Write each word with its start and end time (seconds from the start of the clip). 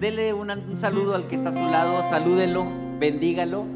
Dele 0.00 0.32
un, 0.32 0.78
saludo 0.78 1.14
al 1.14 1.28
que 1.28 1.36
está 1.36 1.50
a 1.50 1.52
su 1.52 1.58
lado, 1.58 2.02
salúdenlo, 2.08 2.64
bendígalo. 2.98 3.66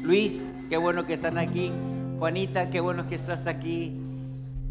Luis, 0.00 0.64
qué 0.68 0.76
bueno 0.76 1.06
que 1.06 1.14
están 1.14 1.38
aquí. 1.38 1.70
Juanita, 2.18 2.70
qué 2.70 2.80
bueno 2.80 3.08
que 3.08 3.14
estás 3.14 3.46
aquí. 3.46 3.96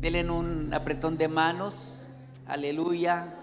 Denle 0.01 0.29
un 0.29 0.73
apretón 0.73 1.17
de 1.17 1.29
manos. 1.29 2.09
Aleluya. 2.47 3.33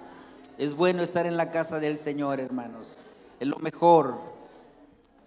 Es 0.58 0.74
bueno 0.74 1.02
estar 1.02 1.24
en 1.24 1.38
la 1.38 1.50
casa 1.50 1.80
del 1.80 1.96
Señor, 1.96 2.40
hermanos. 2.40 3.06
Es 3.40 3.48
lo 3.48 3.58
mejor. 3.58 4.20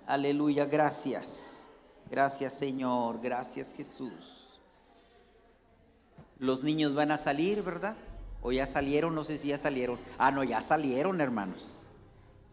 Aleluya, 0.06 0.66
gracias. 0.66 1.70
Gracias, 2.12 2.54
Señor. 2.54 3.20
Gracias, 3.24 3.74
Jesús. 3.76 4.60
Los 6.38 6.64
niños 6.64 6.94
van 6.94 7.10
a 7.10 7.18
salir, 7.18 7.64
¿verdad? 7.64 7.96
O 8.44 8.52
ya 8.52 8.68
salieron, 8.68 9.16
no 9.16 9.24
sé 9.24 9.40
si 9.40 9.48
ya 9.48 9.58
salieron. 9.58 9.98
Ah, 10.20 10.30
no, 10.30 10.44
ya 10.44 10.62
salieron, 10.62 11.22
hermanos. 11.22 11.89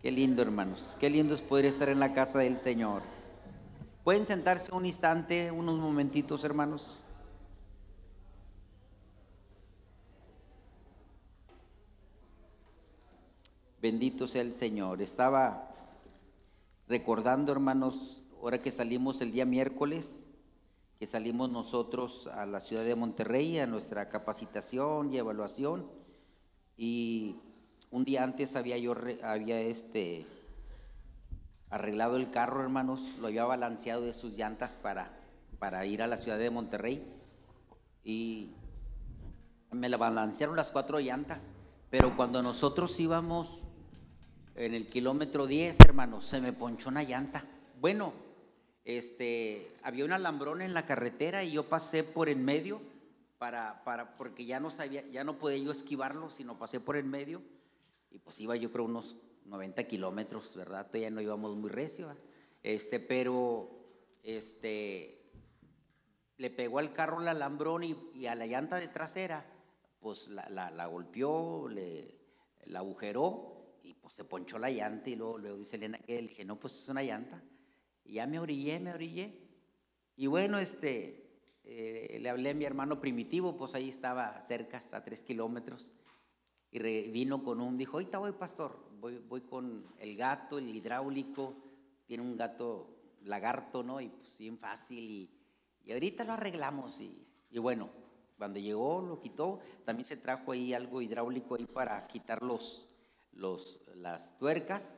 Qué 0.07 0.13
lindo, 0.13 0.41
hermanos. 0.41 0.97
Qué 1.01 1.11
lindo 1.11 1.35
es 1.35 1.43
poder 1.43 1.65
estar 1.65 1.89
en 1.89 1.99
la 1.99 2.13
casa 2.13 2.39
del 2.39 2.59
Señor. 2.59 3.03
¿Pueden 4.05 4.25
sentarse 4.25 4.73
un 4.73 4.87
instante, 4.87 5.51
unos 5.51 5.81
momentitos, 5.81 6.45
hermanos? 6.45 7.05
Bendito 13.83 14.29
sea 14.29 14.43
el 14.43 14.53
Señor. 14.53 15.03
Estaba 15.03 15.75
recordando, 16.87 17.51
hermanos, 17.51 18.23
ahora 18.41 18.59
que 18.59 18.71
salimos 18.71 19.21
el 19.23 19.33
día 19.33 19.45
miércoles, 19.45 20.29
que 21.01 21.07
salimos 21.07 21.51
nosotros 21.51 22.29
a 22.29 22.47
la 22.47 22.61
ciudad 22.61 22.85
de 22.85 22.95
Monterrey 22.95 23.59
a 23.59 23.67
nuestra 23.67 24.09
capacitación 24.09 25.13
y 25.13 25.19
evaluación. 25.19 25.91
Y 26.77 27.41
un 27.97 28.05
día 28.05 28.25
antes 28.25 28.57
había 28.57 28.77
yo 28.77 28.95
había 29.23 29.59
este 29.59 30.27
arreglado 31.71 32.17
el 32.17 32.31
carro, 32.31 32.63
hermanos, 32.63 33.01
lo 33.23 33.29
había 33.29 33.47
balanceado 33.47 34.03
de 34.03 34.13
sus 34.13 34.37
llantas 34.37 34.77
para, 34.77 35.19
para 35.59 35.87
ir 35.87 36.03
a 36.03 36.07
la 36.07 36.19
ciudad 36.19 36.37
de 36.37 36.51
Monterrey. 36.51 37.03
Y 38.05 38.51
me 39.73 39.89
la 39.89 39.97
balancearon 39.97 40.57
las 40.57 40.71
cuatro 40.73 41.01
llantas. 41.01 41.55
Pero 41.89 42.15
cuando 42.17 42.43
nosotros 42.43 43.01
íbamos 43.01 43.63
en 44.57 44.75
el 44.75 44.91
kilómetro 44.91 45.47
10, 45.47 45.81
hermanos, 45.81 46.27
se 46.27 46.43
me 46.43 46.53
ponchó 46.53 46.91
una 46.91 47.03
llanta. 47.03 47.45
Bueno, 47.81 48.13
este, 48.85 49.75
había 49.83 50.05
un 50.05 50.13
alambrón 50.13 50.61
en 50.61 50.75
la 50.75 50.85
carretera 50.85 51.45
y 51.45 51.53
yo 51.53 51.65
pasé 51.71 52.05
por 52.05 52.29
en 52.29 52.45
medio 52.45 52.79
para, 53.39 53.83
para, 53.85 54.19
porque 54.19 54.45
ya 54.45 54.61
no 54.61 54.71
sabía, 54.71 55.03
ya 55.11 55.25
no 55.25 55.39
podía 55.39 55.65
yo 55.65 55.73
esquivarlo, 55.73 56.29
sino 56.29 56.59
pasé 56.59 56.79
por 56.79 56.99
en 56.99 57.09
medio 57.09 57.56
y 58.17 58.19
pues 58.19 58.41
iba 58.41 58.57
yo 58.57 58.73
creo 58.73 58.87
unos 58.87 59.15
90 59.45 59.85
kilómetros, 59.85 60.57
¿verdad? 60.57 60.87
Todavía 60.87 61.11
no 61.11 61.21
íbamos 61.21 61.55
muy 61.55 61.69
recio, 61.69 62.09
este, 62.63 62.99
pero 62.99 63.69
este, 64.23 65.31
le 66.39 66.49
pegó 66.49 66.79
al 66.79 66.95
carro 66.95 67.21
el 67.21 67.29
alambrón 67.29 67.85
y, 67.85 68.27
a 68.27 68.35
la 68.35 68.47
llanta 68.47 68.81
de 68.81 68.89
trasera, 68.89 69.45
pues 70.01 70.29
la, 70.29 70.49
la, 70.49 70.87
golpeó, 70.87 71.69
le, 71.69 72.19
la 72.65 72.79
agujeró 72.79 73.77
y 73.83 73.93
pues 73.93 74.15
se 74.15 74.25
ponchó 74.25 74.59
la 74.59 74.71
llanta 74.71 75.11
y 75.11 75.17
luego, 75.17 75.37
luego 75.37 75.59
dice 75.59 75.77
Elena 75.77 75.99
que 75.99 76.23
dije, 76.23 76.47
no, 76.47 76.59
pues 76.59 76.75
es 76.75 76.89
una 76.89 77.03
llanta. 77.03 77.43
Y 78.03 78.15
ya 78.15 78.27
me 78.27 78.39
orillé, 78.39 78.81
me 78.81 78.95
orillé. 78.95 79.43
Y 80.17 80.27
bueno, 80.27 80.59
este, 80.59 81.39
eh, 81.65 82.17
le 82.19 82.31
hablé 82.31 82.49
a 82.49 82.55
mi 82.55 82.65
hermano 82.65 82.99
primitivo, 82.99 83.59
pues 83.59 83.75
ahí 83.75 83.91
estaba 83.91 84.41
cerca, 84.41 84.81
a 84.93 85.05
tres 85.05 85.21
kilómetros. 85.21 85.93
Y 86.71 86.79
vino 87.11 87.43
con 87.43 87.61
un, 87.61 87.77
dijo, 87.79 87.97
ahorita 87.97 88.19
voy, 88.19 88.33
pastor, 88.33 88.79
voy, 89.01 89.19
voy 89.19 89.43
con 89.43 89.87
el 89.99 90.17
gato, 90.17 90.59
el 90.59 90.75
hidráulico, 90.75 91.55
tiene 92.07 92.23
un 92.23 92.37
gato 92.37 92.91
lagarto, 93.23 93.83
¿no? 93.83 94.01
Y 94.01 94.09
pues 94.09 94.39
bien 94.39 94.59
fácil. 94.59 95.11
Y, 95.11 95.31
y 95.85 95.93
ahorita 95.93 96.25
lo 96.25 96.33
arreglamos. 96.33 97.01
Y, 97.01 97.27
y, 97.51 97.59
bueno, 97.59 97.89
cuando 98.37 98.59
llegó, 98.59 99.01
lo 99.01 99.19
quitó. 99.19 99.61
También 99.85 100.05
se 100.05 100.17
trajo 100.17 100.53
ahí 100.53 100.75
algo 100.75 101.01
hidráulico 101.01 101.55
ahí 101.55 101.67
para 101.67 102.07
quitar 102.07 102.43
los, 102.43 102.89
los, 103.33 103.81
las 103.95 104.39
tuercas 104.39 104.97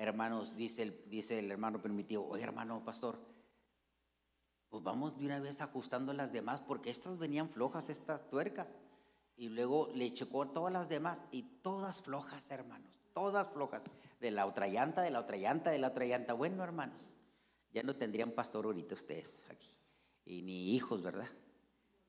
hermanos, 0.00 0.56
dice 0.56 0.82
el, 0.82 1.10
dice 1.10 1.38
el 1.38 1.50
hermano 1.50 1.82
permitido, 1.82 2.26
oye 2.26 2.42
hermano 2.42 2.82
pastor, 2.82 3.18
pues 4.70 4.82
vamos 4.82 5.18
de 5.18 5.26
una 5.26 5.40
vez 5.40 5.60
ajustando 5.60 6.14
las 6.14 6.32
demás, 6.32 6.62
porque 6.62 6.88
estas 6.88 7.18
venían 7.18 7.50
flojas, 7.50 7.90
estas 7.90 8.28
tuercas. 8.30 8.80
Y 9.40 9.48
luego 9.48 9.90
le 9.94 10.12
checó 10.12 10.48
todas 10.48 10.70
las 10.70 10.90
demás 10.90 11.24
y 11.30 11.44
todas 11.62 12.02
flojas, 12.02 12.50
hermanos, 12.50 12.92
todas 13.14 13.48
flojas. 13.48 13.82
De 14.20 14.30
la 14.30 14.44
otra 14.44 14.68
llanta, 14.68 15.00
de 15.00 15.10
la 15.10 15.20
otra 15.20 15.38
llanta, 15.38 15.70
de 15.70 15.78
la 15.78 15.88
otra 15.88 16.04
llanta. 16.04 16.34
Bueno, 16.34 16.62
hermanos, 16.62 17.16
ya 17.72 17.82
no 17.82 17.96
tendrían 17.96 18.32
pastor 18.32 18.66
ahorita 18.66 18.94
ustedes 18.94 19.46
aquí. 19.48 19.70
Y 20.26 20.42
ni 20.42 20.74
hijos, 20.74 21.02
¿verdad? 21.02 21.26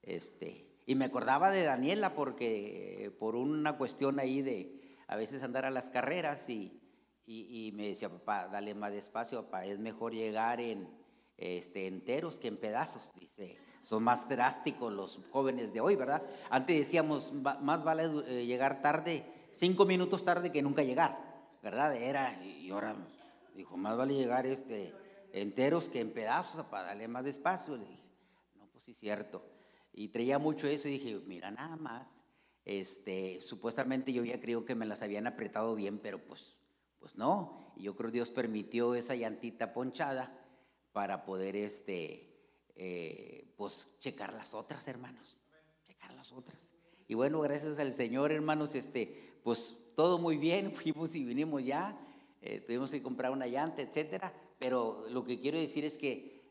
Este, 0.02 0.76
y 0.86 0.96
me 0.96 1.06
acordaba 1.06 1.52
de 1.52 1.64
Daniela 1.64 2.16
porque 2.16 3.16
por 3.18 3.38
una 3.38 3.78
cuestión 3.78 4.20
ahí 4.20 4.42
de 4.42 4.82
a 5.08 5.16
veces 5.16 5.42
andar 5.42 5.64
a 5.64 5.72
las 5.72 5.90
carreras 5.90 6.50
y, 6.50 6.82
y, 7.26 7.72
me 7.76 7.88
decía, 7.88 8.10
papá, 8.10 8.50
dale 8.50 8.76
más 8.76 8.92
despacio, 8.92 9.46
papá, 9.46 9.66
es 9.66 9.80
mejor 9.80 10.14
llegar 10.14 10.60
en 10.60 10.90
este, 11.38 11.88
enteros 11.88 12.40
que 12.40 12.50
en 12.50 12.58
pedazos. 12.58 13.14
Dice, 13.18 13.58
son 13.82 14.04
más 14.04 14.30
drásticos 14.30 14.94
los 14.94 15.20
jóvenes 15.32 15.74
de 15.74 15.82
hoy, 15.82 15.96
¿verdad? 15.96 16.24
Antes 16.50 16.78
decíamos, 16.78 17.34
más 17.34 17.84
vale 17.84 18.04
eh, 18.28 18.46
llegar 18.46 18.82
tarde, 18.82 19.24
cinco 19.52 19.86
minutos 19.86 20.24
tarde 20.24 20.52
que 20.52 20.62
nunca 20.62 20.84
llegar, 20.84 21.18
¿verdad? 21.62 21.96
Era, 21.96 22.42
y 22.44 22.70
ahora 22.72 22.96
dijo, 23.56 23.78
más 23.78 23.98
vale 23.98 24.14
llegar 24.14 24.46
este, 24.46 24.94
enteros 25.34 25.90
que 25.90 26.00
en 26.00 26.12
pedazos, 26.12 26.64
papá, 26.64 26.84
dale 26.84 27.08
más 27.08 27.24
despacio. 27.24 27.78
Le 27.78 27.86
dije, 27.86 28.04
no, 28.56 28.68
pues 28.68 28.84
sí, 28.84 28.94
cierto. 28.94 29.44
Y 29.94 30.10
traía 30.10 30.40
mucho 30.40 30.68
eso 30.68 30.88
y 30.88 30.92
dije, 30.92 31.22
mira, 31.26 31.52
nada 31.52 31.76
más. 31.76 32.24
Este, 32.64 33.42
supuestamente 33.42 34.14
yo 34.14 34.22
había 34.22 34.40
creído 34.40 34.66
que 34.66 34.76
me 34.76 34.86
las 34.86 35.02
habían 35.02 35.26
apretado 35.26 35.74
bien, 35.74 35.98
pero 35.98 36.24
pues 36.24 36.56
pues 37.02 37.18
no, 37.18 37.74
y 37.76 37.84
yo 37.84 37.96
creo 37.96 38.12
que 38.12 38.18
Dios 38.18 38.30
permitió 38.30 38.94
esa 38.94 39.16
llantita 39.16 39.74
ponchada 39.74 40.32
para 40.94 41.26
poder, 41.26 41.56
este, 41.56 42.31
eh, 42.76 43.54
pues, 43.58 43.98
checar 44.00 44.34
las 44.34 44.54
otras, 44.54 44.88
hermanos, 44.88 45.40
checar 45.84 46.14
las 46.14 46.32
otras. 46.32 46.76
Y 47.08 47.14
bueno, 47.14 47.40
gracias 47.42 47.80
al 47.80 47.94
Señor, 47.94 48.32
hermanos, 48.32 48.76
este, 48.76 49.40
pues 49.44 49.92
todo 49.96 50.18
muy 50.18 50.38
bien, 50.38 50.72
fuimos 50.76 51.16
y 51.16 51.24
vinimos 51.24 51.64
ya, 51.64 51.98
eh, 52.42 52.62
tuvimos 52.62 52.92
que 52.92 53.04
comprar 53.04 53.32
una 53.32 53.48
llanta, 53.48 53.82
etcétera, 53.82 54.34
pero 54.60 55.06
lo 55.10 55.24
que 55.26 55.40
quiero 55.40 55.60
decir 55.60 55.86
es 55.86 55.98
que 55.98 56.42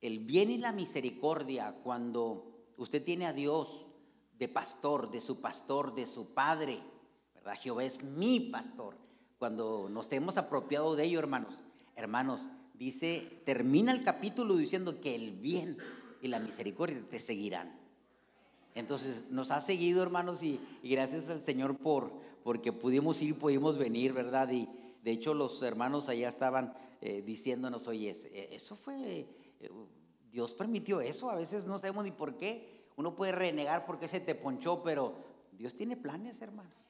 el 0.00 0.20
bien 0.20 0.50
y 0.50 0.58
la 0.58 0.72
misericordia, 0.72 1.76
cuando 1.82 2.72
usted 2.76 3.02
tiene 3.04 3.26
a 3.26 3.32
Dios 3.32 3.86
de 4.38 4.48
pastor, 4.48 5.10
de 5.10 5.20
su 5.20 5.40
pastor, 5.40 5.94
de 5.94 6.06
su 6.06 6.34
padre, 6.34 6.82
¿verdad? 7.34 7.56
Jehová 7.60 7.84
es 7.84 8.02
mi 8.02 8.40
pastor 8.40 8.96
cuando 9.38 9.88
nos 9.88 10.10
hemos 10.12 10.36
apropiado 10.36 10.94
de 10.94 11.04
ello, 11.04 11.18
hermanos. 11.18 11.62
Hermanos, 11.96 12.48
dice, 12.86 13.42
termina 13.44 13.92
el 13.92 14.02
capítulo 14.02 14.56
diciendo 14.56 15.00
que 15.00 15.14
el 15.14 15.32
bien 15.32 15.76
y 16.20 16.28
la 16.28 16.38
misericordia 16.38 17.02
te 17.10 17.20
seguirán. 17.20 17.78
Entonces 18.74 19.30
nos 19.30 19.50
ha 19.50 19.60
seguido, 19.60 20.02
hermanos, 20.02 20.42
y, 20.42 20.60
gracias 20.82 21.28
al 21.28 21.40
Señor 21.40 21.76
por 21.76 22.12
porque 22.42 22.72
pudimos 22.72 23.22
ir, 23.22 23.38
pudimos 23.38 23.78
venir, 23.78 24.12
¿verdad? 24.12 24.50
Y 24.50 24.68
de 25.04 25.12
hecho 25.12 25.32
los 25.32 25.62
hermanos 25.62 26.08
allá 26.08 26.28
estaban 26.28 26.74
eh, 27.00 27.22
diciéndonos, 27.22 27.86
oye, 27.86 28.10
eh, 28.10 28.48
eso 28.50 28.74
fue, 28.74 29.26
eh, 29.60 29.70
Dios 30.32 30.52
permitió 30.52 31.00
eso, 31.00 31.30
a 31.30 31.36
veces 31.36 31.66
no 31.66 31.78
sabemos 31.78 32.04
ni 32.04 32.10
por 32.10 32.36
qué. 32.36 32.82
Uno 32.96 33.14
puede 33.14 33.32
renegar 33.32 33.86
porque 33.86 34.08
se 34.08 34.20
te 34.20 34.34
ponchó, 34.34 34.82
pero 34.82 35.14
Dios 35.52 35.74
tiene 35.74 35.96
planes, 35.96 36.40
hermanos. 36.42 36.82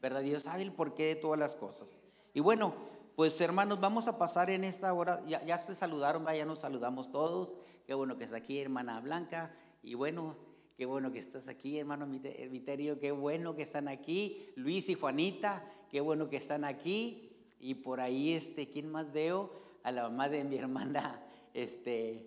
¿verdad? 0.00 0.22
Dios 0.22 0.44
sabe 0.44 0.62
el 0.62 0.72
porqué 0.72 1.04
de 1.04 1.16
todas 1.16 1.38
las 1.38 1.56
cosas. 1.56 2.00
Y 2.34 2.40
bueno, 2.40 2.74
pues 3.18 3.40
hermanos, 3.40 3.80
vamos 3.80 4.06
a 4.06 4.16
pasar 4.16 4.48
en 4.48 4.62
esta 4.62 4.94
hora, 4.94 5.20
ya, 5.26 5.58
se 5.58 5.74
saludaron, 5.74 6.24
ya 6.36 6.44
nos 6.44 6.60
saludamos 6.60 7.10
todos. 7.10 7.58
Qué 7.84 7.92
bueno 7.92 8.16
que 8.16 8.22
está 8.22 8.36
aquí, 8.36 8.60
hermana 8.60 9.00
Blanca. 9.00 9.52
Y 9.82 9.94
bueno, 9.94 10.36
qué 10.76 10.86
bueno 10.86 11.10
que 11.10 11.18
estás 11.18 11.48
aquí, 11.48 11.80
hermano 11.80 12.06
Viterio, 12.06 13.00
qué 13.00 13.10
bueno 13.10 13.56
que 13.56 13.62
están 13.62 13.88
aquí. 13.88 14.52
Luis 14.54 14.88
y 14.88 14.94
Juanita, 14.94 15.68
qué 15.90 16.00
bueno 16.00 16.30
que 16.30 16.36
están 16.36 16.64
aquí. 16.64 17.32
Y 17.58 17.74
por 17.74 17.98
ahí, 17.98 18.34
este, 18.34 18.70
¿quién 18.70 18.88
más 18.88 19.12
veo? 19.12 19.50
A 19.82 19.90
la 19.90 20.04
mamá 20.04 20.28
de 20.28 20.44
mi 20.44 20.56
hermana, 20.58 21.20
este, 21.54 22.24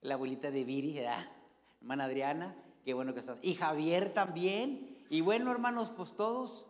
la 0.00 0.14
abuelita 0.14 0.52
de 0.52 0.62
Viri, 0.62 1.00
hermana 1.80 2.04
Adriana, 2.04 2.54
qué 2.84 2.94
bueno 2.94 3.14
que 3.14 3.18
estás. 3.18 3.38
Y 3.42 3.54
Javier 3.56 4.14
también. 4.14 5.04
Y 5.10 5.22
bueno, 5.22 5.50
hermanos, 5.50 5.90
pues 5.96 6.14
todos 6.14 6.68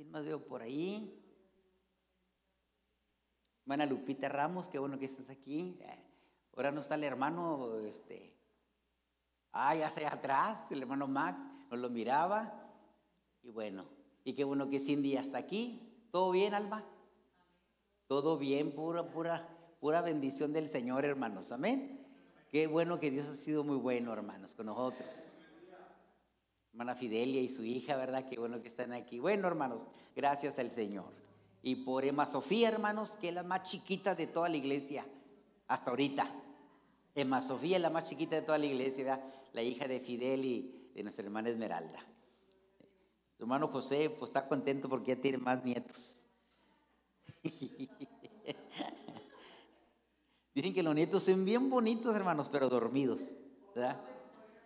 ¿Quién 0.00 0.12
más 0.12 0.24
veo 0.24 0.40
por 0.42 0.62
ahí? 0.62 1.19
Hermana 3.70 3.86
Lupita 3.86 4.28
Ramos, 4.28 4.66
qué 4.66 4.80
bueno 4.80 4.98
que 4.98 5.04
estás 5.04 5.30
aquí. 5.30 5.78
Ahora 6.56 6.72
no 6.72 6.80
está 6.80 6.96
el 6.96 7.04
hermano, 7.04 7.78
este. 7.86 8.34
Ah, 9.52 9.76
ya 9.76 9.86
está 9.86 10.12
atrás, 10.12 10.72
el 10.72 10.82
hermano 10.82 11.06
Max, 11.06 11.42
nos 11.70 11.78
lo 11.78 11.88
miraba. 11.88 12.52
Y 13.44 13.50
bueno, 13.50 13.84
y 14.24 14.32
qué 14.32 14.42
bueno 14.42 14.68
que 14.68 14.80
Cindy 14.80 15.12
ya 15.12 15.20
está 15.20 15.38
aquí. 15.38 16.04
¿Todo 16.10 16.32
bien, 16.32 16.52
Alma? 16.52 16.84
Todo 18.08 18.38
bien, 18.38 18.72
pura, 18.74 19.08
pura, 19.08 19.48
pura 19.78 20.02
bendición 20.02 20.52
del 20.52 20.66
Señor, 20.66 21.04
hermanos. 21.04 21.52
Amén. 21.52 22.04
Qué 22.50 22.66
bueno 22.66 22.98
que 22.98 23.12
Dios 23.12 23.28
ha 23.28 23.36
sido 23.36 23.62
muy 23.62 23.76
bueno, 23.76 24.12
hermanos, 24.12 24.56
con 24.56 24.66
nosotros. 24.66 25.42
Hermana 26.72 26.96
Fidelia 26.96 27.40
y 27.40 27.48
su 27.48 27.62
hija, 27.62 27.94
¿verdad? 27.94 28.28
Qué 28.28 28.36
bueno 28.36 28.60
que 28.62 28.66
están 28.66 28.92
aquí. 28.92 29.20
Bueno, 29.20 29.46
hermanos, 29.46 29.86
gracias 30.16 30.58
al 30.58 30.72
Señor. 30.72 31.29
Y 31.62 31.76
por 31.76 32.04
Emma 32.04 32.26
Sofía, 32.26 32.68
hermanos, 32.68 33.16
que 33.20 33.28
es 33.28 33.34
la 33.34 33.42
más 33.42 33.64
chiquita 33.64 34.14
de 34.14 34.26
toda 34.26 34.48
la 34.48 34.56
iglesia, 34.56 35.06
hasta 35.68 35.90
ahorita. 35.90 36.30
Emma 37.14 37.40
Sofía 37.40 37.76
es 37.76 37.82
la 37.82 37.90
más 37.90 38.08
chiquita 38.08 38.36
de 38.36 38.42
toda 38.42 38.58
la 38.58 38.66
iglesia, 38.66 39.04
¿verdad? 39.04 39.24
la 39.52 39.62
hija 39.62 39.86
de 39.88 40.00
Fidel 40.00 40.44
y 40.44 40.90
de 40.94 41.02
nuestra 41.02 41.24
hermana 41.24 41.48
Esmeralda. 41.50 41.98
Su 43.36 43.44
hermano 43.44 43.68
José, 43.68 44.10
pues 44.10 44.28
está 44.30 44.46
contento 44.46 44.88
porque 44.88 45.14
ya 45.14 45.20
tiene 45.20 45.38
más 45.38 45.64
nietos. 45.64 46.26
Dicen 50.54 50.74
que 50.74 50.82
los 50.82 50.94
nietos 50.94 51.22
son 51.22 51.44
bien 51.44 51.70
bonitos, 51.70 52.14
hermanos, 52.14 52.48
pero 52.50 52.68
dormidos. 52.68 53.36
¿verdad? 53.74 53.98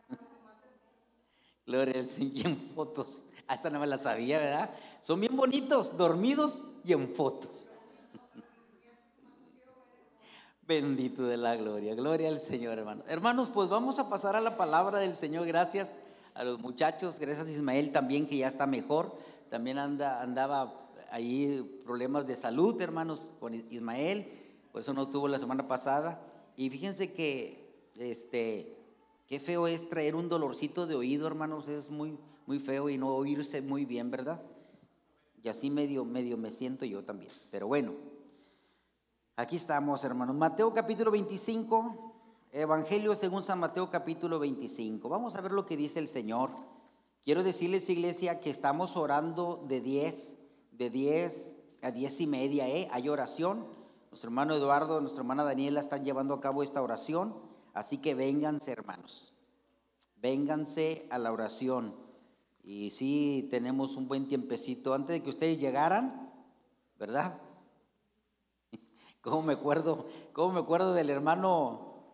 Gloria 1.67 2.01
al 2.01 2.07
Señor. 2.07 2.57
fotos. 2.75 3.27
Hasta 3.47 3.71
no 3.71 3.79
me 3.79 3.87
la 3.87 3.99
sabía, 3.99 4.39
¿verdad? 4.39 4.75
Son 5.05 5.21
bien 5.21 5.37
bonitos, 5.37 5.99
dormidos 5.99 6.61
y 6.83 6.95
en 6.95 7.15
fotos. 7.15 7.69
Bendito 10.67 11.25
de 11.25 11.37
la 11.37 11.57
gloria. 11.57 11.95
Gloria 11.95 12.29
al 12.29 12.39
Señor, 12.39 12.79
hermanos. 12.79 13.05
Hermanos, 13.07 13.51
pues 13.53 13.69
vamos 13.69 13.99
a 13.99 14.09
pasar 14.09 14.35
a 14.35 14.41
la 14.41 14.57
palabra 14.57 15.01
del 15.01 15.15
Señor. 15.15 15.47
Gracias 15.47 16.01
a 16.33 16.43
los 16.43 16.59
muchachos. 16.59 17.21
Gracias 17.21 17.49
a 17.49 17.51
Ismael 17.51 17.93
también, 17.93 18.27
que 18.27 18.39
ya 18.39 18.49
está 18.49 18.67
mejor. 18.67 19.15
También 19.51 19.77
anda, 19.77 20.23
andaba 20.23 20.89
ahí 21.11 21.83
problemas 21.85 22.27
de 22.27 22.35
salud, 22.35 22.81
hermanos, 22.81 23.31
con 23.41 23.53
Ismael, 23.53 24.27
por 24.73 24.81
eso 24.81 24.95
no 24.95 25.03
estuvo 25.03 25.29
la 25.29 25.39
semana 25.39 25.69
pasada. 25.69 26.19
Y 26.57 26.71
fíjense 26.71 27.13
que, 27.13 27.91
este, 27.99 28.75
qué 29.29 29.39
feo 29.39 29.67
es 29.67 29.87
traer 29.91 30.17
un 30.17 30.31
dolorcito 30.31 30.87
de 30.87 30.95
oído, 30.95 31.27
hermanos, 31.27 31.69
es 31.69 31.91
muy, 31.91 32.19
muy 32.47 32.59
feo 32.59 32.89
y 32.89 32.97
no 32.97 33.15
oírse 33.15 33.61
muy 33.61 33.85
bien, 33.85 34.11
¿verdad? 34.11 34.41
Y 35.45 35.51
así 35.51 35.69
medio, 35.69 36.07
medio 36.07 36.39
me 36.39 36.51
siento 36.51 36.87
yo 36.87 37.05
también. 37.05 37.31
Pero 37.51 37.67
bueno, 37.67 37.93
aquí 39.37 39.57
estamos, 39.57 40.03
hermanos. 40.03 40.35
Mateo 40.35 40.73
capítulo 40.73 41.11
25, 41.11 42.15
Evangelio 42.51 43.15
según 43.15 43.43
San 43.43 43.61
Mateo 43.61 43.91
capítulo 43.91 44.39
25. 44.39 45.07
Vamos 45.07 45.37
a 45.37 45.43
ver 45.43 45.53
lo 45.53 45.67
que 45.67 45.77
dice 45.77 45.99
el 45.99 46.09
Señor. 46.09 46.49
Quiero 47.23 47.43
decirles, 47.43 47.91
iglesia, 47.91 48.41
que 48.41 48.49
estamos 48.49 48.97
orando 48.97 49.63
de 49.69 49.83
10 49.83 50.39
de 50.73 50.89
10 50.89 51.57
a 51.83 51.91
10 51.91 52.21
y 52.23 52.27
media, 52.27 52.67
¿eh? 52.67 52.89
Hay 52.91 53.11
oración. 53.11 53.67
Nuestro 54.11 54.29
hermano 54.29 54.55
Eduardo, 54.55 55.03
nuestra 55.03 55.21
hermana 55.21 55.45
Daniela 55.45 55.81
están 55.81 56.07
llevando 56.07 56.33
a 56.33 56.41
cabo 56.41 56.63
esta 56.63 56.81
oración. 56.81 57.37
Así 57.75 57.99
que 57.99 58.15
vénganse, 58.15 58.73
hermanos. 58.73 59.35
Vénganse 60.17 61.07
a 61.11 61.19
la 61.19 61.31
oración. 61.33 62.04
Y 62.67 62.89
sí, 62.89 63.47
tenemos 63.51 63.95
un 63.95 64.09
buen 64.09 64.27
tiempecito. 64.27 64.95
Antes 64.95 65.17
de 65.17 65.23
que 65.23 65.29
ustedes 65.29 65.59
llegaran, 65.59 66.33
¿verdad? 66.99 67.39
¿Cómo 69.21 69.43
me 69.43 69.53
acuerdo? 69.53 70.07
¿Cómo 70.33 70.55
me 70.55 70.61
acuerdo 70.61 70.95
del 70.95 71.11
hermano, 71.11 72.07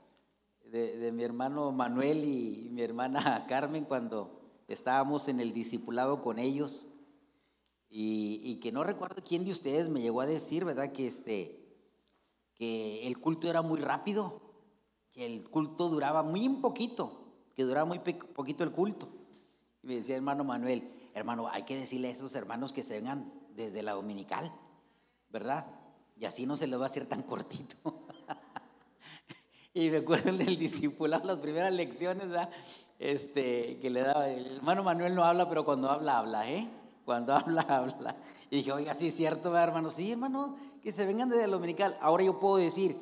de, 0.64 1.12
mi 1.12 1.22
hermano 1.22 1.70
Manuel 1.70 2.24
y 2.24 2.68
mi 2.72 2.82
hermana 2.82 3.46
Carmen 3.48 3.84
cuando 3.84 4.40
estábamos 4.66 5.28
en 5.28 5.38
el 5.38 5.52
discipulado 5.52 6.20
con 6.20 6.40
ellos? 6.40 6.88
Y, 7.88 8.56
que 8.56 8.72
no 8.72 8.84
recuerdo 8.84 9.22
quién 9.24 9.44
de 9.44 9.52
ustedes 9.52 9.88
me 9.88 10.00
llegó 10.00 10.20
a 10.20 10.26
decir, 10.26 10.64
¿verdad? 10.64 10.92
Que, 10.92 11.06
este, 11.06 11.76
que 12.54 13.06
el 13.06 13.20
culto 13.20 13.48
era 13.48 13.62
muy 13.62 13.80
rápido, 13.80 14.40
que 15.12 15.26
el 15.26 15.48
culto 15.48 15.88
duraba 15.88 16.22
muy 16.24 16.48
poquito, 16.48 17.34
que 17.54 17.62
duraba 17.64 17.86
muy 17.86 18.00
poquito 18.00 18.62
el 18.64 18.72
culto. 18.72 19.19
Y 19.82 19.86
me 19.86 19.94
decía 19.96 20.16
hermano 20.16 20.44
Manuel, 20.44 20.90
hermano, 21.14 21.48
hay 21.48 21.62
que 21.64 21.76
decirle 21.76 22.08
a 22.08 22.12
esos 22.12 22.34
hermanos 22.34 22.72
que 22.72 22.82
se 22.82 22.94
vengan 22.94 23.32
desde 23.54 23.82
la 23.82 23.92
dominical, 23.92 24.52
¿verdad? 25.30 25.66
Y 26.18 26.24
así 26.24 26.46
no 26.46 26.56
se 26.56 26.66
les 26.66 26.78
va 26.78 26.84
a 26.84 26.86
hacer 26.86 27.06
tan 27.06 27.22
cortito. 27.22 27.76
y 29.74 29.90
me 29.90 29.98
acuerdo 29.98 30.32
del 30.32 30.58
discipulado, 30.58 31.26
las 31.26 31.38
primeras 31.38 31.72
lecciones, 31.72 32.28
¿verdad? 32.28 32.50
Este, 32.98 33.78
que 33.80 33.88
le 33.88 34.02
daba, 34.02 34.28
el 34.28 34.56
hermano 34.56 34.82
Manuel 34.82 35.14
no 35.14 35.24
habla, 35.24 35.48
pero 35.48 35.64
cuando 35.64 35.90
habla, 35.90 36.18
habla, 36.18 36.50
¿eh? 36.50 36.68
Cuando 37.06 37.34
habla, 37.36 37.62
habla. 37.62 38.16
Y 38.50 38.56
dije, 38.56 38.72
oiga, 38.72 38.94
sí 38.94 39.08
es 39.08 39.16
cierto, 39.16 39.56
hermano. 39.56 39.90
Sí, 39.90 40.12
hermano, 40.12 40.56
que 40.82 40.92
se 40.92 41.06
vengan 41.06 41.30
desde 41.30 41.44
el 41.44 41.50
dominical. 41.52 41.96
Ahora 42.00 42.24
yo 42.24 42.38
puedo 42.38 42.56
decir, 42.56 42.96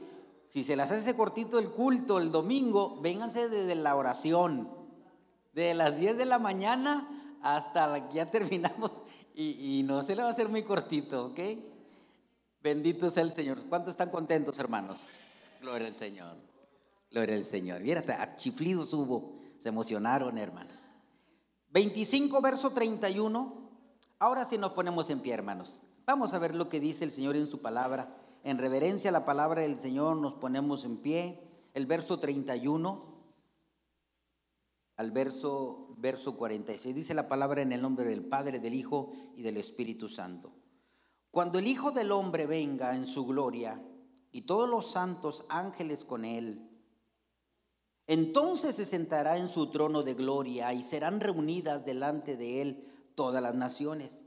si 0.46 0.62
se 0.62 0.76
les 0.76 0.90
hace 0.90 1.16
cortito 1.16 1.58
el 1.58 1.70
culto 1.70 2.18
el 2.18 2.30
domingo, 2.30 2.98
vénganse 3.00 3.48
desde 3.48 3.74
la 3.74 3.96
oración. 3.96 4.77
De 5.58 5.74
las 5.74 5.98
10 5.98 6.18
de 6.18 6.24
la 6.24 6.38
mañana 6.38 7.04
hasta 7.42 7.88
la 7.88 8.08
que 8.08 8.14
ya 8.14 8.26
terminamos. 8.30 9.02
Y, 9.34 9.82
no 9.84 10.04
se 10.04 10.14
le 10.14 10.22
va 10.22 10.28
a 10.28 10.30
hacer 10.30 10.48
muy 10.48 10.62
cortito, 10.62 11.26
¿ok? 11.26 11.40
Bendito 12.62 13.10
sea 13.10 13.24
el 13.24 13.32
Señor. 13.32 13.58
¿Cuántos 13.68 13.90
están 13.90 14.10
contentos, 14.10 14.56
hermanos? 14.60 15.08
Gloria 15.60 15.88
al 15.88 15.94
Señor. 15.94 16.36
Gloria 17.10 17.34
al 17.34 17.44
Señor. 17.44 17.80
Mira, 17.80 17.98
hasta 17.98 18.36
chiflidos 18.36 18.94
hubo. 18.94 19.40
Se 19.58 19.70
emocionaron, 19.70 20.38
hermanos. 20.38 20.94
25, 21.70 22.40
verso 22.40 22.70
31. 22.70 23.70
Ahora 24.20 24.44
sí 24.44 24.58
nos 24.58 24.70
ponemos 24.70 25.10
en 25.10 25.18
pie, 25.18 25.34
hermanos. 25.34 25.82
Vamos 26.06 26.34
a 26.34 26.38
ver 26.38 26.54
lo 26.54 26.68
que 26.68 26.78
dice 26.78 27.04
el 27.04 27.10
Señor 27.10 27.34
en 27.34 27.48
su 27.48 27.60
palabra. 27.60 28.16
En 28.44 28.58
reverencia 28.58 29.10
a 29.10 29.12
la 29.12 29.24
palabra 29.24 29.62
del 29.62 29.76
Señor 29.76 30.18
nos 30.18 30.34
ponemos 30.34 30.84
en 30.84 30.98
pie. 30.98 31.50
El 31.74 31.86
verso 31.86 32.20
31 32.20 33.07
al 34.98 35.12
verso, 35.12 35.94
verso 35.96 36.36
46. 36.36 36.94
Dice 36.94 37.14
la 37.14 37.28
palabra 37.28 37.62
en 37.62 37.72
el 37.72 37.80
nombre 37.80 38.04
del 38.04 38.24
Padre, 38.24 38.58
del 38.58 38.74
Hijo 38.74 39.12
y 39.34 39.42
del 39.42 39.56
Espíritu 39.56 40.08
Santo. 40.08 40.52
Cuando 41.30 41.60
el 41.60 41.68
Hijo 41.68 41.92
del 41.92 42.10
Hombre 42.10 42.46
venga 42.46 42.94
en 42.96 43.06
su 43.06 43.24
gloria 43.24 43.80
y 44.32 44.42
todos 44.42 44.68
los 44.68 44.90
santos 44.90 45.46
ángeles 45.48 46.04
con 46.04 46.24
él, 46.24 46.68
entonces 48.08 48.74
se 48.74 48.86
sentará 48.86 49.38
en 49.38 49.48
su 49.48 49.70
trono 49.70 50.02
de 50.02 50.14
gloria 50.14 50.72
y 50.72 50.82
serán 50.82 51.20
reunidas 51.20 51.84
delante 51.84 52.36
de 52.36 52.62
él 52.62 52.88
todas 53.14 53.40
las 53.40 53.54
naciones. 53.54 54.26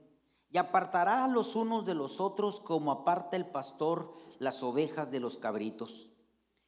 Y 0.51 0.57
apartará 0.57 1.25
a 1.25 1.27
los 1.27 1.56
unos 1.57 1.85
de 1.85 1.95
los 1.95 2.21
otros 2.21 2.62
como 2.62 2.91
aparta 2.91 3.35
el 3.35 3.45
pastor 3.45 4.13
las 4.39 4.63
ovejas 4.63 5.11
de 5.11 5.19
los 5.19 5.37
cabritos. 5.37 6.10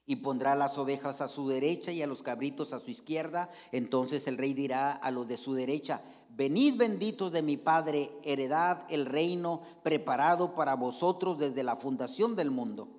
Y 0.06 0.18
pondrá 0.18 0.56
las 0.56 0.78
ovejas 0.78 1.22
a 1.22 1.28
su 1.28 1.48
derecha 1.48 1.92
y 1.92 2.02
a 2.02 2.08
los 2.08 2.24
cabritos 2.24 2.74
a 2.74 2.80
su 2.80 2.92
izquierda. 2.92 3.50
Entonces 3.72 4.28
el 4.28 4.38
rey 4.38 4.54
dirá 4.54 4.92
a 4.92 5.12
los 5.12 5.28
de 5.28 5.38
su 5.38 5.54
derecha, 5.54 6.02
venid 6.36 6.76
benditos 6.76 7.32
de 7.32 7.42
mi 7.42 7.58
Padre, 7.58 8.12
heredad 8.24 8.86
el 8.90 9.06
reino 9.06 9.62
preparado 9.84 10.54
para 10.56 10.76
vosotros 10.76 11.38
desde 11.38 11.64
la 11.64 11.76
fundación 11.76 12.36
del 12.36 12.52
mundo. 12.52 12.90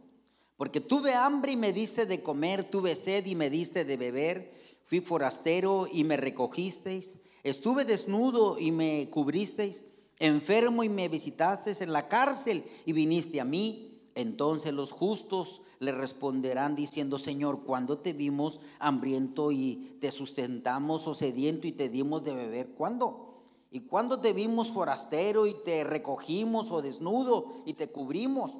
Porque 0.56 0.80
tuve 0.80 1.14
hambre 1.14 1.52
y 1.52 1.56
me 1.56 1.72
diste 1.72 2.06
de 2.06 2.22
comer, 2.22 2.64
tuve 2.64 2.96
sed 2.96 3.26
y 3.26 3.34
me 3.34 3.50
diste 3.50 3.84
de 3.84 3.96
beber, 3.96 4.54
fui 4.84 5.00
forastero 5.00 5.88
y 5.92 6.04
me 6.04 6.16
recogisteis 6.16 7.18
Estuve 7.44 7.84
desnudo 7.84 8.58
y 8.58 8.72
me 8.72 9.10
cubristeis, 9.10 9.84
enfermo 10.18 10.82
y 10.82 10.88
me 10.88 11.08
visitasteis 11.08 11.82
en 11.82 11.92
la 11.92 12.08
cárcel 12.08 12.64
y 12.86 12.92
viniste 12.94 13.38
a 13.38 13.44
mí. 13.44 14.00
Entonces 14.14 14.72
los 14.72 14.92
justos 14.92 15.60
le 15.84 15.92
responderán 15.92 16.74
diciendo, 16.74 17.18
Señor, 17.18 17.64
¿cuándo 17.64 17.98
te 17.98 18.12
vimos 18.12 18.60
hambriento 18.78 19.52
y 19.52 19.96
te 20.00 20.10
sustentamos 20.10 21.06
o 21.06 21.14
sediento 21.14 21.66
y 21.66 21.72
te 21.72 21.88
dimos 21.88 22.24
de 22.24 22.34
beber? 22.34 22.70
¿Cuándo? 22.70 23.42
¿Y 23.70 23.80
cuándo 23.80 24.20
te 24.20 24.32
vimos 24.32 24.70
forastero 24.70 25.46
y 25.46 25.54
te 25.64 25.84
recogimos 25.84 26.70
o 26.70 26.80
desnudo 26.80 27.62
y 27.66 27.74
te 27.74 27.88
cubrimos? 27.88 28.56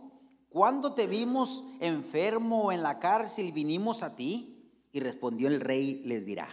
¿Cuándo 0.49 0.95
te 0.95 1.07
vimos 1.07 1.65
enfermo 1.81 2.73
en 2.73 2.83
la 2.83 2.99
cárcel 2.99 3.47
y 3.47 3.53
vinimos 3.53 4.03
a 4.03 4.17
ti? 4.17 4.71
Y 4.93 5.01
respondió 5.01 5.49
el 5.49 5.61
rey, 5.61 6.03
les 6.05 6.25
dirá, 6.25 6.49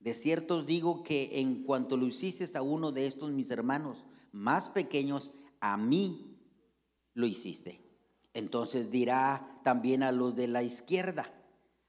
de 0.00 0.14
cierto 0.14 0.56
os 0.56 0.66
digo 0.66 1.02
que 1.02 1.40
en 1.40 1.62
cuanto 1.64 1.96
lo 1.96 2.06
hiciste 2.06 2.46
a 2.56 2.62
uno 2.62 2.90
de 2.90 3.06
estos 3.06 3.30
mis 3.30 3.50
hermanos 3.50 4.04
más 4.32 4.70
pequeños, 4.70 5.32
a 5.60 5.76
mí 5.76 6.38
lo 7.14 7.26
hiciste. 7.26 7.89
Entonces 8.34 8.90
dirá 8.90 9.60
también 9.62 10.02
a 10.02 10.12
los 10.12 10.36
de 10.36 10.46
la 10.46 10.62
izquierda, 10.62 11.32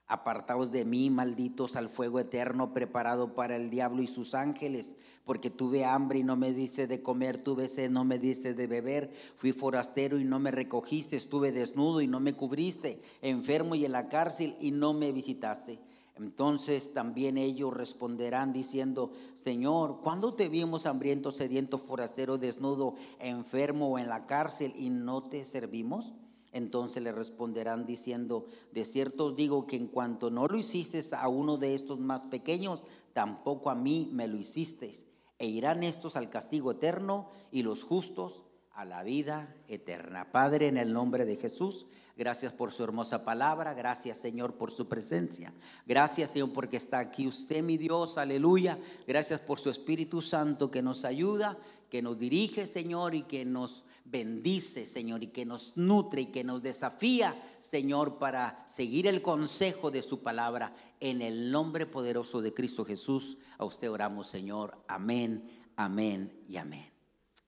apartaos 0.07 0.71
de 0.71 0.83
mí, 0.83 1.09
malditos, 1.09 1.75
al 1.75 1.87
fuego 1.87 2.19
eterno 2.19 2.73
preparado 2.73 3.33
para 3.33 3.55
el 3.55 3.69
diablo 3.69 4.01
y 4.01 4.07
sus 4.07 4.33
ángeles, 4.35 4.97
porque 5.23 5.49
tuve 5.49 5.85
hambre 5.85 6.19
y 6.19 6.23
no 6.23 6.35
me 6.35 6.51
diste 6.51 6.87
de 6.87 7.01
comer, 7.01 7.37
tuve 7.37 7.69
sed, 7.69 7.91
no 7.91 8.03
me 8.03 8.19
diste 8.19 8.53
de 8.53 8.67
beber, 8.67 9.13
fui 9.35 9.53
forastero 9.53 10.19
y 10.19 10.25
no 10.25 10.39
me 10.39 10.51
recogiste, 10.51 11.15
estuve 11.15 11.51
desnudo 11.51 12.01
y 12.01 12.07
no 12.07 12.19
me 12.19 12.33
cubriste, 12.33 12.99
enfermo 13.21 13.75
y 13.75 13.85
en 13.85 13.93
la 13.93 14.09
cárcel 14.09 14.57
y 14.59 14.71
no 14.71 14.93
me 14.93 15.11
visitaste. 15.11 15.79
Entonces 16.17 16.93
también 16.93 17.37
ellos 17.37 17.73
responderán 17.73 18.51
diciendo, 18.51 19.13
Señor, 19.33 20.01
¿cuándo 20.03 20.33
te 20.33 20.49
vimos 20.49 20.85
hambriento, 20.85 21.31
sediento, 21.31 21.77
forastero, 21.77 22.37
desnudo, 22.37 22.95
enfermo 23.19 23.91
o 23.91 23.97
en 23.97 24.09
la 24.09 24.25
cárcel 24.25 24.73
y 24.75 24.89
no 24.89 25.23
te 25.23 25.45
servimos? 25.45 26.15
Entonces 26.51 27.01
le 27.01 27.11
responderán 27.11 27.85
diciendo, 27.85 28.45
de 28.71 28.83
cierto 28.83 29.27
os 29.27 29.35
digo 29.35 29.67
que 29.67 29.77
en 29.77 29.87
cuanto 29.87 30.29
no 30.29 30.47
lo 30.47 30.57
hiciste 30.57 31.01
a 31.15 31.27
uno 31.27 31.57
de 31.57 31.75
estos 31.75 31.99
más 31.99 32.21
pequeños, 32.23 32.83
tampoco 33.13 33.69
a 33.69 33.75
mí 33.75 34.09
me 34.11 34.27
lo 34.27 34.37
hicisteis. 34.37 35.05
E 35.39 35.47
irán 35.47 35.83
estos 35.83 36.15
al 36.15 36.29
castigo 36.29 36.71
eterno 36.71 37.29
y 37.51 37.63
los 37.63 37.83
justos 37.83 38.43
a 38.73 38.85
la 38.85 39.03
vida 39.03 39.55
eterna. 39.67 40.31
Padre, 40.31 40.67
en 40.67 40.77
el 40.77 40.93
nombre 40.93 41.25
de 41.25 41.35
Jesús, 41.35 41.87
gracias 42.15 42.53
por 42.53 42.71
su 42.71 42.83
hermosa 42.83 43.25
palabra, 43.25 43.73
gracias 43.73 44.17
Señor 44.17 44.55
por 44.55 44.71
su 44.71 44.87
presencia, 44.87 45.53
gracias 45.85 46.31
Señor 46.31 46.53
porque 46.53 46.77
está 46.77 46.99
aquí 46.99 47.27
usted, 47.27 47.63
mi 47.63 47.77
Dios, 47.77 48.17
aleluya, 48.17 48.77
gracias 49.07 49.39
por 49.39 49.59
su 49.59 49.69
Espíritu 49.69 50.21
Santo 50.21 50.71
que 50.71 50.81
nos 50.81 51.05
ayuda, 51.05 51.57
que 51.91 52.01
nos 52.01 52.17
dirige 52.17 52.67
Señor 52.67 53.13
y 53.15 53.23
que 53.23 53.43
nos 53.43 53.83
bendice, 54.05 54.85
Señor, 54.85 55.23
y 55.23 55.27
que 55.27 55.45
nos 55.45 55.75
nutre 55.75 56.21
y 56.21 56.25
que 56.27 56.45
nos 56.45 56.63
desafía, 56.63 57.35
Señor, 57.59 58.17
para 58.17 58.63
seguir 58.65 59.07
el 59.07 59.21
consejo 59.21 59.91
de 59.91 60.01
su 60.01 60.23
palabra. 60.23 60.73
En 61.01 61.21
el 61.21 61.51
nombre 61.51 61.85
poderoso 61.85 62.41
de 62.41 62.53
Cristo 62.53 62.85
Jesús, 62.85 63.39
a 63.57 63.65
usted 63.65 63.91
oramos, 63.91 64.27
Señor. 64.27 64.81
Amén, 64.87 65.51
amén 65.75 66.45
y 66.47 66.55
amén. 66.55 66.89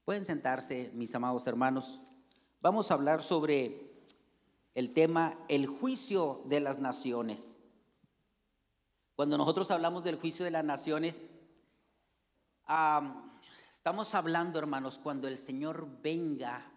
Pueden 0.03 0.25
sentarse, 0.25 0.91
mis 0.93 1.15
amados 1.15 1.47
hermanos. 1.47 2.01
Vamos 2.59 2.91
a 2.91 2.95
hablar 2.95 3.23
sobre 3.23 3.93
el 4.75 4.91
tema 4.91 5.39
el 5.47 5.67
juicio 5.67 6.43
de 6.47 6.59
las 6.59 6.79
naciones. 6.79 7.55
Cuando 9.15 9.37
nosotros 9.37 9.71
hablamos 9.71 10.03
del 10.03 10.17
juicio 10.17 10.43
de 10.43 10.51
las 10.51 10.65
naciones, 10.65 11.29
estamos 13.83 14.15
hablando, 14.15 14.59
hermanos, 14.59 14.97
cuando 14.97 15.27
el 15.27 15.37
Señor 15.37 15.89
venga 16.01 16.71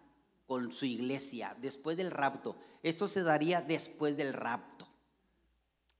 con 0.45 0.73
su 0.73 0.83
iglesia 0.83 1.55
después 1.61 1.95
del 1.95 2.11
rapto. 2.11 2.57
Esto 2.83 3.07
se 3.07 3.23
daría 3.23 3.61
después 3.61 4.17
del 4.17 4.33
rapto. 4.33 4.85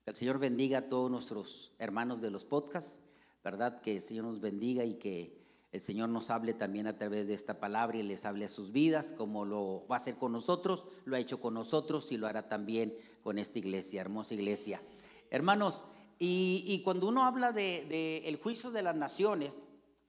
Que 0.04 0.10
el 0.12 0.18
Señor 0.18 0.38
bendiga 0.38 0.80
a 0.80 0.90
todos 0.90 1.10
nuestros 1.10 1.72
hermanos 1.80 2.22
de 2.22 2.30
los 2.30 2.44
podcasts, 2.44 3.04
¿verdad? 3.42 3.80
Que 3.80 3.96
el 3.96 4.04
Señor 4.04 4.26
nos 4.26 4.42
bendiga 4.42 4.84
y 4.84 4.96
que 4.96 5.42
el 5.72 5.80
Señor 5.80 6.10
nos 6.10 6.30
hable 6.30 6.54
también 6.54 6.88
a 6.88 6.98
través 6.98 7.26
de 7.26 7.36
esta 7.36 7.58
palabra 7.62 7.98
y 7.98 8.04
les 8.04 8.26
hable 8.26 8.44
a 8.44 8.50
sus 8.50 8.74
vidas, 8.74 9.14
como 9.16 9.46
lo 9.46 9.88
va 9.90 9.96
a 9.96 10.00
hacer 10.00 10.16
con 10.16 10.34
nosotros, 10.34 10.88
lo 11.06 11.16
ha 11.16 11.20
hecho 11.20 11.40
con 11.40 11.54
nosotros 11.54 12.12
y 12.12 12.18
lo 12.18 12.28
hará 12.28 12.50
también 12.50 12.94
con 13.24 13.40
esta 13.40 13.60
iglesia, 13.60 14.02
hermosa 14.02 14.34
iglesia. 14.34 14.82
Hermanos, 15.30 15.86
y, 16.20 16.82
cuando 16.84 17.08
uno 17.08 17.24
habla 17.24 17.54
del 17.54 17.88
de, 17.88 18.28
el 18.28 18.36
juicio 18.36 18.72
de 18.72 18.82
las 18.82 18.98
naciones, 18.98 19.62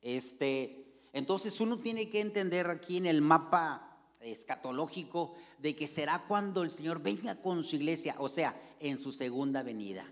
este, 0.03 0.88
entonces 1.13 1.61
uno 1.61 1.79
tiene 1.79 2.09
que 2.09 2.21
entender 2.21 2.69
aquí 2.71 2.97
en 2.97 3.07
el 3.07 3.23
mapa 3.23 3.99
escatológico 4.21 5.35
de 5.59 5.75
que 5.75 5.89
será 5.89 6.25
cuando 6.27 6.63
el 6.63 6.71
Señor 6.71 7.03
venga 7.03 7.41
con 7.41 7.65
su 7.65 7.77
iglesia, 7.77 8.15
o 8.19 8.29
sea, 8.29 8.61
en 8.81 9.01
su 9.01 9.13
segunda 9.13 9.63
venida. 9.63 10.07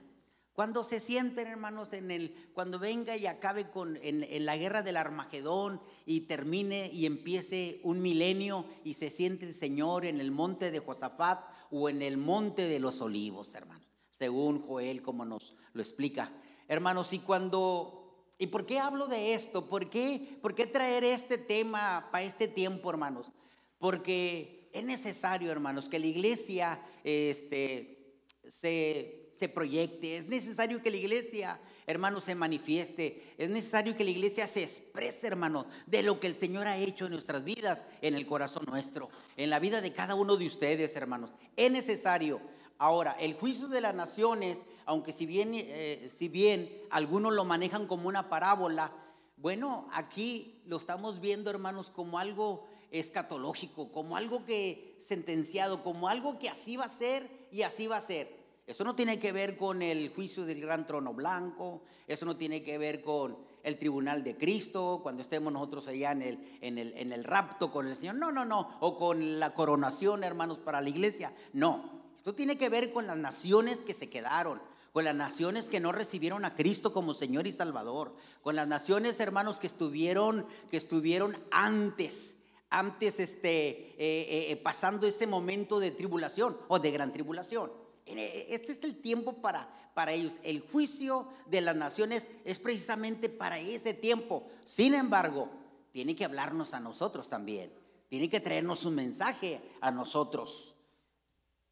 Cuando 0.57 0.85
se 0.85 1.00
sienten, 1.00 1.49
hermanos, 1.49 1.93
en 1.93 2.11
el, 2.11 2.35
cuando 2.55 2.79
venga 2.79 3.15
y 3.15 3.26
acabe 3.26 3.69
con, 3.69 3.99
en, 4.00 4.47
la 4.47 4.57
guerra 4.57 4.83
del 4.83 4.97
Armagedón 4.97 5.83
y 6.07 6.23
termine 6.23 6.91
y 6.95 7.05
empiece 7.05 7.79
un 7.83 8.00
milenio 8.00 8.65
y 8.83 8.95
se 8.95 9.11
siente 9.11 9.45
el 9.45 9.53
Señor 9.53 10.07
en 10.07 10.19
el 10.19 10.31
monte 10.31 10.71
de 10.71 10.79
Josafat 10.79 11.41
o 11.71 11.91
en 11.91 12.00
el 12.00 12.17
monte 12.17 12.69
de 12.69 12.81
los 12.81 13.03
olivos, 13.03 13.55
hermanos, 13.55 13.87
según 14.11 14.62
Joel 14.62 15.03
como 15.03 15.26
nos 15.26 15.55
lo 15.75 15.83
explica. 15.83 16.33
Hermanos, 16.69 17.12
y 17.12 17.19
cuando, 17.19 17.96
¿y 18.38 18.49
por 18.49 18.66
qué 18.66 18.78
hablo 18.78 19.07
de 19.07 19.35
esto? 19.35 19.69
¿Por 19.69 19.90
qué, 19.90 20.38
por 20.43 20.55
qué 20.55 20.66
traer 20.66 21.05
este 21.05 21.38
tema 21.38 22.09
para 22.11 22.25
este 22.25 22.49
tiempo, 22.49 22.90
hermanos? 22.90 23.31
Porque 23.78 24.71
es 24.73 24.85
necesario, 24.85 25.50
hermanos, 25.50 25.88
que 25.88 25.99
la 25.99 26.07
iglesia 26.07 26.81
este, 27.05 28.21
se 28.49 29.26
se 29.37 29.49
proyecte, 29.49 30.16
es 30.16 30.28
necesario 30.28 30.83
que 30.83 30.90
la 30.90 30.97
iglesia, 30.97 31.61
hermano, 31.87 32.21
se 32.21 32.35
manifieste, 32.35 33.35
es 33.37 33.50
necesario 33.50 33.97
que 33.97 34.05
la 34.05 34.11
iglesia 34.11 34.47
se 34.47 34.62
exprese, 34.62 35.26
hermano, 35.26 35.66
de 35.87 36.02
lo 36.02 36.19
que 36.19 36.26
el 36.26 36.35
Señor 36.35 36.66
ha 36.66 36.78
hecho 36.78 37.05
en 37.05 37.12
nuestras 37.12 37.45
vidas, 37.45 37.85
en 38.00 38.14
el 38.14 38.26
corazón 38.26 38.64
nuestro, 38.66 39.11
en 39.37 39.50
la 39.50 39.59
vida 39.59 39.83
de 39.83 39.93
cada 39.93 40.14
uno 40.14 40.37
de 40.37 40.47
ustedes, 40.47 40.97
hermanos. 40.97 41.33
Es 41.55 41.71
necesario. 41.71 42.40
Ahora, 42.78 43.12
el 43.21 43.35
juicio 43.35 43.69
de 43.69 43.83
las 43.83 43.95
naciones, 43.95 44.62
aunque 44.87 45.12
si 45.12 45.26
bien, 45.26 45.50
eh, 45.52 46.09
si 46.09 46.28
bien 46.28 46.71
algunos 46.90 47.33
lo 47.33 47.45
manejan 47.45 47.87
como 47.87 48.09
una 48.09 48.31
parábola, 48.31 48.93
bueno, 49.37 49.88
aquí 49.93 50.62
lo 50.64 50.78
estamos 50.78 51.21
viendo, 51.21 51.50
hermanos, 51.50 51.90
como 51.90 52.19
algo 52.19 52.66
escatológico, 52.90 53.93
como 53.93 54.16
algo 54.16 54.45
que 54.45 54.97
sentenciado, 54.99 55.83
como 55.83 56.09
algo 56.09 56.38
que 56.38 56.49
así 56.49 56.76
va 56.76 56.85
a 56.85 56.88
ser 56.88 57.28
y 57.50 57.62
así 57.62 57.87
va 57.87 57.97
a 57.97 58.00
ser. 58.00 58.35
Eso 58.66 58.85
no 58.85 58.95
tiene 58.95 59.19
que 59.19 59.33
ver 59.33 59.57
con 59.57 59.83
el 59.83 60.09
juicio 60.14 60.45
del 60.45 60.61
gran 60.61 60.87
trono 60.87 61.12
blanco, 61.12 61.83
eso 62.07 62.25
no 62.25 62.37
tiene 62.37 62.62
que 62.62 62.78
ver 62.78 63.02
con 63.02 63.37
el 63.62 63.78
tribunal 63.78 64.23
de 64.23 64.37
Cristo, 64.37 65.00
cuando 65.02 65.23
estemos 65.23 65.52
nosotros 65.52 65.88
allá 65.88 66.12
en 66.12 66.23
el, 66.23 66.59
en 66.61 66.78
el, 66.78 66.97
en 66.97 67.12
el 67.12 67.25
rapto 67.25 67.73
con 67.73 67.88
el 67.88 67.97
Señor. 67.97 68.14
No, 68.14 68.31
no, 68.31 68.45
no. 68.45 68.76
O 68.81 68.97
con 68.97 69.40
la 69.40 69.55
coronación, 69.55 70.23
hermanos, 70.23 70.59
para 70.59 70.81
la 70.81 70.88
iglesia. 70.88 71.33
No. 71.52 71.97
Esto 72.16 72.35
tiene 72.35 72.59
que 72.59 72.69
ver 72.69 72.93
con 72.93 73.07
las 73.07 73.16
naciones 73.16 73.83
que 73.83 73.95
se 73.95 74.11
quedaron, 74.11 74.61
con 74.97 75.05
las 75.05 75.15
naciones 75.15 75.69
que 75.69 75.79
no 75.79 75.93
recibieron 75.93 76.47
a 76.47 76.55
Cristo 76.55 76.91
como 76.91 77.12
Señor 77.12 77.47
y 77.47 77.53
Salvador, 77.53 78.17
con 78.41 78.57
las 78.57 78.67
naciones, 78.67 79.21
hermanos, 79.21 79.61
que 79.61 79.67
estuvieron, 79.67 80.47
que 80.71 80.79
estuvieron 80.79 81.37
antes, 81.50 82.38
antes 82.71 83.21
este, 83.21 83.69
eh, 83.69 83.95
eh, 83.99 84.47
eh, 84.53 84.57
pasando 84.57 85.07
ese 85.07 85.26
momento 85.26 85.81
de 85.81 85.91
tribulación 85.91 86.57
o 86.69 86.79
de 86.79 86.93
gran 86.93 87.12
tribulación. 87.12 87.71
Este 88.07 88.73
es 88.73 88.83
el 88.85 88.97
tiempo 89.03 89.35
para, 89.35 89.69
para 89.93 90.12
ellos. 90.12 90.38
El 90.43 90.61
juicio 90.61 91.29
de 91.45 91.61
las 91.61 91.76
naciones 91.76 92.29
es 92.47 92.59
precisamente 92.59 93.29
para 93.29 93.59
ese 93.59 93.93
tiempo. 93.93 94.49
Sin 94.65 94.95
embargo, 94.95 95.50
tiene 95.93 96.17
que 96.17 96.25
hablarnos 96.25 96.73
a 96.73 96.81
nosotros 96.81 97.29
también. 97.29 97.71
Tiene 98.09 98.31
que 98.31 98.41
traernos 98.41 98.87
un 98.87 98.95
mensaje 98.95 99.61
a 99.83 99.91
nosotros. 99.91 100.75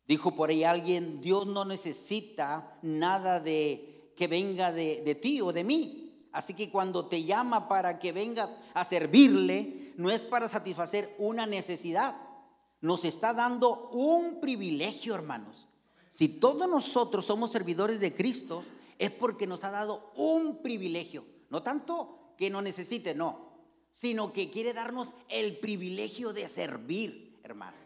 Dijo 0.07 0.35
por 0.37 0.51
ahí 0.51 0.65
alguien, 0.65 1.21
Dios 1.21 1.47
no 1.47 1.65
necesita 1.65 2.79
nada 2.83 3.41
de 3.41 4.13
que 4.17 4.27
venga 4.27 4.73
de, 4.73 5.03
de 5.03 5.15
ti 5.15 5.41
o 5.41 5.53
de 5.53 5.65
mí. 5.65 6.29
Así 6.33 6.55
que 6.55 6.71
cuando 6.71 7.07
te 7.07 7.25
llama 7.25 7.69
para 7.69 7.99
que 7.99 8.13
vengas 8.13 8.57
a 8.75 8.85
servirle, 8.85 9.93
no 9.97 10.11
es 10.11 10.25
para 10.25 10.49
satisfacer 10.49 11.15
una 11.19 11.47
necesidad. 11.47 12.17
Nos 12.81 13.05
está 13.05 13.33
dando 13.33 13.89
un 13.91 14.41
privilegio, 14.41 15.15
hermanos. 15.15 15.69
Si 16.11 16.29
todos 16.29 16.69
nosotros 16.69 17.25
somos 17.25 17.51
servidores 17.51 17.99
de 18.01 18.15
Cristo, 18.15 18.63
es 18.99 19.11
porque 19.11 19.47
nos 19.47 19.65
ha 19.65 19.71
dado 19.71 20.13
un 20.17 20.63
privilegio. 20.63 21.25
No 21.51 21.63
tanto 21.63 22.35
que 22.37 22.51
no 22.51 22.63
necesite, 22.63 23.15
no, 23.15 23.53
sino 23.91 24.33
que 24.33 24.51
quiere 24.51 24.73
darnos 24.73 25.15
el 25.29 25.59
privilegio 25.59 26.33
de 26.33 26.49
servir, 26.49 27.39
hermanos. 27.43 27.84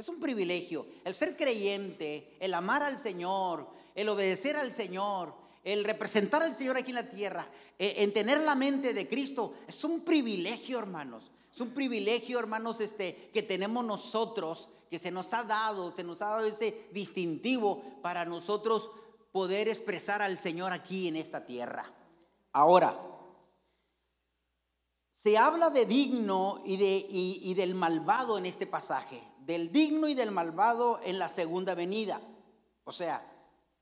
Es 0.00 0.08
un 0.08 0.18
privilegio. 0.18 0.86
El 1.04 1.12
ser 1.12 1.36
creyente, 1.36 2.34
el 2.40 2.54
amar 2.54 2.82
al 2.82 2.96
Señor, 2.96 3.68
el 3.94 4.08
obedecer 4.08 4.56
al 4.56 4.72
Señor, 4.72 5.34
el 5.62 5.84
representar 5.84 6.42
al 6.42 6.54
Señor 6.54 6.78
aquí 6.78 6.90
en 6.90 6.94
la 6.94 7.10
tierra, 7.10 7.46
eh, 7.78 7.96
en 7.98 8.10
tener 8.14 8.40
la 8.40 8.54
mente 8.54 8.94
de 8.94 9.06
Cristo, 9.06 9.56
es 9.68 9.84
un 9.84 10.00
privilegio, 10.00 10.78
hermanos. 10.78 11.30
Es 11.52 11.60
un 11.60 11.74
privilegio, 11.74 12.38
hermanos, 12.38 12.80
este, 12.80 13.28
que 13.34 13.42
tenemos 13.42 13.84
nosotros 13.84 14.70
que 14.88 14.98
se 14.98 15.10
nos 15.10 15.34
ha 15.34 15.42
dado, 15.42 15.94
se 15.94 16.02
nos 16.02 16.22
ha 16.22 16.28
dado 16.28 16.46
ese 16.46 16.86
distintivo 16.92 17.84
para 18.00 18.24
nosotros 18.24 18.90
poder 19.32 19.68
expresar 19.68 20.22
al 20.22 20.38
Señor 20.38 20.72
aquí 20.72 21.08
en 21.08 21.16
esta 21.16 21.44
tierra. 21.44 21.92
Ahora, 22.54 22.98
se 25.22 25.36
habla 25.36 25.68
de 25.68 25.84
digno 25.84 26.62
y, 26.64 26.78
de, 26.78 27.06
y, 27.10 27.52
del 27.52 27.74
malvado 27.74 28.38
en 28.38 28.46
este 28.46 28.66
pasaje, 28.66 29.22
del 29.50 29.72
digno 29.72 30.06
y 30.06 30.14
del 30.14 30.30
malvado 30.30 31.00
en 31.04 31.18
la 31.18 31.28
segunda 31.28 31.74
venida. 31.74 32.20
O 32.84 32.92
sea, 32.92 33.20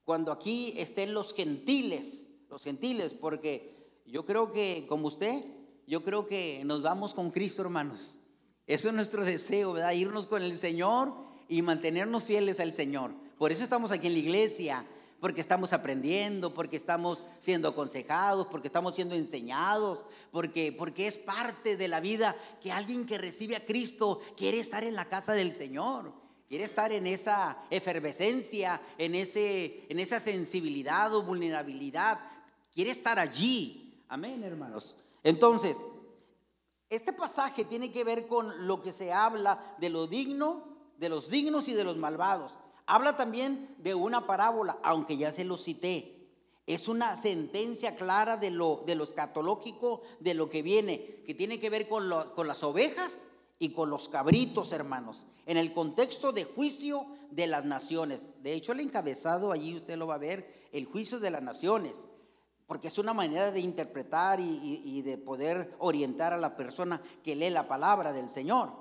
cuando 0.03 0.31
aquí 0.31 0.73
estén 0.77 1.13
los 1.13 1.35
gentiles, 1.35 2.27
los 2.49 2.63
gentiles, 2.63 3.13
porque 3.13 4.01
yo 4.07 4.25
creo 4.25 4.51
que, 4.51 4.87
como 4.89 5.07
usted, 5.07 5.45
yo 5.85 6.03
creo 6.03 6.25
que 6.25 6.63
nos 6.65 6.81
vamos 6.81 7.13
con 7.13 7.29
Cristo, 7.29 7.61
hermanos. 7.61 8.17
Eso 8.65 8.87
es 8.87 8.95
nuestro 8.95 9.23
deseo, 9.23 9.73
¿verdad? 9.73 9.91
Irnos 9.91 10.25
con 10.25 10.41
el 10.41 10.57
Señor 10.57 11.13
y 11.47 11.61
mantenernos 11.61 12.23
fieles 12.25 12.59
al 12.59 12.73
Señor. 12.73 13.11
Por 13.37 13.51
eso 13.51 13.61
estamos 13.61 13.91
aquí 13.91 14.07
en 14.07 14.13
la 14.13 14.19
iglesia, 14.19 14.83
porque 15.19 15.41
estamos 15.41 15.73
aprendiendo, 15.73 16.53
porque 16.53 16.77
estamos 16.77 17.23
siendo 17.39 17.69
aconsejados, 17.69 18.47
porque 18.47 18.67
estamos 18.67 18.95
siendo 18.95 19.15
enseñados, 19.15 20.05
porque, 20.31 20.71
porque 20.71 21.07
es 21.07 21.17
parte 21.17 21.75
de 21.75 21.87
la 21.87 21.99
vida 21.99 22.35
que 22.61 22.71
alguien 22.71 23.05
que 23.05 23.17
recibe 23.17 23.55
a 23.55 23.65
Cristo 23.65 24.21
quiere 24.37 24.59
estar 24.59 24.83
en 24.83 24.95
la 24.95 25.05
casa 25.05 25.33
del 25.33 25.51
Señor, 25.51 26.13
quiere 26.47 26.63
estar 26.63 26.91
en 26.91 27.05
esa 27.05 27.57
efervescencia, 27.69 28.81
en, 28.97 29.13
ese, 29.15 29.85
en 29.89 29.99
esa 29.99 30.19
sensibilidad 30.19 31.13
o 31.13 31.23
vulnerabilidad, 31.23 32.19
quiere 32.73 32.91
estar 32.91 33.19
allí. 33.19 34.03
Amén, 34.07 34.43
hermanos. 34.43 34.95
Entonces, 35.23 35.77
este 36.89 37.13
pasaje 37.13 37.65
tiene 37.65 37.91
que 37.91 38.03
ver 38.03 38.27
con 38.27 38.67
lo 38.67 38.81
que 38.81 38.93
se 38.93 39.13
habla 39.13 39.75
de 39.79 39.89
lo 39.89 40.07
digno, 40.07 40.63
de 40.97 41.09
los 41.09 41.29
dignos 41.29 41.67
y 41.67 41.73
de 41.73 41.83
los 41.83 41.97
malvados. 41.97 42.53
Habla 42.89 43.15
también 43.15 43.75
de 43.77 43.93
una 43.93 44.25
parábola, 44.25 44.79
aunque 44.81 45.15
ya 45.15 45.31
se 45.31 45.45
lo 45.45 45.59
cité. 45.59 46.27
Es 46.65 46.87
una 46.87 47.15
sentencia 47.15 47.95
clara 47.95 48.35
de 48.35 48.49
lo, 48.49 48.81
de 48.87 48.95
lo 48.95 49.03
escatológico, 49.03 50.01
de 50.19 50.33
lo 50.33 50.49
que 50.49 50.63
viene, 50.63 51.21
que 51.23 51.35
tiene 51.35 51.59
que 51.59 51.69
ver 51.69 51.87
con, 51.87 52.09
con 52.35 52.47
las 52.47 52.63
ovejas 52.63 53.25
y 53.59 53.73
con 53.73 53.91
los 53.91 54.09
cabritos, 54.09 54.71
hermanos, 54.71 55.27
en 55.45 55.57
el 55.57 55.71
contexto 55.71 56.31
de 56.31 56.45
juicio 56.45 57.05
de 57.29 57.45
las 57.45 57.63
naciones. 57.63 58.25
De 58.41 58.53
hecho, 58.53 58.71
el 58.71 58.79
encabezado 58.79 59.51
allí 59.51 59.75
usted 59.75 59.95
lo 59.95 60.07
va 60.07 60.15
a 60.15 60.17
ver, 60.17 60.67
el 60.71 60.85
juicio 60.85 61.19
de 61.19 61.29
las 61.29 61.43
naciones, 61.43 62.05
porque 62.65 62.87
es 62.87 62.97
una 62.97 63.13
manera 63.13 63.51
de 63.51 63.59
interpretar 63.59 64.39
y, 64.39 65.03
de 65.03 65.19
poder 65.19 65.75
orientar 65.77 66.33
a 66.33 66.37
la 66.37 66.55
persona 66.55 66.99
que 67.23 67.35
lee 67.35 67.51
la 67.51 67.67
palabra 67.67 68.13
del 68.13 68.31
Señor. 68.31 68.71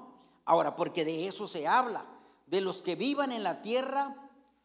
Ahora, 0.46 0.76
porque 0.76 1.04
de 1.04 1.26
eso 1.26 1.46
se 1.46 1.66
habla, 1.66 2.06
de 2.50 2.60
los 2.60 2.82
que 2.82 2.96
vivan 2.96 3.32
en 3.32 3.42
la 3.42 3.62
tierra, 3.62 4.14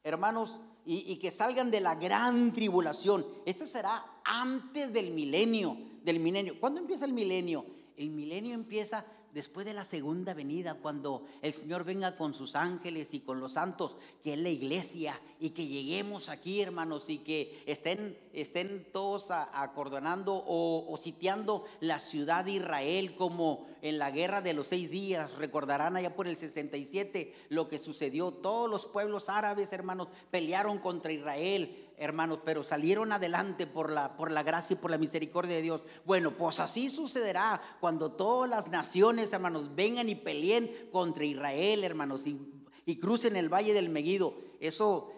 hermanos, 0.03 0.59
y, 0.85 1.15
que 1.17 1.31
salgan 1.31 1.71
de 1.71 1.79
la 1.79 1.95
gran 1.95 2.51
tribulación. 2.51 3.25
Este 3.45 3.65
será 3.65 4.05
antes 4.25 4.91
del 4.91 5.11
milenio, 5.11 5.77
del 6.03 6.19
milenio. 6.19 6.59
¿Cuándo 6.59 6.81
empieza 6.81 7.05
el 7.05 7.13
milenio? 7.13 7.65
El 7.95 8.09
milenio 8.09 8.53
empieza 8.53 9.05
después 9.33 9.65
de 9.65 9.73
la 9.73 9.83
segunda 9.83 10.33
venida, 10.33 10.75
cuando 10.75 11.25
el 11.41 11.53
Señor 11.53 11.83
venga 11.83 12.15
con 12.15 12.33
sus 12.33 12.55
ángeles 12.55 13.13
y 13.13 13.21
con 13.21 13.39
los 13.39 13.53
santos, 13.53 13.95
que 14.23 14.33
es 14.33 14.39
la 14.39 14.49
iglesia, 14.49 15.19
y 15.39 15.49
que 15.51 15.67
lleguemos 15.67 16.29
aquí, 16.29 16.61
hermanos, 16.61 17.09
y 17.09 17.19
que 17.19 17.63
estén, 17.65 18.17
estén 18.33 18.85
todos 18.91 19.31
acordonando 19.31 20.35
o, 20.35 20.91
o 20.91 20.97
sitiando 20.97 21.65
la 21.79 21.99
ciudad 21.99 22.45
de 22.45 22.53
Israel 22.53 23.15
como 23.15 23.67
en 23.81 23.97
la 23.97 24.11
guerra 24.11 24.41
de 24.41 24.53
los 24.53 24.67
seis 24.67 24.89
días. 24.89 25.35
Recordarán 25.37 25.95
allá 25.95 26.15
por 26.15 26.27
el 26.27 26.37
67 26.37 27.33
lo 27.49 27.67
que 27.67 27.79
sucedió. 27.79 28.31
Todos 28.31 28.69
los 28.69 28.85
pueblos 28.85 29.29
árabes, 29.29 29.73
hermanos, 29.73 30.07
pelearon 30.31 30.77
contra 30.77 31.11
Israel 31.11 31.92
hermanos, 32.03 32.39
pero 32.43 32.63
salieron 32.63 33.11
adelante 33.11 33.65
por 33.65 33.91
la, 33.91 34.15
por 34.15 34.31
la 34.31 34.43
gracia 34.43 34.75
y 34.75 34.77
por 34.77 34.91
la 34.91 34.97
misericordia 34.97 35.55
de 35.55 35.61
Dios. 35.61 35.81
Bueno, 36.05 36.31
pues 36.31 36.59
así 36.59 36.89
sucederá 36.89 37.61
cuando 37.79 38.11
todas 38.11 38.49
las 38.49 38.67
naciones, 38.67 39.33
hermanos, 39.33 39.75
vengan 39.75 40.09
y 40.09 40.15
peleen 40.15 40.89
contra 40.91 41.25
Israel, 41.25 41.83
hermanos, 41.83 42.27
y, 42.27 42.39
y 42.85 42.99
crucen 42.99 43.35
el 43.35 43.51
valle 43.51 43.73
del 43.73 43.89
Meguido. 43.89 44.35
Eso, 44.59 45.11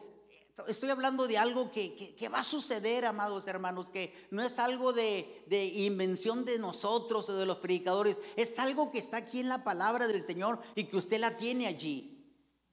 estoy 0.68 0.89
hablando 0.89 1.27
de 1.27 1.38
algo 1.38 1.72
que, 1.72 2.30
va 2.34 2.39
a 2.39 2.44
suceder, 2.44 3.06
amados 3.06 3.48
hermanos, 3.48 3.89
que 3.89 4.13
no 4.32 4.42
es 4.42 4.60
algo 4.60 4.94
de, 4.94 5.44
de 5.48 5.65
invención 5.65 6.46
de 6.46 6.60
nosotros 6.60 7.30
o 7.30 7.36
de 7.36 7.46
los 7.46 7.58
predicadores, 7.58 8.18
es 8.36 8.58
algo 8.60 8.92
que 8.92 9.00
está 9.00 9.18
aquí 9.18 9.39
en 9.39 9.50
la 9.50 9.63
palabra 9.63 10.08
del 10.08 10.24
Señor 10.24 10.60
y 10.75 10.86
que 10.86 10.98
usted 10.98 11.20
la 11.20 11.38
tiene 11.38 11.68
allí. 11.68 12.12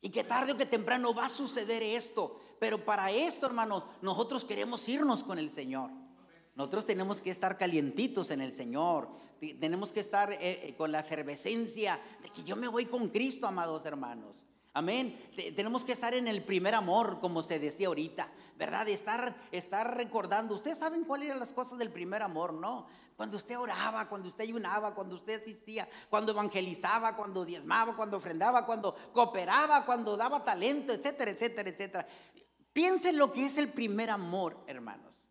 Y 0.01 0.11
que 0.11 0.25
tarde 0.25 0.53
o 0.53 0.57
que 0.57 0.67
temprano 0.67 1.15
va 1.15 1.27
a 1.27 1.31
suceder 1.31 1.83
esto. 1.83 2.41
Pero 2.63 2.85
para 2.85 3.11
esto, 3.11 3.47
hermanos, 3.47 3.83
nosotros 4.03 4.45
queremos 4.45 4.89
irnos 4.89 5.25
con 5.25 5.37
el 5.37 5.51
Señor. 5.51 5.91
Nosotros 6.55 6.87
tenemos 6.87 7.21
que 7.21 7.33
estar 7.33 7.59
calientitos 7.59 8.31
en 8.31 8.41
el 8.41 8.53
Señor. 8.53 9.09
Tenemos 9.59 9.91
que 9.91 9.99
estar 9.99 10.33
eh, 10.33 10.39
eh, 10.41 10.75
con 10.79 10.93
la 10.93 11.01
efervescencia 11.01 11.99
de 12.23 12.29
que 12.29 12.45
yo 12.45 12.55
me 12.55 12.69
voy 12.69 12.87
con 12.87 13.09
Cristo, 13.09 13.49
amados 13.49 13.85
hermanos. 13.85 14.47
Amén. 14.75 15.13
Tenemos 15.57 15.85
que 15.85 15.91
estar 15.91 16.15
en 16.15 16.29
el 16.29 16.45
primer 16.45 16.77
amor, 16.77 17.19
como 17.19 17.43
se 17.43 17.59
decía 17.59 17.89
ahorita, 17.89 18.31
¿verdad? 18.57 18.89
Estar, 18.89 19.35
estar 19.51 19.97
recordando. 19.97 20.55
Ustedes 20.55 20.79
saben 20.79 21.03
cuáles 21.03 21.27
eran 21.27 21.41
las 21.41 21.53
cosas 21.53 21.81
del 21.81 21.91
primer 21.91 22.23
amor, 22.23 22.55
¿no? 22.55 22.87
Cuando 23.17 23.37
usted 23.37 23.59
oraba, 23.59 24.09
cuando 24.09 24.29
usted 24.29 24.45
ayunaba, 24.45 24.95
cuando 24.95 25.17
usted 25.17 25.43
asistía, 25.43 25.87
cuando 26.09 26.33
evangelizaba, 26.33 27.15
cuando 27.15 27.45
diezmaba, 27.45 27.95
cuando 27.95 28.17
ofrendaba, 28.17 28.65
cuando 28.65 28.95
cooperaba, 29.13 29.85
cuando 29.85 30.17
daba 30.17 30.45
talento, 30.45 30.93
etcétera, 30.93 31.33
etcétera, 31.33 31.69
etcétera. 31.69 32.09
Piensen 32.73 33.19
lo 33.19 33.33
que 33.33 33.47
es 33.47 33.59
el 33.59 33.69
primer 33.69 34.11
amor, 34.11 34.57
hermanos. 34.67 35.29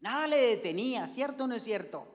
Nada 0.00 0.26
le 0.26 0.36
detenía, 0.36 1.06
¿cierto 1.06 1.44
o 1.44 1.46
no 1.46 1.54
es 1.54 1.64
cierto? 1.64 2.06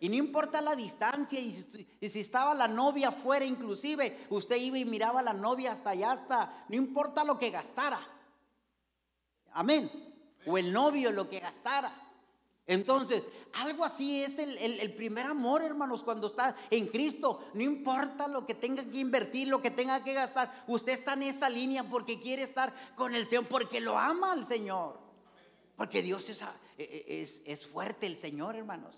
Y 0.00 0.08
no 0.08 0.16
importa 0.16 0.60
la 0.60 0.74
distancia, 0.74 1.38
y 1.38 1.50
si, 1.52 2.20
estaba 2.20 2.54
la 2.54 2.68
novia 2.68 3.08
afuera 3.08 3.44
inclusive, 3.44 4.26
usted 4.30 4.56
iba 4.56 4.78
y 4.78 4.84
miraba 4.84 5.20
a 5.20 5.22
la 5.22 5.32
novia 5.32 5.72
hasta 5.72 5.90
allá, 5.90 6.12
hasta, 6.12 6.66
no 6.68 6.76
importa 6.76 7.24
lo 7.24 7.38
que 7.38 7.50
gastara. 7.50 8.00
Amén. 9.52 9.90
O 10.46 10.58
el 10.58 10.72
novio 10.72 11.10
lo 11.12 11.28
que 11.28 11.40
gastara. 11.40 12.03
Entonces, 12.66 13.22
algo 13.52 13.84
así 13.84 14.22
es 14.22 14.38
el, 14.38 14.92
primer 14.94 15.26
amor, 15.26 15.62
hermanos, 15.62 16.02
cuando 16.02 16.28
está 16.28 16.56
en 16.70 16.86
Cristo. 16.86 17.44
No 17.52 17.62
importa 17.62 18.26
lo 18.26 18.46
que 18.46 18.54
tenga 18.54 18.82
que 18.82 18.98
invertir, 18.98 19.48
lo 19.48 19.60
que 19.60 19.70
tenga 19.70 20.02
que 20.02 20.14
gastar. 20.14 20.64
Usted 20.66 20.92
está 20.92 21.12
en 21.12 21.24
esa 21.24 21.50
línea 21.50 21.84
porque 21.84 22.20
quiere 22.20 22.42
estar 22.42 22.72
con 22.96 23.14
el 23.14 23.26
Señor, 23.26 23.46
porque 23.48 23.80
lo 23.80 23.98
ama 23.98 24.32
al 24.32 24.46
Señor. 24.46 24.98
Porque 25.76 26.02
Dios 26.02 26.28
es, 26.30 26.42
es, 26.78 27.42
es 27.46 27.66
fuerte, 27.66 28.06
el 28.06 28.16
Señor, 28.16 28.56
hermanos. 28.56 28.96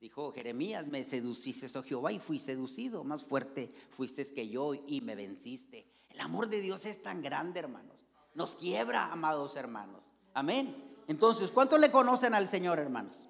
Dijo 0.00 0.30
Jeremías, 0.32 0.86
me 0.86 1.02
seduciste, 1.02 1.66
oh 1.76 1.82
Jehová, 1.82 2.12
y 2.12 2.20
fui 2.20 2.38
seducido. 2.38 3.04
Más 3.04 3.24
fuerte 3.24 3.70
fuiste 3.90 4.24
que 4.34 4.48
yo 4.48 4.74
y 4.74 5.00
me 5.00 5.14
venciste. 5.14 5.86
El 6.10 6.20
amor 6.20 6.48
de 6.48 6.60
Dios 6.60 6.84
es 6.84 7.02
tan 7.02 7.22
grande, 7.22 7.60
hermanos. 7.60 8.04
Nos 8.34 8.54
quiebra, 8.54 9.10
amados 9.10 9.56
hermanos. 9.56 10.12
Amén. 10.34 10.87
Entonces, 11.08 11.50
¿cuántos 11.50 11.80
le 11.80 11.90
conocen 11.90 12.34
al 12.34 12.46
Señor, 12.46 12.78
hermanos? 12.78 13.28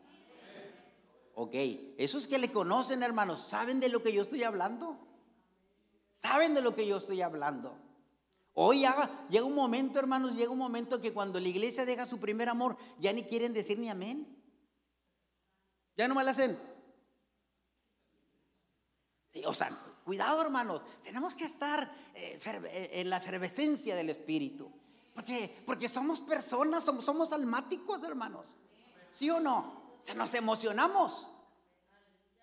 Ok, 1.35 1.55
esos 1.97 2.27
que 2.27 2.37
le 2.37 2.53
conocen, 2.53 3.05
hermanos, 3.05 3.47
¿saben 3.47 3.79
de 3.79 3.89
lo 3.89 4.03
que 4.03 4.13
yo 4.13 4.23
estoy 4.23 4.43
hablando? 4.43 4.99
¿Saben 6.15 6.55
de 6.55 6.61
lo 6.61 6.75
que 6.75 6.85
yo 6.85 6.99
estoy 6.99 7.23
hablando? 7.23 7.79
Hoy 8.55 8.85
llega 9.31 9.45
un 9.45 9.55
momento, 9.55 10.01
hermanos, 10.01 10.35
llega 10.35 10.51
un 10.51 10.59
momento 10.59 11.01
que 11.01 11.13
cuando 11.13 11.39
la 11.39 11.47
iglesia 11.47 11.87
deja 11.87 12.07
su 12.07 12.19
primer 12.19 12.49
amor, 12.49 12.77
ya 12.99 13.13
ni 13.13 13.23
quieren 13.23 13.53
decir 13.53 13.79
ni 13.79 13.89
amén. 13.89 14.27
Ya 15.97 16.09
no 16.09 16.17
me 16.17 16.25
la 16.25 16.33
hacen. 16.33 16.59
o 19.47 19.55
sea, 19.55 19.71
cuidado, 20.05 20.43
hermanos, 20.43 20.83
tenemos 21.05 21.37
que 21.37 21.45
estar 21.45 21.85
eh, 22.17 22.41
eh, 22.45 22.91
en 22.95 23.11
la 23.11 23.19
efervescencia 23.19 23.95
del 23.95 24.11
Espíritu. 24.11 24.73
Porque, 25.19 25.53
porque 25.67 25.89
somos 25.89 26.21
personas, 26.21 26.85
somos, 26.85 27.05
somos 27.05 27.33
almáticos, 27.33 28.05
hermanos. 28.05 28.47
¿Sí 29.11 29.29
o 29.29 29.41
no? 29.41 29.59
O 30.01 30.05
sea, 30.05 30.15
nos 30.15 30.33
emocionamos. 30.33 31.27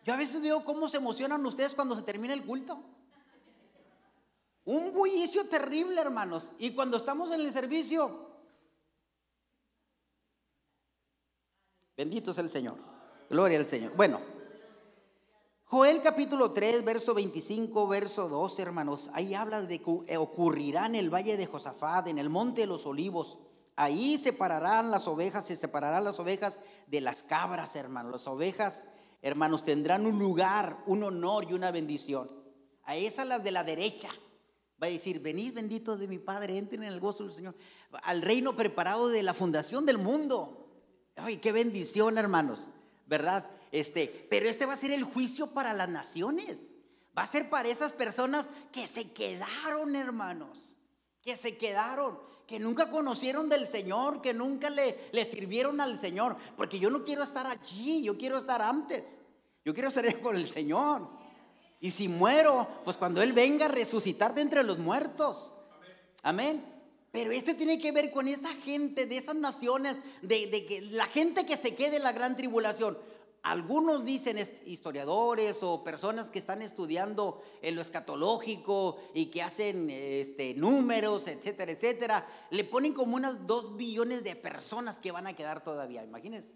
Yo 0.03 0.13
a 0.13 0.17
veces 0.17 0.41
veo 0.41 0.65
cómo 0.65 0.89
se 0.89 0.97
emocionan 0.97 1.45
ustedes 1.45 1.73
cuando 1.73 1.95
se 1.95 2.01
termina 2.01 2.33
el 2.33 2.43
culto. 2.43 2.77
Un 4.65 4.91
bullicio 4.91 5.47
terrible, 5.47 6.01
hermanos. 6.01 6.51
Y 6.59 6.71
cuando 6.71 6.97
estamos 6.97 7.31
en 7.31 7.39
el 7.39 7.53
servicio, 7.53 8.27
bendito 11.95 12.31
es 12.31 12.37
el 12.39 12.49
Señor. 12.49 12.75
Gloria 13.29 13.57
al 13.57 13.65
Señor. 13.65 13.95
Bueno, 13.95 14.19
Joel 15.75 15.99
capítulo 16.01 16.53
3, 16.53 16.85
verso 16.85 17.13
25, 17.13 17.85
verso 17.89 18.29
12, 18.29 18.61
hermanos. 18.61 19.09
Ahí 19.11 19.33
habla 19.33 19.61
de 19.61 19.79
que 19.79 20.15
ocurrirá 20.15 20.85
en 20.85 20.95
el 20.95 21.13
valle 21.13 21.35
de 21.35 21.47
Josafat, 21.47 22.07
en 22.07 22.17
el 22.17 22.29
monte 22.29 22.61
de 22.61 22.67
los 22.67 22.85
olivos. 22.85 23.37
Ahí 23.75 24.17
separarán 24.17 24.89
las 24.89 25.05
ovejas, 25.05 25.45
se 25.45 25.57
separarán 25.57 26.05
las 26.05 26.17
ovejas 26.17 26.61
de 26.87 27.01
las 27.01 27.23
cabras, 27.23 27.75
hermanos. 27.75 28.09
Las 28.13 28.25
ovejas, 28.25 28.85
hermanos, 29.21 29.65
tendrán 29.65 30.05
un 30.05 30.17
lugar, 30.17 30.81
un 30.85 31.03
honor 31.03 31.45
y 31.49 31.53
una 31.53 31.71
bendición. 31.71 32.31
A 32.85 32.95
esas 32.95 33.27
las 33.27 33.43
de 33.43 33.51
la 33.51 33.65
derecha. 33.65 34.07
Va 34.81 34.87
a 34.87 34.91
decir, 34.91 35.19
venid 35.19 35.55
benditos 35.55 35.99
de 35.99 36.07
mi 36.07 36.19
Padre, 36.19 36.57
entren 36.57 36.83
en 36.83 36.93
el 36.93 37.01
gozo 37.01 37.25
del 37.25 37.33
Señor. 37.33 37.55
Al 38.03 38.21
reino 38.21 38.55
preparado 38.55 39.09
de 39.09 39.23
la 39.23 39.33
fundación 39.33 39.85
del 39.85 39.97
mundo. 39.97 40.69
Ay, 41.17 41.39
qué 41.39 41.51
bendición, 41.51 42.17
hermanos. 42.17 42.69
¿Verdad? 43.07 43.45
Este, 43.75 44.25
pero 44.29 44.47
este 44.47 44.65
va 44.65 44.71
a 44.71 44.77
ser 44.77 44.91
el 44.91 45.03
juicio 45.03 45.47
para 45.47 45.73
las 45.73 45.89
naciones. 45.89 46.75
Va 47.17 47.23
a 47.23 47.27
ser 47.27 47.49
para 47.49 47.67
esas 47.67 47.91
personas 47.91 48.47
que 48.71 48.87
se 48.87 49.11
quedaron, 49.11 49.97
hermanos, 49.97 50.77
que 51.21 51.35
se 51.35 51.57
quedaron, 51.57 52.17
que 52.47 52.57
nunca 52.57 52.89
conocieron 52.89 53.49
del 53.49 53.67
Señor, 53.67 54.21
que 54.21 54.33
nunca 54.33 54.69
le, 54.69 54.95
sirvieron 55.25 55.81
al 55.81 55.99
Señor. 55.99 56.37
Porque 56.55 56.79
yo 56.79 56.89
no 56.89 57.03
quiero 57.03 57.21
estar 57.21 57.45
allí, 57.47 58.01
yo 58.01 58.17
quiero 58.17 58.37
estar 58.37 58.61
antes. 58.61 59.19
Yo 59.65 59.73
quiero 59.73 59.89
estar 59.89 60.19
con 60.21 60.37
el 60.37 60.47
Señor. 60.47 61.09
Y 61.81 61.91
si 61.91 62.07
muero, 62.07 62.65
pues 62.85 62.95
cuando 62.95 63.21
Él 63.21 63.33
venga 63.33 63.65
a 63.65 63.67
resucitar 63.67 64.33
de 64.33 64.41
entre 64.41 64.63
los 64.63 64.79
muertos. 64.79 65.53
Amén. 66.23 66.63
Pero 67.11 67.33
este 67.33 67.53
tiene 67.55 67.77
que 67.77 67.91
ver 67.91 68.11
con 68.11 68.29
esa 68.29 68.53
gente 68.53 69.05
de 69.05 69.17
esas 69.17 69.35
naciones, 69.35 69.97
de 70.21 70.65
que 70.65 70.79
la 70.91 71.07
gente 71.07 71.45
que 71.45 71.57
se 71.57 71.75
quede 71.75 71.97
en 71.97 72.03
la 72.03 72.13
gran 72.13 72.37
tribulación. 72.37 72.97
Algunos 73.45 74.03
dicen 74.03 74.39
historiadores 74.65 75.61
o 75.61 75.83
personas 75.83 76.31
que 76.31 76.39
están 76.39 76.63
estudiando 76.63 77.43
en 77.61 77.75
lo 77.75 77.81
escatológico 77.83 78.97
y 79.13 79.27
que 79.27 79.43
hacen 79.43 79.87
este, 79.91 80.55
números, 80.55 81.27
etcétera, 81.27 81.71
etcétera, 81.71 82.25
le 82.49 82.63
ponen 82.63 82.93
como 82.93 83.15
unas 83.15 83.45
dos 83.45 83.77
billones 83.77 84.23
de 84.23 84.35
personas 84.35 84.97
que 84.97 85.11
van 85.11 85.27
a 85.27 85.33
quedar 85.33 85.63
todavía, 85.63 86.03
imagínense. 86.03 86.55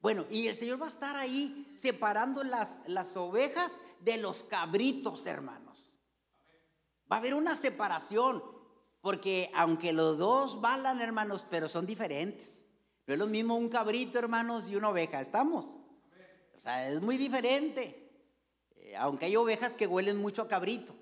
Bueno, 0.00 0.24
y 0.30 0.46
el 0.46 0.56
Señor 0.56 0.80
va 0.80 0.86
a 0.86 0.88
estar 0.88 1.14
ahí 1.14 1.70
separando 1.76 2.42
las, 2.42 2.80
las 2.86 3.14
ovejas 3.14 3.78
de 4.00 4.16
los 4.16 4.44
cabritos, 4.44 5.26
hermanos. 5.26 6.00
Va 7.12 7.16
a 7.16 7.18
haber 7.18 7.34
una 7.34 7.54
separación, 7.54 8.42
porque 9.02 9.50
aunque 9.54 9.92
los 9.92 10.16
dos 10.16 10.62
balan, 10.62 11.02
hermanos, 11.02 11.44
pero 11.50 11.68
son 11.68 11.84
diferentes. 11.84 12.64
No 13.06 13.12
es 13.12 13.20
lo 13.20 13.26
mismo 13.26 13.56
un 13.56 13.68
cabrito, 13.68 14.18
hermanos, 14.18 14.70
y 14.70 14.76
una 14.76 14.88
oveja, 14.88 15.20
¿estamos? 15.20 15.80
O 16.58 16.60
sea, 16.60 16.88
es 16.88 17.00
muy 17.00 17.16
diferente. 17.16 18.10
Eh, 18.74 18.96
aunque 18.96 19.26
hay 19.26 19.36
ovejas 19.36 19.74
que 19.74 19.86
huelen 19.86 20.20
mucho 20.20 20.42
a 20.42 20.48
cabrito, 20.48 20.92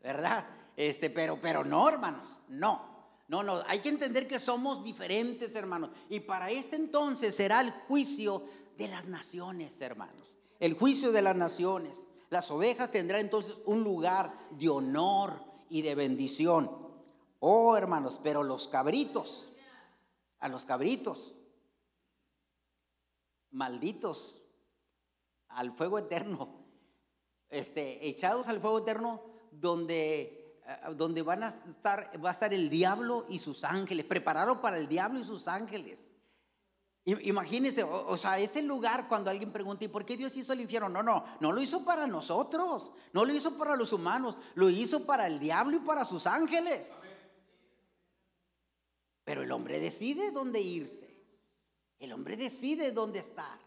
¿verdad? 0.00 0.46
Este, 0.76 1.10
pero, 1.10 1.40
pero 1.42 1.64
no, 1.64 1.88
hermanos, 1.88 2.40
no. 2.48 2.92
No, 3.26 3.42
no, 3.42 3.64
hay 3.66 3.80
que 3.80 3.88
entender 3.88 4.28
que 4.28 4.38
somos 4.38 4.84
diferentes, 4.84 5.56
hermanos. 5.56 5.90
Y 6.08 6.20
para 6.20 6.50
este 6.50 6.76
entonces 6.76 7.34
será 7.34 7.62
el 7.62 7.72
juicio 7.72 8.44
de 8.78 8.86
las 8.86 9.06
naciones, 9.06 9.80
hermanos. 9.80 10.38
El 10.60 10.74
juicio 10.74 11.10
de 11.10 11.22
las 11.22 11.34
naciones. 11.34 12.06
Las 12.30 12.52
ovejas 12.52 12.92
tendrán 12.92 13.22
entonces 13.22 13.56
un 13.64 13.82
lugar 13.82 14.32
de 14.52 14.68
honor 14.68 15.42
y 15.68 15.82
de 15.82 15.96
bendición. 15.96 16.70
Oh, 17.40 17.76
hermanos, 17.76 18.20
pero 18.22 18.44
los 18.44 18.68
cabritos, 18.68 19.50
a 20.38 20.48
los 20.48 20.64
cabritos, 20.64 21.34
malditos, 23.50 24.41
al 25.54 25.72
fuego 25.72 25.98
eterno, 25.98 26.64
este, 27.48 28.08
echados 28.08 28.48
al 28.48 28.60
fuego 28.60 28.78
eterno, 28.78 29.22
donde, 29.50 30.60
eh, 30.66 30.94
donde 30.96 31.22
van 31.22 31.42
a 31.42 31.48
estar, 31.48 32.10
va 32.24 32.30
a 32.30 32.32
estar 32.32 32.52
el 32.54 32.70
diablo 32.70 33.26
y 33.28 33.38
sus 33.38 33.64
ángeles, 33.64 34.06
preparado 34.06 34.60
para 34.60 34.78
el 34.78 34.88
diablo 34.88 35.20
y 35.20 35.24
sus 35.24 35.48
ángeles. 35.48 36.14
Imagínense, 37.04 37.82
o, 37.82 38.16
sea, 38.16 38.38
ese 38.38 38.62
lugar 38.62 39.08
cuando 39.08 39.28
alguien 39.28 39.50
pregunta, 39.50 39.84
¿y 39.84 39.88
por 39.88 40.04
qué 40.04 40.16
Dios 40.16 40.36
hizo 40.36 40.52
el 40.52 40.60
infierno? 40.60 40.88
No, 40.88 41.02
no, 41.02 41.24
no 41.40 41.50
lo 41.50 41.60
hizo 41.60 41.84
para 41.84 42.06
nosotros, 42.06 42.92
no 43.12 43.24
lo 43.24 43.34
hizo 43.34 43.58
para 43.58 43.74
los 43.74 43.92
humanos, 43.92 44.38
lo 44.54 44.70
hizo 44.70 45.04
para 45.04 45.26
el 45.26 45.40
diablo 45.40 45.78
y 45.78 45.80
para 45.80 46.04
sus 46.04 46.28
ángeles. 46.28 47.02
Pero 49.24 49.42
el 49.42 49.50
hombre 49.50 49.80
decide 49.80 50.30
dónde 50.30 50.60
irse, 50.60 51.12
el 51.98 52.12
hombre 52.12 52.36
decide 52.36 52.92
dónde 52.92 53.18
estar. 53.18 53.58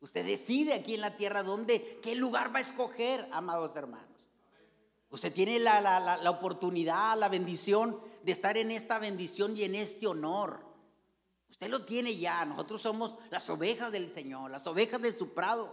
Usted 0.00 0.24
decide 0.24 0.74
aquí 0.74 0.94
en 0.94 1.00
la 1.00 1.16
tierra 1.16 1.42
dónde, 1.42 2.00
qué 2.02 2.14
lugar 2.14 2.54
va 2.54 2.58
a 2.58 2.62
escoger, 2.62 3.26
amados 3.32 3.76
hermanos. 3.76 4.32
Usted 5.10 5.32
tiene 5.32 5.58
la, 5.58 5.80
la, 5.80 6.16
la 6.16 6.30
oportunidad, 6.30 7.18
la 7.18 7.28
bendición 7.28 7.98
de 8.22 8.32
estar 8.32 8.56
en 8.56 8.70
esta 8.70 8.98
bendición 8.98 9.56
y 9.56 9.62
en 9.62 9.74
este 9.74 10.06
honor. 10.06 10.66
Usted 11.48 11.70
lo 11.70 11.84
tiene 11.84 12.16
ya. 12.16 12.44
Nosotros 12.44 12.82
somos 12.82 13.14
las 13.30 13.48
ovejas 13.48 13.92
del 13.92 14.10
Señor, 14.10 14.50
las 14.50 14.66
ovejas 14.66 15.00
de 15.00 15.16
su 15.16 15.32
prado. 15.32 15.72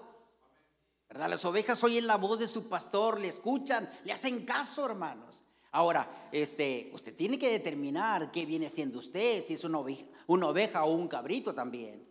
¿Verdad? 1.09 1.29
Las 1.29 1.43
ovejas 1.45 1.83
oyen 1.83 2.07
la 2.07 2.15
voz 2.15 2.39
de 2.39 2.47
su 2.47 2.69
pastor, 2.69 3.19
le 3.19 3.27
escuchan, 3.27 3.91
le 4.05 4.13
hacen 4.13 4.45
caso, 4.45 4.85
hermanos. 4.85 5.43
Ahora, 5.71 6.29
este, 6.31 6.91
usted 6.93 7.15
tiene 7.15 7.39
que 7.39 7.49
determinar 7.49 8.31
qué 8.31 8.45
viene 8.45 8.69
siendo 8.69 8.99
usted, 8.99 9.43
si 9.43 9.55
es 9.55 9.63
una 9.63 9.79
oveja, 9.79 10.05
una 10.27 10.47
oveja 10.47 10.83
o 10.85 10.93
un 10.93 11.07
cabrito 11.07 11.53
también. 11.53 12.07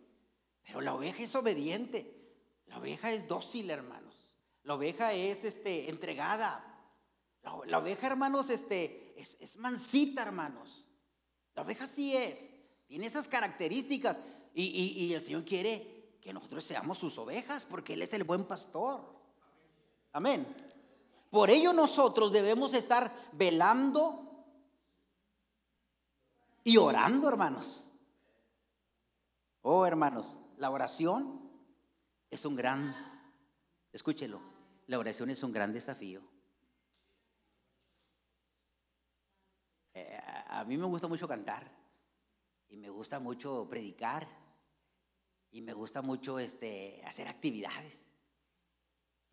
Pero 0.63 0.81
la 0.81 0.93
oveja 0.93 1.23
es 1.23 1.35
obediente. 1.35 2.23
La 2.67 2.77
oveja 2.79 3.11
es 3.11 3.27
dócil, 3.27 3.69
hermanos. 3.69 4.15
La 4.63 4.75
oveja 4.75 5.13
es 5.13 5.43
este, 5.43 5.89
entregada. 5.89 6.69
La, 7.43 7.77
oveja, 7.77 8.07
hermanos, 8.07 8.49
este, 8.49 9.13
es, 9.17 9.37
es 9.41 9.57
mansita, 9.57 10.21
hermanos. 10.23 10.87
La 11.55 11.63
oveja 11.63 11.87
sí 11.87 12.15
es. 12.15 12.53
Tiene 12.87 13.05
esas 13.05 13.27
características. 13.27 14.19
Y, 14.53 15.13
el 15.13 15.21
Señor 15.21 15.43
quiere 15.45 16.17
que 16.21 16.31
nosotros 16.31 16.63
seamos 16.63 16.97
sus 16.97 17.17
ovejas 17.17 17.65
porque 17.65 17.93
Él 17.93 18.03
es 18.03 18.13
el 18.13 18.23
buen 18.23 18.45
pastor. 18.45 19.01
Amén. 20.11 20.45
Por 21.31 21.49
ello 21.49 21.73
nosotros 21.73 22.31
debemos 22.31 22.73
estar 22.75 23.11
velando 23.33 24.45
y 26.63 26.77
orando, 26.77 27.27
hermanos. 27.27 27.92
Oh, 29.65 29.85
hermanos, 29.85 30.39
la 30.57 30.69
oración 30.69 31.39
es 32.29 32.43
un 32.43 32.57
gran, 32.57 32.93
escúchelo, 33.93 34.41
la 34.87 34.99
oración 34.99 35.29
es 35.29 35.41
un 35.41 35.53
gran 35.53 35.71
desafío. 35.71 36.21
Eh, 39.93 40.19
a 40.47 40.65
mí 40.65 40.75
me 40.75 40.85
gusta 40.85 41.07
mucho 41.07 41.29
cantar 41.29 41.65
y 42.67 42.75
me 42.75 42.89
gusta 42.89 43.19
mucho 43.19 43.65
predicar 43.69 44.27
y 45.49 45.61
me 45.61 45.71
gusta 45.71 46.01
mucho 46.01 46.39
este, 46.39 47.01
hacer 47.05 47.29
actividades, 47.29 48.11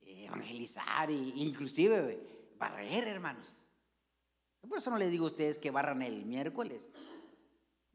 evangelizar 0.01 1.11
e 1.11 1.15
inclusive 1.15 2.53
barrer, 2.57 3.09
hermanos. 3.09 3.67
Por 4.61 4.79
eso 4.79 4.93
no 4.93 4.99
le 4.99 5.09
digo 5.09 5.25
a 5.25 5.29
ustedes 5.29 5.59
que 5.59 5.73
barran 5.73 6.03
el 6.03 6.25
miércoles. 6.25 6.93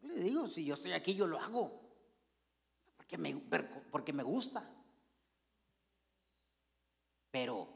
Le 0.02 0.20
digo, 0.20 0.50
si 0.50 0.66
yo 0.66 0.74
estoy 0.74 0.92
aquí, 0.92 1.16
yo 1.16 1.28
lo 1.28 1.40
hago. 1.40 1.85
Porque 3.06 3.18
me, 3.20 3.36
porque 3.92 4.14
me 4.14 4.24
gusta. 4.24 4.68
Pero, 7.30 7.68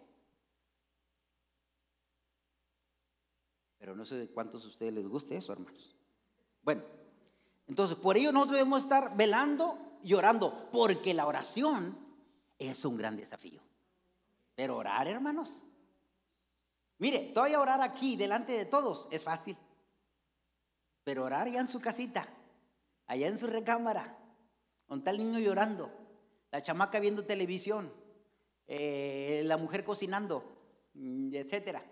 pero 3.77 3.95
no 3.95 4.05
sé 4.05 4.15
de 4.15 4.29
cuántos 4.29 4.63
de 4.63 4.69
ustedes 4.69 4.93
les 4.93 5.07
guste 5.07 5.35
eso, 5.37 5.53
hermanos. 5.53 5.95
Bueno. 6.63 6.81
Entonces, 7.67 7.95
por 7.97 8.17
ello 8.17 8.31
nosotros 8.31 8.57
debemos 8.57 8.81
estar 8.81 9.15
velando 9.15 9.99
y 10.03 10.15
orando, 10.15 10.69
porque 10.71 11.13
la 11.13 11.27
oración 11.27 11.95
es 12.57 12.83
un 12.83 12.97
gran 12.97 13.15
desafío. 13.15 13.61
Pero 14.55 14.77
orar, 14.77 15.07
hermanos. 15.07 15.65
Mire, 16.97 17.31
todavía 17.31 17.61
orar 17.61 17.81
aquí 17.81 18.15
delante 18.15 18.53
de 18.53 18.65
todos 18.65 19.07
es 19.11 19.23
fácil. 19.23 19.55
Pero 21.03 21.25
orar 21.25 21.47
ya 21.47 21.59
en 21.59 21.67
su 21.67 21.79
casita, 21.79 22.27
allá 23.05 23.27
en 23.27 23.37
su 23.37 23.45
recámara, 23.45 24.17
con 24.89 25.03
tal 25.03 25.19
niño 25.19 25.37
llorando, 25.37 25.91
la 26.51 26.63
chamaca 26.63 26.99
viendo 26.99 27.23
televisión, 27.23 27.93
eh, 28.67 29.43
la 29.45 29.55
mujer 29.55 29.83
cocinando, 29.85 30.43
mm, 30.95 31.35
etcétera, 31.35 31.83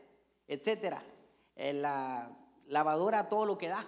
etcétera, 0.47 1.03
eh, 1.55 1.73
la 1.73 2.36
lavadora 2.65 3.29
todo 3.29 3.45
lo 3.45 3.55
que 3.55 3.67
da. 3.67 3.86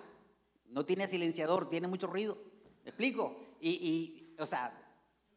No 0.67 0.85
tiene 0.85 1.07
silenciador, 1.07 1.71
tiene 1.71 1.87
mucho 1.87 2.05
ruido. 2.05 2.37
¿Me 2.83 2.91
explico? 2.91 3.35
Y, 3.59 4.35
o 4.37 4.45
sea, 4.45 4.71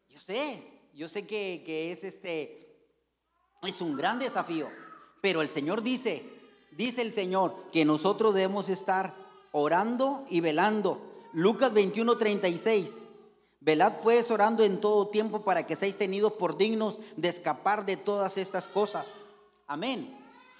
yo 0.07 0.19
sé, 0.19 0.63
yo 0.93 1.09
sé 1.09 1.25
que, 1.25 1.63
que, 1.65 1.91
es 1.91 2.03
este, 2.03 2.77
es 3.63 3.81
un 3.81 3.97
gran 3.97 4.19
desafío. 4.19 4.69
Pero 5.19 5.41
el 5.41 5.49
Señor 5.49 5.81
dice, 5.81 6.23
dice 6.77 7.01
el 7.01 7.11
Señor, 7.11 7.71
que 7.71 7.85
nosotros 7.85 8.35
debemos 8.35 8.69
estar 8.69 9.15
orando 9.51 10.27
y 10.29 10.41
velando. 10.41 11.01
Lucas 11.33 11.73
21, 11.73 12.19
36. 12.19 13.09
Velad 13.63 14.01
pues 14.01 14.29
orando 14.29 14.65
en 14.65 14.81
todo 14.81 15.07
tiempo 15.07 15.41
para 15.41 15.65
que 15.65 15.77
seáis 15.77 15.97
tenidos 15.97 16.33
por 16.33 16.57
dignos 16.57 16.97
de 17.15 17.29
escapar 17.29 17.85
de 17.85 17.95
todas 17.95 18.37
estas 18.37 18.67
cosas. 18.67 19.13
Amén. 19.67 20.13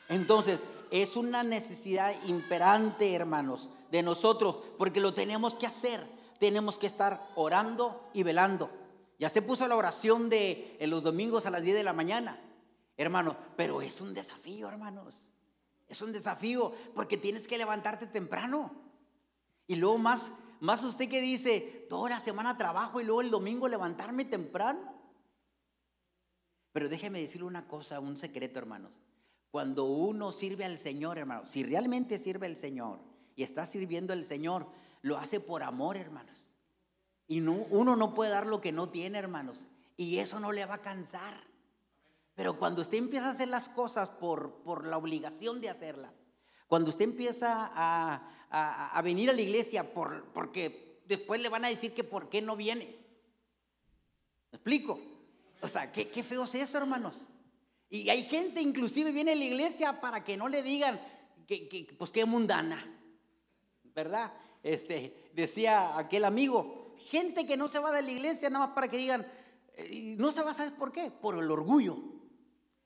Entonces, 0.08 0.64
es 0.90 1.18
una 1.18 1.44
necesidad 1.44 2.16
imperante, 2.28 3.14
hermanos, 3.14 3.70
de 3.92 4.04
nosotros, 4.04 4.56
porque 4.78 5.02
lo 5.02 5.14
tenemos 5.14 5.56
que 5.56 5.68
hacer. 5.68 6.02
Tenemos 6.40 6.78
que 6.78 6.88
estar 6.88 7.30
orando 7.36 8.10
y 8.14 8.24
velando. 8.24 8.70
Ya 9.20 9.28
se 9.28 9.42
puso 9.42 9.68
la 9.68 9.76
oración 9.76 10.30
de 10.30 10.78
los 10.88 11.04
domingos 11.04 11.46
a 11.46 11.50
las 11.50 11.64
10 11.64 11.76
de 11.76 11.84
la 11.84 11.92
mañana, 11.92 12.40
hermano, 12.96 13.36
pero 13.58 13.82
es 13.82 14.00
un 14.00 14.14
desafío, 14.14 14.70
hermanos. 14.70 15.28
Es 15.90 16.02
un 16.02 16.14
desafío 16.14 16.74
porque 16.96 17.18
tienes 17.18 17.50
que 17.50 17.58
levantarte 17.58 18.08
temprano. 18.08 18.72
Y 19.68 19.76
luego 19.76 19.98
más, 19.98 20.40
más 20.64 20.82
usted 20.86 21.10
que 21.10 21.20
dice, 21.20 21.86
toda 21.90 22.12
la 22.12 22.22
semana 22.22 22.58
trabajo 22.58 23.02
y 23.02 23.04
luego 23.04 23.20
el 23.20 23.30
domingo 23.30 23.68
levantarme 23.68 24.24
temprano. 24.24 24.94
Pero 26.72 26.88
déjeme 26.88 27.20
decirle 27.20 27.48
una 27.48 27.68
cosa, 27.68 28.00
un 28.00 28.16
secreto, 28.16 28.60
hermanos. 28.60 29.02
Cuando 29.52 29.84
uno 29.84 30.32
sirve 30.32 30.64
al 30.64 30.78
Señor, 30.78 31.18
hermano, 31.18 31.46
si 31.46 31.64
realmente 31.64 32.18
sirve 32.18 32.48
al 32.48 32.56
Señor, 32.56 33.00
y 33.36 33.44
está 33.44 33.66
sirviendo 33.66 34.14
al 34.14 34.24
Señor, 34.24 34.66
lo 35.02 35.18
hace 35.18 35.42
por 35.42 35.64
amor, 35.64 35.98
hermanos. 35.98 36.54
Y 37.28 37.42
uno 37.42 37.98
no 37.98 38.14
puede 38.14 38.32
dar 38.32 38.48
lo 38.48 38.62
que 38.62 38.72
no 38.72 38.88
tiene, 38.88 39.18
hermanos. 39.20 39.68
Y 39.98 40.20
eso 40.20 40.40
no 40.40 40.54
le 40.54 40.66
va 40.66 40.76
a 40.76 40.82
cansar. 40.82 41.34
Pero 42.36 42.58
cuando 42.58 42.84
usted 42.84 43.00
empieza 43.00 43.28
a 43.28 43.32
hacer 43.32 43.50
las 43.50 43.68
cosas 43.68 44.08
por, 44.08 44.64
por 44.64 44.88
la 44.88 44.98
obligación 44.98 45.60
de 45.60 45.70
hacerlas, 45.70 46.14
cuando 46.74 46.90
usted 46.90 47.06
empieza 47.06 47.70
a, 47.72 48.43
venir 49.04 49.30
a 49.30 49.34
la 49.34 49.42
iglesia 49.42 49.94
por, 49.94 50.26
porque 50.34 51.02
después 51.06 51.42
le 51.42 51.50
van 51.50 51.66
a 51.66 51.70
decir 51.70 51.94
que 51.94 52.04
por 52.04 52.30
qué 52.30 52.42
no 52.42 52.56
viene. 52.56 52.86
¿Me 54.52 54.58
explico? 54.58 55.00
O 55.62 55.68
sea, 55.68 55.92
qué, 55.92 56.10
qué 56.10 56.24
feo 56.24 56.44
es 56.44 56.56
eso, 56.56 56.78
hermanos. 56.78 57.28
Y 57.90 58.10
hay 58.10 58.24
gente 58.24 58.62
inclusive 58.62 59.12
viene 59.12 59.32
a 59.32 59.36
la 59.36 59.46
iglesia 59.46 60.02
para 60.02 60.24
que 60.24 60.38
no 60.38 60.48
le 60.48 60.64
digan 60.64 61.00
que, 61.48 61.68
que 61.68 61.94
pues 61.98 62.12
qué 62.12 62.26
mundana. 62.26 62.94
¿verdad? 63.94 64.34
Este, 64.62 65.32
decía 65.34 65.98
aquel 65.98 66.26
amigo, 66.26 66.96
gente 66.98 67.46
que 67.46 67.58
no 67.58 67.68
se 67.68 67.80
va 67.80 67.92
de 67.92 68.02
la 68.02 68.12
iglesia 68.12 68.50
nada 68.50 68.68
más 68.68 68.76
para 68.76 68.88
que 68.88 68.98
digan, 68.98 69.26
eh, 69.76 70.16
no 70.18 70.32
se 70.32 70.42
va 70.42 70.52
a 70.52 70.56
saber 70.56 70.74
por 70.74 70.92
qué, 70.92 71.12
por 71.12 71.38
el 71.38 71.50
orgullo. 71.50 71.98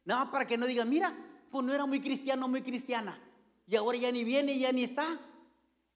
Nada 0.05 0.25
más 0.25 0.31
para 0.31 0.47
que 0.47 0.57
no 0.57 0.65
digan, 0.65 0.89
mira, 0.89 1.15
pues 1.51 1.65
no 1.65 1.73
era 1.73 1.85
muy 1.85 1.99
cristiano, 1.99 2.47
muy 2.47 2.61
cristiana. 2.61 3.19
y 3.67 3.75
ahora 3.75 3.97
ya 3.97 4.11
ni 4.11 4.23
viene, 4.23 4.57
ya 4.57 4.71
ni 4.71 4.83
está. 4.83 5.19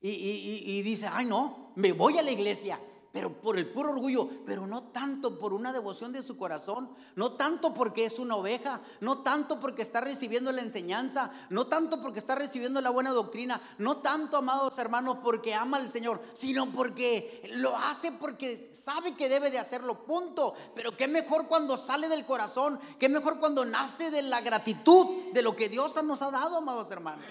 Y, 0.01 0.09
y 0.09 0.81
dice, 0.81 1.07
ay 1.11 1.25
no, 1.25 1.71
me 1.75 1.91
voy 1.91 2.17
a 2.17 2.21
la 2.21 2.31
iglesia 2.31 2.79
pero 3.11 3.33
por 3.41 3.57
el 3.57 3.67
puro 3.67 3.89
orgullo, 3.89 4.29
pero 4.45 4.65
no 4.65 4.83
tanto 4.83 5.37
por 5.37 5.53
una 5.53 5.73
devoción 5.73 6.13
de 6.13 6.23
su 6.23 6.37
corazón, 6.37 6.89
no 7.15 7.33
tanto 7.33 7.73
porque 7.73 8.05
es 8.05 8.19
una 8.19 8.37
oveja, 8.37 8.79
no 9.01 9.17
tanto 9.17 9.59
porque 9.59 9.81
está 9.81 9.99
recibiendo 9.99 10.51
la 10.53 10.61
enseñanza, 10.61 11.29
no 11.49 11.67
tanto 11.67 12.01
porque 12.01 12.19
está 12.19 12.35
recibiendo 12.35 12.79
la 12.79 12.89
buena 12.89 13.11
doctrina, 13.11 13.61
no 13.79 13.97
tanto, 13.97 14.37
amados 14.37 14.77
hermanos, 14.77 15.17
porque 15.21 15.53
ama 15.53 15.75
al 15.75 15.89
Señor, 15.89 16.21
sino 16.31 16.71
porque 16.71 17.51
lo 17.55 17.75
hace 17.75 18.13
porque 18.13 18.71
sabe 18.73 19.15
que 19.15 19.27
debe 19.27 19.51
de 19.51 19.59
hacerlo, 19.59 20.05
punto. 20.05 20.53
Pero 20.73 20.95
qué 20.95 21.09
mejor 21.09 21.47
cuando 21.47 21.77
sale 21.77 22.07
del 22.07 22.25
corazón, 22.25 22.79
qué 22.97 23.09
mejor 23.09 23.39
cuando 23.39 23.65
nace 23.65 24.09
de 24.09 24.21
la 24.21 24.39
gratitud 24.39 25.33
de 25.33 25.41
lo 25.41 25.53
que 25.53 25.67
Dios 25.67 26.01
nos 26.01 26.21
ha 26.21 26.31
dado, 26.31 26.55
amados 26.55 26.89
hermanos. 26.91 27.25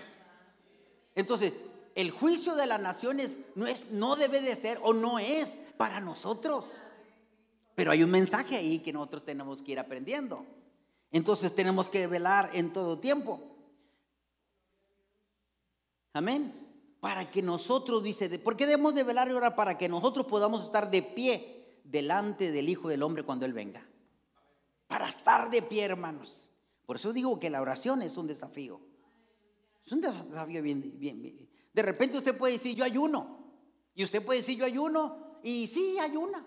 Entonces, 1.15 1.55
el 2.01 2.11
juicio 2.11 2.55
de 2.57 2.67
las 2.67 2.81
naciones 2.81 3.39
no, 3.55 3.67
es, 3.67 3.91
no 3.91 4.17
debe 4.17 4.41
de 4.41 4.57
ser 4.57 4.79
o 4.83 4.93
no 4.93 5.19
es 5.19 5.61
para 5.77 6.01
nosotros. 6.01 6.83
Pero 7.75 7.93
hay 7.93 8.03
un 8.03 8.11
mensaje 8.11 8.57
ahí 8.57 8.79
que 8.79 8.93
nosotros 8.93 9.25
tenemos 9.25 9.63
que 9.63 9.73
ir 9.73 9.79
aprendiendo. 9.79 10.45
Entonces 11.13 11.55
tenemos 11.55 11.89
que 11.89 12.07
velar 12.07 12.51
en 12.53 12.73
todo 12.73 12.99
tiempo. 12.99 13.41
Amén. 16.13 16.55
Para 17.01 17.31
que 17.31 17.43
nosotros, 17.43 18.03
dice, 18.03 18.39
¿por 18.39 18.57
qué 18.57 18.67
debemos 18.67 18.95
de 18.95 19.03
velar 19.03 19.31
ahora? 19.31 19.57
Para 19.57 19.79
que 19.79 19.89
nosotros 19.89 20.27
podamos 20.27 20.65
estar 20.65 20.91
de 20.91 21.03
pie 21.03 21.81
delante 21.85 22.53
del 22.53 22.69
Hijo 22.69 22.89
del 22.89 23.03
Hombre 23.03 23.23
cuando 23.23 23.47
Él 23.47 23.53
venga. 23.53 23.87
Para 24.87 25.09
estar 25.09 25.51
de 25.51 25.63
pie, 25.63 25.85
hermanos. 25.85 26.51
Por 26.85 26.97
eso 26.97 27.13
digo 27.13 27.39
que 27.39 27.51
la 27.51 27.63
oración 27.63 28.03
es 28.03 28.17
un 28.17 28.27
desafío. 28.27 28.81
Es 29.85 29.93
un 29.93 30.01
desafío 30.01 30.63
bien, 30.63 30.99
bien, 30.99 31.49
de 31.73 31.83
repente 31.83 32.17
usted 32.17 32.37
puede 32.37 32.55
decir, 32.55 32.77
yo 32.77 32.85
ayuno. 32.85 33.39
Y 33.95 34.05
usted 34.05 34.25
puede 34.25 34.41
decir, 34.41 34.59
yo 34.59 34.65
ayuno. 34.65 35.39
Y 35.43 35.67
sí, 35.67 35.99
ayuna. 35.99 36.47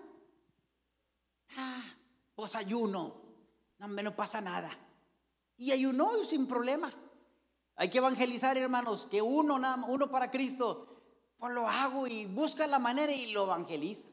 Ah, 1.56 1.82
pues 2.34 2.54
ayuno. 2.54 3.22
No, 3.78 3.88
no 3.88 4.16
pasa 4.16 4.40
nada. 4.40 4.70
Y 5.56 5.72
ayunó 5.72 6.22
sin 6.24 6.46
problema. 6.46 6.92
Hay 7.76 7.90
que 7.90 7.98
evangelizar, 7.98 8.56
hermanos, 8.56 9.08
que 9.10 9.20
uno, 9.20 9.58
nada, 9.58 9.84
uno 9.88 10.10
para 10.10 10.30
Cristo, 10.30 11.02
pues 11.38 11.52
lo 11.52 11.68
hago 11.68 12.06
y 12.06 12.26
busca 12.26 12.66
la 12.66 12.78
manera 12.78 13.12
y 13.12 13.32
lo 13.32 13.44
evangeliza. 13.44 14.08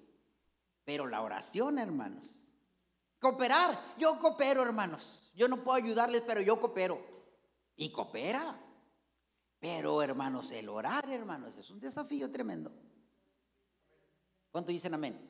Pero 0.84 1.08
la 1.08 1.22
oración, 1.22 1.78
hermanos. 1.78 2.50
Cooperar, 3.20 3.80
yo 4.00 4.18
coopero, 4.18 4.64
hermanos. 4.64 5.32
Yo 5.36 5.48
no 5.48 5.58
puedo 5.58 5.78
ayudarles, 5.78 6.24
pero 6.26 6.42
yo 6.42 6.60
coopero. 6.60 7.00
Y 7.76 7.92
coopera. 7.92 8.60
Pero 9.62 10.02
hermanos, 10.02 10.52
el 10.52 10.68
orar, 10.68 11.08
hermanos, 11.12 11.56
es 11.56 11.70
un 11.70 11.80
desafío 11.80 12.32
tremendo. 12.32 12.72
¿Cuánto 14.52 14.72
dicen 14.72 14.96
amén? 14.96 15.30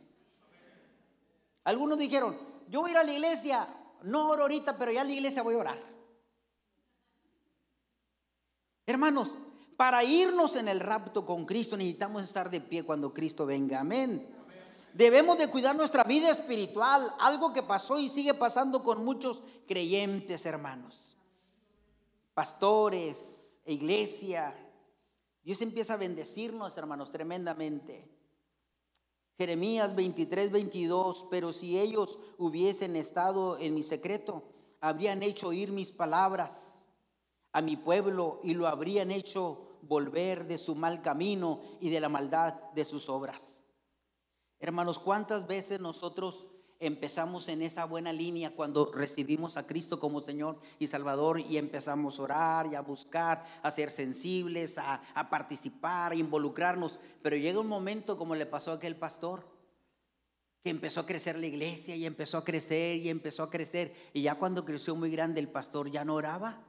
Algunos 1.65 1.99
dijeron, 1.99 2.35
yo 2.69 2.79
voy 2.79 2.89
a 2.89 2.93
ir 2.93 2.97
a 2.97 3.03
la 3.03 3.11
iglesia, 3.11 3.67
no 4.03 4.29
oro 4.29 4.43
ahorita, 4.43 4.77
pero 4.77 4.93
ya 4.93 5.01
en 5.01 5.07
la 5.07 5.13
iglesia 5.13 5.43
voy 5.43 5.55
a 5.55 5.59
orar. 5.59 5.79
Hermanos, 8.85 9.31
para 9.75 10.01
irnos 10.05 10.55
en 10.55 10.69
el 10.69 10.79
rapto 10.79 11.25
con 11.25 11.45
Cristo 11.45 11.75
necesitamos 11.75 12.23
estar 12.23 12.49
de 12.49 12.61
pie 12.61 12.83
cuando 12.83 13.13
Cristo 13.13 13.45
venga. 13.45 13.81
Amén. 13.81 14.25
Debemos 14.93 15.37
de 15.37 15.49
cuidar 15.49 15.75
nuestra 15.75 16.05
vida 16.05 16.29
espiritual, 16.29 17.13
algo 17.19 17.51
que 17.51 17.63
pasó 17.63 17.99
y 17.99 18.07
sigue 18.07 18.33
pasando 18.33 18.81
con 18.81 19.03
muchos 19.03 19.43
creyentes, 19.67 20.45
hermanos. 20.45 21.17
Pastores, 22.33 23.40
iglesia. 23.65 24.55
Dios 25.43 25.61
empieza 25.61 25.93
a 25.93 25.97
bendecirnos, 25.97 26.77
hermanos, 26.77 27.11
tremendamente. 27.11 28.09
Jeremías 29.37 29.95
23, 29.95 30.51
22, 30.51 31.27
pero 31.31 31.51
si 31.51 31.79
ellos 31.79 32.19
hubiesen 32.37 32.95
estado 32.95 33.57
en 33.57 33.73
mi 33.73 33.81
secreto, 33.81 34.43
habrían 34.79 35.23
hecho 35.23 35.47
oír 35.47 35.71
mis 35.71 35.91
palabras 35.91 36.89
a 37.51 37.61
mi 37.61 37.75
pueblo 37.75 38.39
y 38.43 38.53
lo 38.53 38.67
habrían 38.67 39.11
hecho 39.11 39.79
volver 39.81 40.45
de 40.45 40.57
su 40.57 40.75
mal 40.75 41.01
camino 41.01 41.61
y 41.79 41.89
de 41.89 41.99
la 41.99 42.09
maldad 42.09 42.53
de 42.75 42.85
sus 42.85 43.09
obras. 43.09 43.63
Hermanos, 44.59 44.99
¿cuántas 44.99 45.47
veces 45.47 45.79
nosotros 45.79 46.45
empezamos 46.81 47.47
en 47.47 47.61
esa 47.61 47.85
buena 47.85 48.11
línea 48.11 48.55
cuando 48.55 48.91
recibimos 48.91 49.55
a 49.55 49.67
Cristo 49.67 49.99
como 49.99 50.19
Señor 50.19 50.59
y 50.79 50.87
Salvador 50.87 51.39
y 51.39 51.57
empezamos 51.57 52.19
a 52.19 52.23
orar 52.23 52.67
y 52.67 52.75
a 52.75 52.81
buscar, 52.81 53.45
a 53.61 53.71
ser 53.71 53.91
sensibles, 53.91 54.77
a, 54.77 55.01
participar, 55.29 56.11
a 56.11 56.15
involucrarnos. 56.15 56.99
Pero 57.21 57.37
llega 57.37 57.59
un 57.59 57.67
momento 57.67 58.17
como 58.17 58.35
le 58.35 58.47
pasó 58.47 58.71
a 58.71 58.75
aquel 58.75 58.95
pastor, 58.95 59.47
que 60.63 60.71
empezó 60.71 61.01
a 61.01 61.05
crecer 61.05 61.37
la 61.37 61.45
iglesia 61.45 61.95
y 61.95 62.05
empezó 62.05 62.39
a 62.39 62.43
crecer 62.43 62.97
y 62.97 63.09
empezó 63.09 63.43
a 63.43 63.51
crecer. 63.51 63.93
Y 64.11 64.23
ya 64.23 64.35
cuando 64.35 64.65
creció 64.65 64.95
muy 64.95 65.11
grande 65.11 65.39
el 65.39 65.49
pastor 65.49 65.89
ya 65.91 66.03
no 66.03 66.15
oraba. 66.15 66.59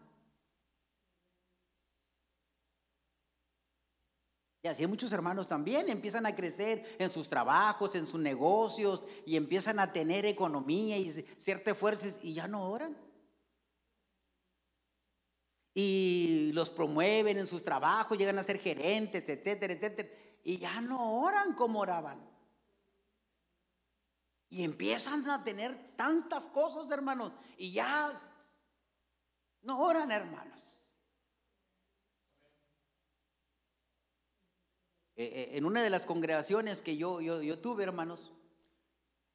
Y 4.62 4.68
así 4.68 4.86
muchos 4.86 5.10
hermanos 5.10 5.48
también 5.48 5.88
empiezan 5.88 6.24
a 6.24 6.36
crecer 6.36 6.96
en 6.98 7.10
sus 7.10 7.28
trabajos, 7.28 7.96
en 7.96 8.06
sus 8.06 8.20
negocios 8.20 9.02
y 9.26 9.36
empiezan 9.36 9.80
a 9.80 9.92
tener 9.92 10.24
economía 10.24 10.96
y 10.98 11.10
ciertas 11.10 11.76
fuerzas 11.76 12.20
y 12.22 12.34
ya 12.34 12.46
no 12.46 12.70
oran. 12.70 12.96
Y 15.74 16.52
los 16.52 16.70
promueven 16.70 17.38
en 17.38 17.48
sus 17.48 17.64
trabajos, 17.64 18.16
llegan 18.16 18.38
a 18.38 18.44
ser 18.44 18.58
gerentes, 18.58 19.28
etcétera, 19.28 19.72
etcétera. 19.72 20.08
Y 20.44 20.58
ya 20.58 20.80
no 20.80 21.22
oran 21.22 21.54
como 21.54 21.80
oraban. 21.80 22.20
Y 24.48 24.62
empiezan 24.62 25.28
a 25.28 25.42
tener 25.42 25.96
tantas 25.96 26.44
cosas, 26.44 26.88
hermanos. 26.90 27.32
Y 27.56 27.72
ya 27.72 28.20
no 29.62 29.80
oran, 29.80 30.12
hermanos. 30.12 30.82
Eh, 32.42 32.44
eh, 32.44 32.50
en 35.16 35.64
una 35.64 35.82
de 35.82 35.90
las 35.90 36.04
congregaciones 36.04 36.82
que 36.82 36.96
yo, 36.96 37.20
yo, 37.20 37.58
tuve, 37.58 37.84
hermanos, 37.84 38.32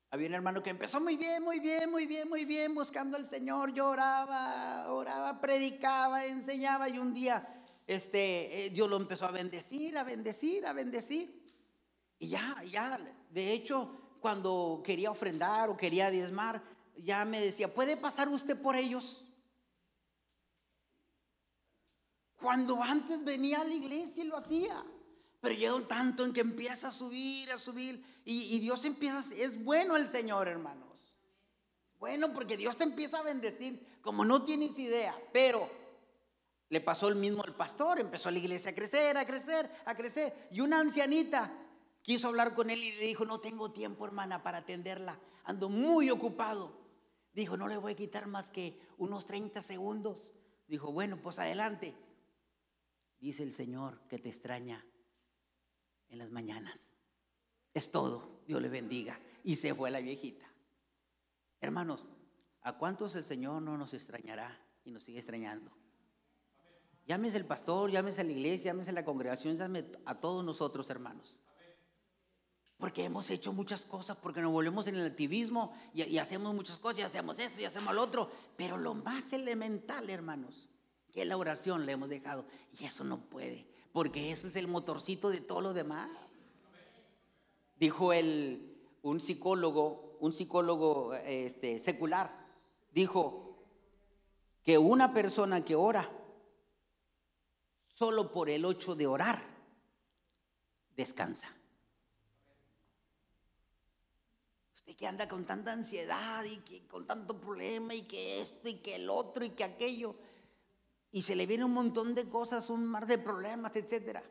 había 0.09 0.27
un 0.27 0.33
hermano 0.33 0.63
que 0.63 0.69
empezó 0.69 0.99
muy 0.99 1.17
bien, 1.17 1.43
muy 1.43 1.59
bien, 1.59 1.91
muy 1.91 2.05
bien, 2.05 2.29
muy 2.29 2.45
bien, 2.45 2.73
buscando 2.73 3.17
al 3.17 3.29
Señor, 3.29 3.73
lloraba, 3.73 4.91
oraba, 4.91 5.39
predicaba, 5.41 6.25
enseñaba 6.25 6.89
y 6.89 6.97
un 6.97 7.13
día 7.13 7.57
este, 7.87 8.65
eh, 8.65 8.69
Dios 8.69 8.89
lo 8.89 8.97
empezó 8.97 9.25
a 9.25 9.31
bendecir, 9.31 9.97
a 9.97 10.03
bendecir, 10.03 10.65
a 10.65 10.73
bendecir. 10.73 11.45
Y 12.19 12.27
ya, 12.29 12.61
ya, 12.69 12.99
de 13.31 13.53
hecho, 13.53 14.17
cuando 14.19 14.81
quería 14.83 15.09
ofrendar 15.09 15.69
o 15.69 15.77
quería 15.77 16.11
diezmar, 16.11 16.61
ya 16.97 17.23
me 17.23 17.39
decía, 17.39 17.73
¿puede 17.73 17.95
pasar 17.95 18.27
usted 18.27 18.61
por 18.61 18.75
ellos? 18.75 19.23
Cuando 22.35 22.83
antes 22.83 23.23
venía 23.23 23.61
a 23.61 23.63
la 23.63 23.73
iglesia 23.73 24.23
y 24.23 24.27
lo 24.27 24.37
hacía. 24.37 24.83
Pero 25.39 25.55
llega 25.55 25.75
un 25.75 25.87
tanto 25.87 26.25
en 26.25 26.33
que 26.33 26.41
empieza 26.41 26.87
a 26.87 26.91
subir, 26.91 27.51
a 27.51 27.57
subir. 27.57 28.03
Y, 28.25 28.59
Dios 28.59 28.83
empieza, 28.85 29.23
es 29.35 29.63
bueno 29.63 29.95
el 29.95 30.07
Señor, 30.07 30.47
hermanos. 30.47 31.17
Bueno, 31.99 32.33
porque 32.33 32.57
Dios 32.57 32.77
te 32.77 32.83
empieza 32.83 33.19
a 33.19 33.23
bendecir 33.23 33.99
como 34.01 34.25
no 34.25 34.43
tienes 34.43 34.77
idea. 34.77 35.15
Pero 35.31 35.69
le 36.69 36.81
pasó 36.81 37.07
el 37.07 37.15
mismo 37.15 37.43
al 37.43 37.55
pastor. 37.55 37.99
Empezó 37.99 38.31
la 38.31 38.39
iglesia 38.39 38.71
a 38.71 38.75
crecer, 38.75 39.17
a 39.17 39.25
crecer, 39.25 39.69
a 39.85 39.95
crecer. 39.95 40.49
Y 40.51 40.61
una 40.61 40.79
ancianita 40.79 41.53
quiso 42.01 42.27
hablar 42.27 42.53
con 42.55 42.69
él 42.69 42.83
y 42.83 42.93
le 42.93 43.05
dijo, 43.05 43.25
no 43.25 43.39
tengo 43.39 43.71
tiempo, 43.71 44.05
hermana, 44.05 44.41
para 44.41 44.59
atenderla. 44.59 45.19
Ando 45.43 45.69
muy 45.69 46.09
ocupado. 46.09 46.75
Dijo, 47.33 47.55
no 47.57 47.67
le 47.67 47.77
voy 47.77 47.93
a 47.93 47.95
quitar 47.95 48.25
más 48.25 48.49
que 48.49 48.79
unos 48.97 49.27
30 49.27 49.61
segundos. 49.61 50.33
Dijo, 50.67 50.91
bueno, 50.91 51.17
pues 51.21 51.37
adelante. 51.37 51.95
Dice 53.19 53.43
el 53.43 53.53
Señor 53.53 54.01
que 54.07 54.17
te 54.17 54.29
extraña 54.29 54.83
en 56.09 56.19
las 56.19 56.31
mañanas. 56.31 56.91
Es 57.73 57.91
todo. 57.91 58.41
Dios 58.47 58.61
le 58.61 58.69
bendiga. 58.69 59.19
Y 59.43 59.55
se 59.55 59.73
fue 59.73 59.91
la 59.91 59.99
viejita. 59.99 60.45
Hermanos, 61.61 62.05
¿a 62.61 62.77
cuántos 62.77 63.15
el 63.15 63.25
Señor 63.25 63.61
no 63.61 63.77
nos 63.77 63.93
extrañará 63.93 64.59
y 64.83 64.91
nos 64.91 65.03
sigue 65.03 65.19
extrañando? 65.19 65.71
Llámese 67.05 67.37
el 67.37 67.45
pastor, 67.45 67.89
llámese 67.89 68.21
a 68.21 68.23
la 68.25 68.31
iglesia, 68.31 68.71
llámese 68.71 68.89
a 68.89 68.93
la 68.93 69.05
congregación, 69.05 69.55
llámese 69.55 69.91
a 70.05 70.15
todos 70.15 70.43
nosotros, 70.43 70.89
hermanos. 70.89 71.41
Porque 72.77 73.05
hemos 73.05 73.29
hecho 73.31 73.53
muchas 73.53 73.85
cosas, 73.85 74.17
porque 74.17 74.41
nos 74.41 74.51
volvemos 74.51 74.87
en 74.87 74.95
el 74.95 75.05
activismo 75.05 75.73
y, 75.93 76.03
y, 76.03 76.17
hacemos 76.19 76.53
muchas 76.53 76.77
cosas, 76.77 76.99
y 76.99 77.01
hacemos 77.03 77.39
esto 77.39 77.61
y 77.61 77.65
hacemos 77.65 77.95
lo 77.95 78.03
otro. 78.03 78.29
Pero 78.55 78.77
lo 78.77 78.93
más 78.93 79.33
elemental, 79.33 80.09
hermanos, 80.09 80.69
que 81.17 81.25
la 81.25 81.37
oración, 81.37 81.85
le 81.87 81.93
hemos 81.93 82.09
dejado. 82.09 82.45
Y 82.79 82.85
eso 82.85 83.03
no 83.03 83.17
puede 83.19 83.65
porque 83.97 84.31
eso 84.31 84.45
es 84.45 84.55
el 84.55 84.67
motorcito 84.67 85.31
de 85.31 85.41
todo 85.41 85.59
lo 85.59 85.73
demás. 85.73 86.07
Dijo 87.79 88.13
el, 88.13 88.77
un 89.01 89.19
psicólogo, 89.19 90.19
un 90.19 90.33
psicólogo 90.33 91.15
este, 91.15 91.79
secular, 91.79 92.31
dijo 92.91 93.57
que 94.61 94.77
una 94.77 95.15
persona 95.15 95.65
que 95.65 95.73
ora 95.73 96.11
solo 97.87 98.31
por 98.31 98.51
el 98.51 98.65
hecho 98.65 98.93
de 98.93 99.07
orar, 99.07 99.41
descansa. 100.95 101.51
Usted 104.75 104.95
que 104.95 105.07
anda 105.07 105.27
con 105.27 105.45
tanta 105.45 105.73
ansiedad 105.73 106.43
y 106.43 106.57
que 106.57 106.85
con 106.87 107.07
tanto 107.07 107.39
problema 107.39 107.95
y 107.95 108.03
que 108.03 108.39
esto 108.39 108.69
y 108.69 108.75
que 108.75 108.93
el 108.93 109.09
otro 109.09 109.43
y 109.43 109.49
que 109.49 109.63
aquello, 109.63 110.15
y 111.11 111.21
se 111.21 111.35
le 111.35 111.45
viene 111.45 111.65
un 111.65 111.73
montón 111.73 112.15
de 112.15 112.29
cosas, 112.29 112.69
un 112.69 112.85
mar 112.85 113.07
de 113.07 113.17
problemas, 113.17 113.75
etcétera. 113.75 114.23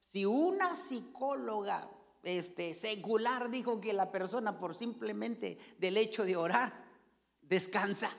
Si 0.00 0.24
una 0.26 0.76
psicóloga 0.76 1.88
este, 2.22 2.74
secular 2.74 3.50
dijo 3.50 3.80
que 3.80 3.92
la 3.92 4.10
persona 4.12 4.58
por 4.58 4.74
simplemente 4.74 5.58
del 5.78 5.96
hecho 5.96 6.24
de 6.24 6.36
orar 6.36 6.72
descansa. 7.40 8.10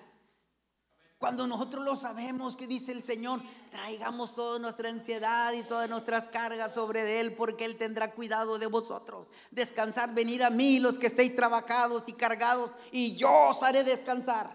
Cuando 1.23 1.47
nosotros 1.47 1.85
lo 1.85 1.95
sabemos 1.95 2.57
que 2.57 2.67
dice 2.67 2.91
el 2.91 3.01
Señor, 3.01 3.41
traigamos 3.71 4.35
toda 4.35 4.59
nuestra 4.59 4.89
ansiedad 4.89 5.53
y 5.53 5.63
todas 5.63 5.89
nuestras 5.89 6.27
cargas 6.27 6.73
sobre 6.73 7.21
Él, 7.21 7.33
porque 7.33 7.63
Él 7.63 7.77
tendrá 7.77 8.11
cuidado 8.11 8.59
de 8.59 8.65
vosotros. 8.65 9.27
Descansar, 9.49 10.13
venir 10.13 10.43
a 10.43 10.49
mí 10.49 10.79
los 10.79 10.99
que 10.99 11.07
estéis 11.07 11.33
trabajados 11.33 12.09
y 12.09 12.13
cargados, 12.13 12.71
y 12.91 13.15
yo 13.15 13.31
os 13.31 13.63
haré 13.63 13.85
descansar. 13.85 14.51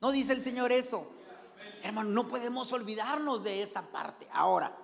¿No 0.00 0.10
dice 0.10 0.32
el 0.32 0.42
Señor 0.42 0.72
eso? 0.72 1.06
Hermano, 1.84 2.10
no 2.10 2.26
podemos 2.26 2.72
olvidarnos 2.72 3.44
de 3.44 3.62
esa 3.62 3.82
parte 3.82 4.26
ahora. 4.32 4.76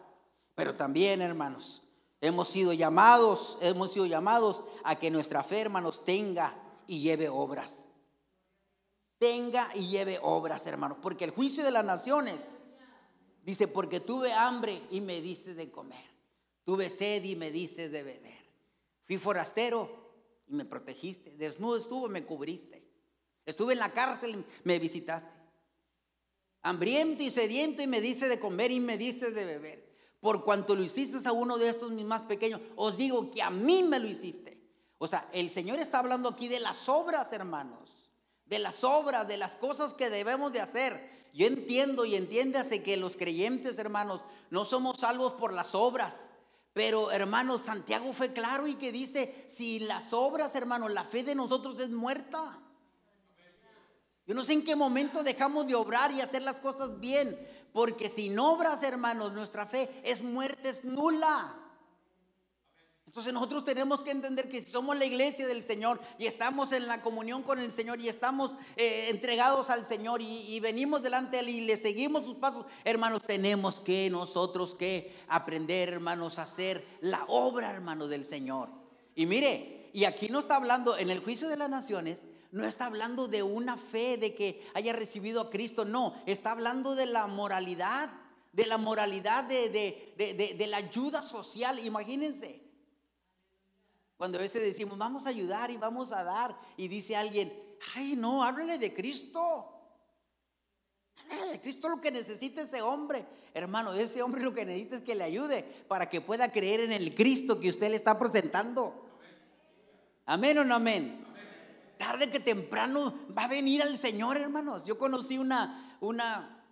Pero 0.55 0.77
también, 0.77 1.21
hermanos, 1.21 1.83
hemos 2.21 2.49
sido 2.49 2.73
llamados, 2.73 3.59
hemos 3.61 3.93
sido 3.93 4.07
llamados 4.07 4.63
a 4.85 4.95
que 4.97 5.11
nuestra 5.11 5.43
fe, 5.43 5.63
hermanos, 5.63 6.05
tenga 6.05 6.55
y 6.87 7.01
lleve 7.01 7.29
obras 7.29 7.89
tenga 9.21 9.69
y 9.75 9.87
lleve 9.87 10.19
obras, 10.23 10.67
hermanos. 10.67 10.99
Porque 11.01 11.27
el 11.27 11.31
juicio 11.31 11.63
de 11.63 11.71
las 11.71 11.85
naciones 11.85 12.41
dice, 13.45 13.69
porque 13.69 14.01
tuve 14.01 14.33
hambre 14.33 14.83
y 14.91 15.03
me 15.03 15.21
diste 15.21 15.55
de 15.55 15.71
comer. 15.71 16.05
Tuve 16.65 16.89
sed 16.89 17.23
y 17.25 17.37
me 17.37 17.51
diste 17.51 17.91
de 17.91 18.03
beber. 18.03 18.41
Fui 19.03 19.19
forastero 19.19 19.89
y 20.49 20.55
me 20.55 20.65
protegiste. 20.65 21.37
Desnudo 21.37 21.77
estuve 21.77 22.09
me 22.09 22.25
cubriste. 22.25 22.83
Estuve 23.45 23.75
en 23.75 23.81
la 23.81 23.93
cárcel 23.93 24.37
y 24.37 24.45
me 24.65 24.79
visitaste. 24.79 25.31
Hambriento 26.63 27.23
y 27.23 27.31
sediento 27.31 27.83
y 27.83 27.87
me 27.87 28.01
diste 28.01 28.29
de 28.29 28.39
comer 28.39 28.71
y 28.71 28.81
me 28.81 28.99
diste 28.99 29.31
de 29.31 29.45
beber. 29.45 29.91
Por 30.21 30.45
cuanto 30.45 30.75
lo 30.75 30.83
hiciste 30.83 31.27
a 31.27 31.33
uno 31.33 31.57
de 31.57 31.69
estos 31.71 31.91
mis 31.93 32.05
más 32.05 32.23
pequeños, 32.23 32.61
os 32.77 32.97
digo 32.97 33.31
que 33.31 33.43
a 33.43 33.51
mí 33.51 33.83
me 33.83 33.99
lo 33.99 34.07
hiciste. 34.07 34.61
O 34.99 35.07
sea, 35.07 35.29
el 35.33 35.49
Señor 35.51 35.79
está 35.79 35.99
hablando 35.99 36.29
aquí 36.29 36.47
de 36.49 36.61
las 36.61 36.89
obras, 36.89 37.33
hermanos 37.33 38.11
de 38.51 38.59
las 38.59 38.83
obras, 38.83 39.27
de 39.29 39.37
las 39.37 39.55
cosas 39.55 39.95
que 39.95 40.11
debemos 40.11 40.53
de 40.53 40.61
hacer. 40.61 41.09
Yo 41.33 41.47
entiendo 41.47 42.05
y 42.05 42.17
entiéndase 42.17 42.83
que 42.83 42.97
los 42.97 43.17
creyentes, 43.17 43.79
hermanos, 43.79 44.21
no 44.51 44.65
somos 44.65 44.99
salvos 44.99 45.35
por 45.35 45.53
las 45.53 45.77
obras. 45.77 46.31
Pero, 46.73 47.13
hermanos, 47.13 47.63
Santiago 47.63 48.13
fue 48.13 48.33
claro 48.33 48.67
y 48.67 48.75
que 48.75 48.91
dice, 48.91 49.45
si 49.49 49.79
las 49.79 50.13
obras, 50.13 50.55
hermanos, 50.57 50.91
la 50.91 51.05
fe 51.05 51.23
de 51.23 51.37
nosotros 51.37 51.79
es 51.79 51.91
muerta. 51.91 52.59
Yo 54.31 54.37
no 54.37 54.45
sé 54.45 54.53
en 54.53 54.65
qué 54.65 54.77
momento 54.77 55.25
dejamos 55.25 55.67
de 55.67 55.75
obrar 55.75 56.13
y 56.13 56.21
hacer 56.21 56.43
las 56.43 56.61
cosas 56.61 57.01
bien, 57.01 57.37
porque 57.73 58.09
sin 58.09 58.39
obras, 58.39 58.81
hermanos, 58.85 59.33
nuestra 59.33 59.67
fe 59.67 59.91
es 60.05 60.23
muerte, 60.23 60.69
es 60.69 60.85
nula. 60.85 61.53
Entonces 63.07 63.33
nosotros 63.33 63.65
tenemos 63.65 64.05
que 64.05 64.13
entender 64.13 64.49
que 64.49 64.63
si 64.63 64.71
somos 64.71 64.97
la 64.97 65.05
iglesia 65.05 65.49
del 65.49 65.65
Señor 65.65 66.01
y 66.17 66.27
estamos 66.27 66.71
en 66.71 66.87
la 66.87 67.03
comunión 67.03 67.43
con 67.43 67.59
el 67.59 67.73
Señor 67.73 68.01
y 68.01 68.09
estamos 68.09 68.55
eh, 68.77 69.09
entregados 69.09 69.69
al 69.69 69.85
Señor 69.85 70.23
y, 70.23 70.61
venimos 70.61 71.03
delante 71.03 71.39
de 71.39 71.41
Él 71.41 71.49
y 71.49 71.61
le 71.63 71.77
seguimos 71.77 72.25
sus 72.25 72.37
pasos, 72.37 72.67
hermanos, 72.85 73.25
tenemos 73.27 73.81
que 73.81 74.09
nosotros 74.11 74.77
que 74.77 75.13
aprender, 75.27 75.89
hermanos, 75.89 76.39
a 76.39 76.45
hacer 76.45 76.87
la 77.01 77.25
obra, 77.27 77.73
hermano, 77.73 78.07
del 78.07 78.25
Señor. 78.25 78.69
Y 79.17 79.27
mire, 79.27 79.91
y 79.93 80.05
aquí 80.05 80.29
no 80.29 80.39
está 80.39 80.55
hablando, 80.55 80.97
en 80.97 81.11
el 81.11 81.19
juicio 81.19 81.49
de 81.49 81.57
las 81.57 81.69
naciones, 81.69 82.27
no 82.53 82.67
está 82.67 82.87
hablando 82.87 83.29
de 83.29 83.43
una 83.43 83.77
fe 83.77 84.17
de 84.17 84.35
que 84.35 84.67
haya 84.75 84.93
recibido 84.93 85.41
a 85.41 85.51
Cristo, 85.51 85.85
no, 85.85 86.15
está 86.27 86.53
hablando 86.53 86.95
de 86.95 87.07
la 87.07 87.27
moralidad, 87.27 88.11
de 88.53 88.67
la 88.67 88.77
moralidad 88.77 89.45
de, 89.45 89.69
de, 89.69 90.55
de 90.57 90.67
la 90.67 90.79
ayuda 90.79 91.23
social, 91.23 91.79
imagínense. 91.79 92.61
Cuando 94.17 94.39
a 94.39 94.43
veces 94.43 94.63
decimos, 94.63 94.99
vamos 94.99 95.25
a 95.25 95.31
ayudar 95.31 95.71
y 95.71 95.79
vamos 95.79 96.13
a 96.13 96.25
dar, 96.25 96.55
y 96.77 96.89
dice 96.89 97.17
alguien, 97.17 97.51
ay, 97.95 98.17
no, 98.17 98.45
háblale 98.45 98.77
de 98.77 98.93
Cristo. 98.93 99.67
Háblale 101.17 101.53
de 101.53 101.61
Cristo 101.61 101.89
lo 101.89 102.01
que 102.01 102.11
necesita 102.11 102.63
ese 102.63 102.83
hombre. 102.83 103.25
Hermano, 103.55 103.95
ese 103.95 104.23
hombre 104.23 104.43
lo 104.43 104.53
que 104.53 104.67
necesita 104.67 104.97
es 104.97 105.03
que 105.05 105.15
le 105.15 105.25
ayude 105.25 105.65
para 105.89 106.09
que 106.09 106.21
pueda 106.21 106.53
creer 106.53 106.81
en 106.81 106.93
el 106.93 107.15
Cristo 107.15 107.59
que 107.59 107.71
usted 107.71 107.89
le 107.89 107.97
está 107.97 108.19
presentando. 108.19 109.07
Amén 110.27 110.59
o 110.59 110.65
no 110.65 110.75
amén. 110.75 111.27
Tarde 112.01 112.31
que 112.31 112.41
temprano 112.41 113.15
va 113.37 113.45
a 113.45 113.49
venir 113.49 113.83
al 113.83 113.97
Señor, 113.99 114.39
hermanos. 114.39 114.87
Yo 114.87 114.97
conocí 114.97 115.37
una, 115.37 115.99
una, 116.01 116.65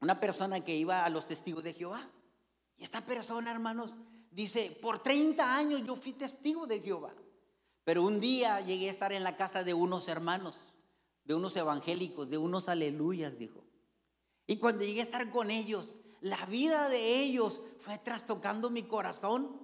una 0.00 0.20
persona 0.20 0.60
que 0.60 0.76
iba 0.76 1.04
a 1.04 1.08
los 1.08 1.26
testigos 1.26 1.64
de 1.64 1.72
Jehová. 1.72 2.06
Y 2.76 2.84
esta 2.84 3.00
persona, 3.00 3.50
hermanos, 3.50 3.94
Dice, 4.34 4.76
por 4.82 4.98
30 4.98 5.56
años 5.56 5.84
yo 5.86 5.94
fui 5.94 6.12
testigo 6.12 6.66
de 6.66 6.80
Jehová. 6.80 7.14
Pero 7.84 8.02
un 8.02 8.18
día 8.18 8.60
llegué 8.60 8.88
a 8.88 8.90
estar 8.90 9.12
en 9.12 9.22
la 9.22 9.36
casa 9.36 9.62
de 9.62 9.74
unos 9.74 10.08
hermanos, 10.08 10.74
de 11.24 11.34
unos 11.34 11.56
evangélicos, 11.56 12.28
de 12.30 12.38
unos 12.38 12.68
aleluyas, 12.68 13.38
dijo. 13.38 13.62
Y 14.48 14.56
cuando 14.56 14.84
llegué 14.84 15.00
a 15.00 15.04
estar 15.04 15.30
con 15.30 15.52
ellos, 15.52 15.94
la 16.20 16.46
vida 16.46 16.88
de 16.88 17.20
ellos 17.20 17.60
fue 17.78 17.96
trastocando 17.98 18.70
mi 18.70 18.82
corazón. 18.82 19.60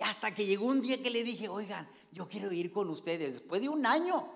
Hasta 0.00 0.34
que 0.34 0.44
llegó 0.44 0.66
un 0.66 0.82
día 0.82 1.02
que 1.02 1.10
le 1.10 1.24
dije, 1.24 1.48
oigan, 1.48 1.88
yo 2.12 2.28
quiero 2.28 2.52
ir 2.52 2.70
con 2.70 2.88
ustedes. 2.90 3.32
Después 3.32 3.60
de 3.60 3.68
un 3.68 3.84
año 3.86 4.28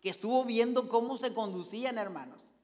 que 0.00 0.10
estuvo 0.10 0.44
viendo 0.44 0.88
cómo 0.88 1.18
se 1.18 1.34
conducían, 1.34 1.98
hermanos. 1.98 2.54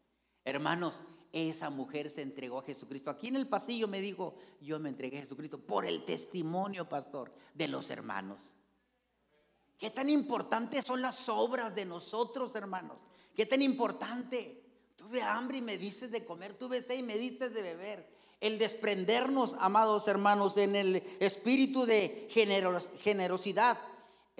Hermanos, 0.45 1.03
esa 1.33 1.71
mujer 1.71 2.11
se 2.11 2.23
entregó 2.23 2.59
a 2.59 2.63
Jesucristo. 2.63 3.11
Aquí 3.11 3.29
en 3.29 3.37
el 3.37 3.49
pasillo 3.49 3.89
me 3.89 4.01
dijo, 4.01 4.35
yo 4.61 4.79
me 4.79 4.89
entregué 4.89 5.19
a 5.19 5.23
Jesucristo 5.23 5.59
por 5.59 5.87
el 5.87 6.05
testimonio, 6.05 6.89
pastor, 6.89 7.33
de 7.55 7.69
los 7.69 7.91
hermanos. 7.91 8.57
¿Qué 9.79 9.91
tan 9.91 10.09
importantes 10.09 10.85
son 10.85 11.03
las 11.03 11.29
obras 11.29 11.75
de 11.75 11.85
nosotros, 11.85 12.55
hermanos? 12.55 13.09
¿Qué 13.35 13.47
tan 13.47 13.63
importante? 13.63 14.63
Tuve 14.97 15.23
hambre 15.23 15.59
y 15.59 15.63
me 15.63 15.79
diste 15.79 16.09
de 16.09 16.25
comer, 16.25 16.53
tuve 16.55 16.83
sed 16.83 16.99
y 16.99 17.03
me 17.03 17.17
diste 17.17 17.49
de 17.49 17.63
beber. 17.63 18.07
El 18.41 18.59
desprendernos, 18.59 19.57
amados 19.59 20.09
hermanos, 20.09 20.57
en 20.57 20.77
el 20.77 20.97
espíritu 21.21 21.87
de 21.87 22.29
generosidad. 22.31 23.79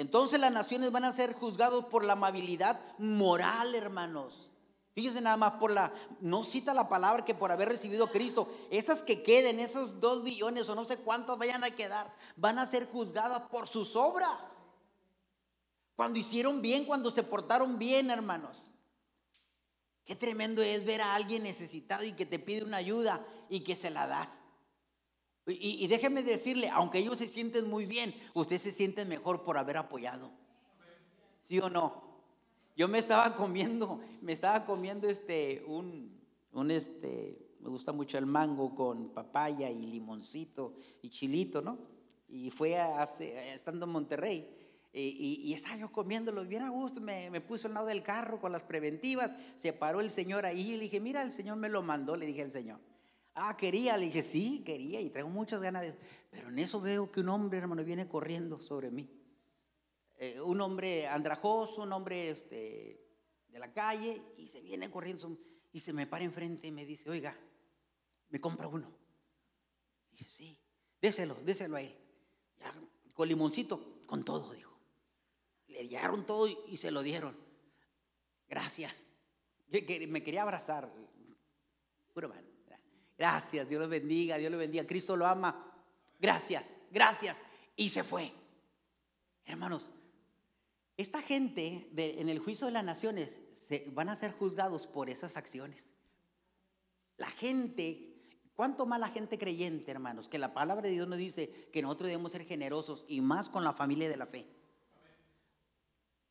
Entonces 0.01 0.41
las 0.41 0.51
naciones 0.51 0.93
van 0.93 1.05
a 1.05 1.13
ser 1.13 1.35
juzgados 1.35 1.85
por 1.85 2.05
la 2.05 2.15
amabilidad 2.15 2.81
moral, 2.97 3.75
hermanos. 3.75 4.49
Fíjense 4.95 5.21
nada 5.21 5.37
más 5.37 5.53
por 5.61 5.71
la, 5.71 5.93
no 6.23 6.43
cita 6.43 6.73
la 6.73 6.89
palabra 6.89 7.23
que 7.23 7.35
por 7.35 7.53
haber 7.53 7.69
recibido 7.69 8.11
Cristo, 8.11 8.51
esas 8.71 9.03
que 9.03 9.23
queden, 9.23 9.61
esos 9.61 10.01
dos 10.01 10.25
billones 10.25 10.71
o 10.71 10.75
no 10.75 10.87
sé 10.87 10.97
cuántas 10.97 11.37
vayan 11.37 11.65
a 11.65 11.73
quedar, 11.73 12.11
van 12.35 12.59
a 12.59 12.65
ser 12.65 12.89
juzgadas 12.91 13.43
por 13.51 13.69
sus 13.69 13.95
obras. 13.95 14.61
Cuando 15.97 16.19
hicieron 16.19 16.63
bien, 16.63 16.87
cuando 16.87 17.11
se 17.11 17.23
portaron 17.23 17.79
bien, 17.79 18.11
hermanos. 18.11 18.73
Qué 20.07 20.17
tremendo 20.17 20.63
es 20.63 20.87
ver 20.87 21.03
a 21.03 21.15
alguien 21.15 21.43
necesitado 21.43 22.05
y 22.05 22.15
que 22.15 22.25
te 22.25 22.39
pide 22.39 22.65
una 22.65 22.79
ayuda 22.79 23.23
y 23.51 23.61
que 23.61 23.77
se 23.77 23.91
la 23.91 24.07
das. 24.07 24.40
Y, 25.47 25.87
déjeme 25.89 26.23
decirle, 26.23 26.69
aunque 26.69 26.99
ellos 26.99 27.19
se 27.19 27.27
sienten 27.27 27.69
muy 27.69 27.87
bien, 27.87 28.15
usted 28.35 28.59
se 28.59 28.73
siente 28.73 29.05
mejor 29.05 29.43
por 29.43 29.59
haber 29.59 29.79
apoyado. 29.79 30.31
¿Sí 31.41 31.59
o 31.59 31.71
no? 31.71 32.03
Yo 32.77 32.89
me 32.89 32.99
estaba 32.99 33.35
comiendo, 33.35 34.01
me 34.21 34.33
estaba 34.33 34.65
comiendo 34.65 35.09
este, 35.09 35.65
un, 35.67 36.21
un 36.53 36.71
este, 36.71 37.51
me 37.61 37.69
gusta 37.69 37.93
mucho 37.93 38.19
el 38.19 38.27
mango 38.27 38.75
con 38.75 39.09
papaya 39.09 39.71
y 39.71 39.87
limoncito 39.87 40.75
y 41.03 41.09
chilito, 41.09 41.63
¿no? 41.63 41.79
Y 42.29 42.51
fue 42.51 42.79
hace, 42.79 43.53
estando 43.53 43.87
en 43.87 43.93
Monterrey. 43.93 44.57
Y, 44.93 45.53
estaba 45.53 45.77
yo 45.77 45.91
comiéndolo 45.91 46.45
bien 46.45 46.63
a 46.63 46.69
gusto, 46.69 47.01
me, 47.01 47.31
me 47.31 47.41
puso 47.41 47.69
al 47.69 47.75
lado 47.75 47.87
del 47.87 48.03
carro 48.03 48.39
con 48.39 48.51
las 48.53 48.65
preventivas, 48.65 49.35
se 49.57 49.73
paró 49.73 50.01
el 50.01 50.11
Señor 50.11 50.47
ahí 50.47 50.73
y 50.73 50.77
le 50.77 50.83
dije, 50.85 51.01
mira, 51.01 51.23
el 51.23 51.33
Señor 51.33 51.57
me 51.57 51.69
lo 51.69 51.83
mandó, 51.83 52.17
le 52.17 52.27
dije 52.27 52.43
al 52.43 52.51
Señor. 52.51 52.79
Ah, 53.35 53.57
quería, 53.57 53.97
le 53.97 54.07
dije, 54.07 54.23
sí, 54.23 54.63
quería 54.65 55.01
y 55.01 55.11
traigo 55.11 55.29
muchas 55.29 55.61
ganas 55.61 55.83
de... 55.83 55.95
Pero 56.31 56.49
en 56.49 56.59
eso 56.59 56.81
veo 56.81 57.11
que 57.11 57.21
un 57.21 57.29
hombre, 57.29 57.59
hermano, 57.59 57.85
viene 57.85 58.09
corriendo 58.09 58.61
sobre 58.61 58.91
mí. 58.91 59.09
Eh, 60.17 60.41
un 60.41 60.61
hombre 60.61 61.07
andrajoso, 61.07 61.83
un 61.83 61.93
hombre 61.93 62.31
este, 62.31 63.01
de 63.49 63.59
la 63.59 63.73
calle, 63.73 64.23
y 64.37 64.47
se 64.47 64.61
viene 64.61 64.91
corriendo 64.91 65.39
y 65.73 65.81
se 65.81 65.93
me 65.93 66.07
para 66.07 66.25
enfrente 66.25 66.67
y 66.67 66.71
me 66.71 66.85
dice, 66.85 67.09
oiga, 67.09 67.37
me 68.29 68.41
compra 68.41 68.69
uno. 68.69 68.93
Y 70.09 70.17
dije, 70.17 70.29
sí, 70.29 70.59
déselo, 71.01 71.37
déselo 71.45 71.77
a 71.77 71.83
él. 71.83 71.97
con 73.15 73.29
limoncito, 73.29 74.01
con 74.07 74.25
todo, 74.25 74.53
dijo. 74.53 74.77
Le 75.69 75.85
dieron 75.85 76.27
todo 76.27 76.49
y, 76.49 76.77
se 76.77 76.91
lo 76.91 77.03
dieron. 77.03 77.37
Gracias. 78.49 79.07
me 79.69 80.23
quería 80.23 80.43
abrazar. 80.43 80.93
Puro 82.13 82.29
Gracias, 83.21 83.69
Dios 83.69 83.83
lo 83.83 83.87
bendiga, 83.87 84.39
Dios 84.39 84.51
lo 84.51 84.57
bendiga. 84.57 84.87
Cristo 84.87 85.15
lo 85.15 85.27
ama. 85.27 85.63
Gracias, 86.19 86.85
gracias. 86.91 87.43
Y 87.77 87.91
se 87.91 88.03
fue. 88.03 88.33
Hermanos, 89.45 89.91
esta 90.97 91.21
gente 91.21 91.91
en 91.95 92.31
el 92.31 92.39
juicio 92.39 92.67
de 92.67 92.73
las 92.73 92.83
naciones 92.83 93.43
se, 93.53 93.85
van 93.91 94.09
a 94.09 94.17
ser 94.17 94.33
juzgados 94.33 94.87
por 94.87 95.11
esas 95.11 95.37
acciones. 95.37 95.93
La 97.19 97.29
gente, 97.29 98.15
¿cuánto 98.55 98.87
más 98.87 98.99
la 98.99 99.09
gente 99.09 99.37
creyente, 99.37 99.91
hermanos? 99.91 100.31
Que 100.31 100.39
la 100.39 100.55
palabra 100.55 100.85
de 100.85 100.93
Dios 100.95 101.07
nos 101.07 101.19
dice 101.19 101.69
que 101.75 101.83
nosotros 101.83 102.07
debemos 102.07 102.33
ser 102.33 102.47
generosos 102.47 103.05
y 103.07 103.21
más 103.21 103.51
con 103.51 103.65
la 103.65 103.75
familia 103.75 104.09
de 104.09 104.17
la 104.17 104.25
fe. 104.25 104.47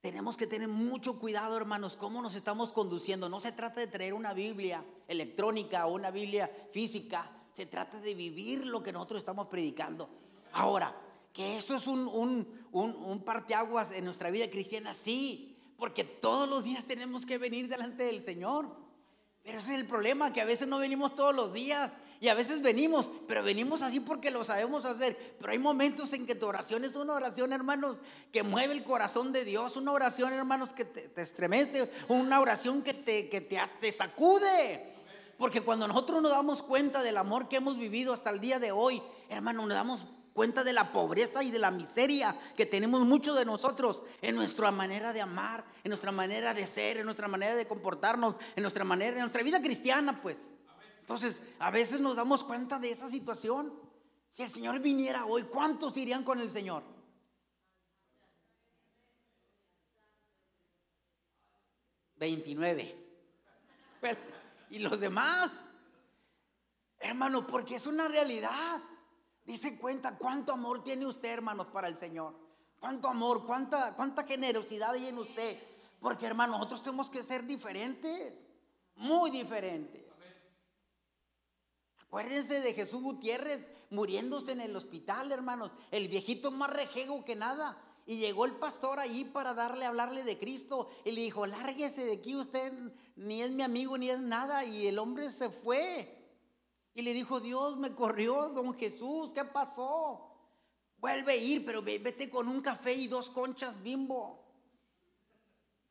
Tenemos 0.01 0.37
que 0.37 0.47
tener 0.47 0.67
mucho 0.67 1.19
cuidado, 1.19 1.55
hermanos, 1.55 1.95
cómo 1.95 2.19
nos 2.23 2.33
estamos 2.33 2.73
conduciendo. 2.73 3.29
No 3.29 3.41
se 3.41 3.51
trata 3.51 3.79
de 3.79 3.85
traer 3.85 4.15
una 4.15 4.33
Biblia 4.33 4.83
electrónica 5.09 5.85
o 5.87 5.93
una 5.95 6.11
Biblia 6.11 6.49
física. 6.71 7.29
Se 7.53 7.65
trata 7.65 7.99
de 7.99 8.13
vivir 8.13 8.65
lo 8.65 8.81
que 8.81 8.93
nosotros 8.93 9.19
estamos 9.19 9.47
predicando. 9.47 10.07
Ahora, 10.53 10.95
que 11.33 11.57
eso 11.57 11.75
es 11.75 11.87
un, 11.87 12.07
un, 12.07 12.47
un, 12.71 13.23
parteaguas 13.23 13.91
en 13.91 14.05
nuestra 14.05 14.31
vida 14.31 14.49
cristiana, 14.49 14.93
sí, 14.93 15.57
porque 15.77 16.03
todos 16.03 16.47
los 16.47 16.63
días 16.63 16.85
tenemos 16.85 17.25
que 17.25 17.37
venir 17.37 17.67
delante 17.67 18.03
del 18.03 18.21
Señor. 18.21 18.67
Pero 19.43 19.59
ese 19.59 19.73
es 19.73 19.81
el 19.81 19.87
problema, 19.87 20.31
que 20.31 20.41
a 20.41 20.45
veces 20.45 20.67
no 20.67 20.77
venimos 20.77 21.15
todos 21.15 21.35
los 21.35 21.53
días. 21.53 21.91
Y 22.21 22.27
a 22.27 22.33
veces 22.33 22.61
venimos, 22.61 23.09
pero 23.27 23.43
venimos 23.43 23.81
así 23.81 24.01
porque 24.01 24.29
lo 24.29 24.43
sabemos 24.43 24.83
hacer. 24.83 25.15
Pero 25.39 25.53
hay 25.53 25.57
momentos 25.57 26.11
en 26.11 26.25
que 26.25 26.35
tu 26.35 26.47
oración 26.47 26.83
es 26.83 26.97
una 26.97 27.13
oración, 27.13 27.53
hermanos, 27.53 27.97
que 28.33 28.43
mueve 28.43 28.73
el 28.73 28.83
corazón 28.83 29.31
de 29.31 29.45
Dios. 29.45 29.77
Una 29.77 29.93
oración, 29.93 30.33
hermanos, 30.33 30.73
que 30.73 30.83
te, 30.83 31.21
estremece. 31.21 31.89
Una 32.09 32.41
oración 32.41 32.81
que 32.81 32.93
te, 32.93 33.29
que 33.29 33.39
te, 33.39 33.57
te 33.79 33.91
sacude. 33.91 34.88
Porque 35.39 35.61
cuando 35.61 35.87
nosotros 35.87 36.21
nos 36.21 36.31
damos 36.31 36.61
cuenta 36.61 37.01
del 37.01 37.15
amor 37.15 37.47
que 37.47 37.55
hemos 37.55 37.77
vivido 37.77 38.11
hasta 38.11 38.29
el 38.29 38.41
día 38.41 38.59
de 38.59 38.73
hoy, 38.73 39.01
hermanos, 39.29 39.67
nos 39.67 39.73
damos 39.73 40.01
cuenta 40.33 40.65
de 40.65 40.73
la 40.73 40.91
pobreza 40.91 41.41
y 41.43 41.49
de 41.49 41.59
la 41.59 41.71
miseria 41.71 42.37
que 42.57 42.65
tenemos 42.65 43.05
muchos 43.05 43.37
de 43.37 43.45
nosotros 43.45 44.03
en 44.21 44.35
nuestra 44.35 44.69
manera 44.71 45.13
de 45.13 45.21
amar, 45.21 45.63
en 45.85 45.89
nuestra 45.91 46.11
manera 46.11 46.53
de 46.53 46.67
ser, 46.67 46.97
en 46.97 47.05
nuestra 47.05 47.29
manera 47.29 47.55
de 47.55 47.65
comportarnos, 47.65 48.35
en 48.57 48.63
nuestra 48.63 48.83
manera, 48.83 49.13
en 49.13 49.21
nuestra 49.21 49.41
vida 49.41 49.61
cristiana, 49.61 50.21
pues. 50.21 50.51
Entonces, 50.99 51.43
a 51.59 51.71
veces 51.71 52.01
nos 52.01 52.17
damos 52.17 52.43
cuenta 52.43 52.77
de 52.77 52.91
esa 52.91 53.09
situación. 53.09 53.73
Si 54.29 54.43
el 54.43 54.49
Señor 54.49 54.81
viniera 54.81 55.25
hoy, 55.25 55.43
¿cuántos 55.43 55.95
irían 55.95 56.25
con 56.25 56.41
el 56.41 56.51
Señor? 56.51 56.83
Veintinueve. 62.17 62.93
¿Y 64.69 64.79
los 64.79 64.99
demás? 64.99 65.51
Hermano, 66.99 67.47
porque 67.47 67.75
es 67.75 67.87
una 67.87 68.07
realidad. 68.07 68.81
Dice 69.45 69.77
cuenta 69.79 70.17
cuánto 70.17 70.53
amor 70.53 70.83
tiene 70.83 71.05
usted, 71.05 71.29
hermanos, 71.29 71.67
para 71.67 71.87
el 71.87 71.97
Señor. 71.97 72.35
Cuánto 72.79 73.07
amor, 73.07 73.45
cuánta, 73.45 73.95
cuánta 73.95 74.25
generosidad 74.25 74.91
hay 74.91 75.07
en 75.07 75.17
usted. 75.17 75.57
Porque, 75.99 76.25
hermano, 76.25 76.53
nosotros 76.53 76.83
tenemos 76.83 77.09
que 77.09 77.23
ser 77.23 77.43
diferentes. 77.45 78.35
Muy 78.95 79.31
diferentes. 79.31 80.03
Acuérdense 82.09 82.59
de 82.61 82.73
Jesús 82.73 83.01
Gutiérrez 83.01 83.69
muriéndose 83.91 84.51
en 84.51 84.61
el 84.61 84.75
hospital, 84.75 85.31
hermanos. 85.31 85.71
El 85.91 86.07
viejito 86.07 86.51
más 86.51 86.71
rejego 86.71 87.23
que 87.23 87.35
nada. 87.35 87.77
Y 88.09 88.17
llegó 88.17 88.45
el 88.45 88.53
pastor 88.53 88.97
ahí 88.97 89.23
para 89.23 89.53
darle, 89.53 89.85
hablarle 89.85 90.23
de 90.23 90.35
Cristo. 90.35 90.89
Y 91.05 91.11
le 91.11 91.21
dijo, 91.21 91.45
lárguese 91.45 92.05
de 92.05 92.13
aquí, 92.13 92.35
usted 92.35 92.73
ni 93.15 93.43
es 93.43 93.51
mi 93.51 93.61
amigo 93.61 93.99
ni 93.99 94.09
es 94.09 94.17
nada. 94.17 94.65
Y 94.65 94.87
el 94.87 94.97
hombre 94.97 95.29
se 95.29 95.51
fue. 95.51 96.11
Y 96.95 97.03
le 97.03 97.13
dijo, 97.13 97.39
Dios 97.39 97.77
me 97.77 97.93
corrió, 97.93 98.49
don 98.49 98.73
Jesús, 98.73 99.31
¿qué 99.31 99.45
pasó? 99.45 100.27
Vuelve 100.97 101.33
a 101.33 101.35
ir, 101.35 101.63
pero 101.63 101.83
vete 101.83 102.31
con 102.31 102.47
un 102.47 102.61
café 102.61 102.95
y 102.95 103.05
dos 103.05 103.29
conchas 103.29 103.83
bimbo. 103.83 104.43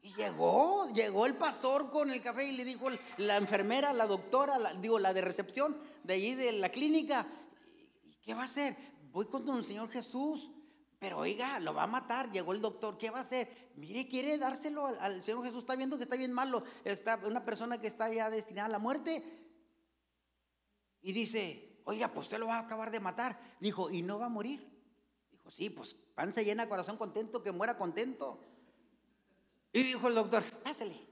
Y 0.03 0.13
llegó, 0.15 0.93
llegó 0.93 1.25
el 1.25 1.35
pastor 1.35 1.93
con 1.93 2.11
el 2.11 2.21
café 2.21 2.49
y 2.49 2.57
le 2.57 2.65
dijo 2.65 2.89
la 3.19 3.37
enfermera, 3.37 3.93
la 3.93 4.09
doctora, 4.09 4.59
digo, 4.81 4.99
la 4.99 5.15
de 5.15 5.21
recepción 5.21 5.77
de 6.03 6.15
ahí 6.15 6.35
de 6.35 6.51
la 6.51 6.71
clínica, 6.71 7.29
¿qué 8.25 8.35
va 8.35 8.43
a 8.43 8.47
hacer? 8.47 8.77
Voy 9.13 9.27
con 9.27 9.49
el 9.57 9.65
Señor 9.65 9.89
Jesús, 9.89 10.51
pero 10.99 11.19
oiga, 11.19 11.61
lo 11.61 11.75
va 11.75 11.85
a 11.85 11.87
matar. 11.87 12.31
Llegó 12.33 12.53
el 12.53 12.61
doctor, 12.61 12.99
¿qué 12.99 13.11
va 13.11 13.19
a 13.19 13.23
hacer? 13.23 13.49
Mire, 13.77 14.09
quiere 14.09 14.37
dárselo 14.37 14.87
al, 14.87 15.23
Señor 15.23 15.45
Jesús, 15.45 15.61
está 15.61 15.77
viendo 15.77 15.97
que 15.97 16.03
está 16.03 16.17
bien 16.17 16.33
malo, 16.33 16.65
está 16.85 17.17
una 17.25 17.45
persona 17.45 17.81
que 17.81 17.87
está 17.87 18.13
ya 18.13 18.31
destinada 18.31 18.67
a 18.67 18.71
la 18.71 18.79
muerte. 18.79 19.23
Y 21.03 21.13
dice, 21.13 21.81
oiga, 21.85 22.09
pues 22.09 22.27
usted 22.27 22.39
lo 22.39 22.49
va 22.49 22.57
a 22.57 22.61
acabar 22.61 22.91
de 22.91 22.99
matar. 22.99 23.39
Dijo, 23.61 23.91
¿y 23.91 24.03
no 24.03 24.19
va 24.19 24.27
a 24.27 24.31
morir? 24.31 24.69
Dijo, 25.31 25.51
sí, 25.51 25.71
pues 25.71 25.95
panza 25.95 26.43
llena, 26.43 26.69
corazón 26.69 26.97
contento, 26.97 27.43
que 27.43 27.53
muera 27.53 27.79
contento. 27.79 28.41
Y 29.73 29.85
dijo 29.85 30.09
el 30.09 30.17
doctor, 30.17 30.43
pásale. 30.65 31.09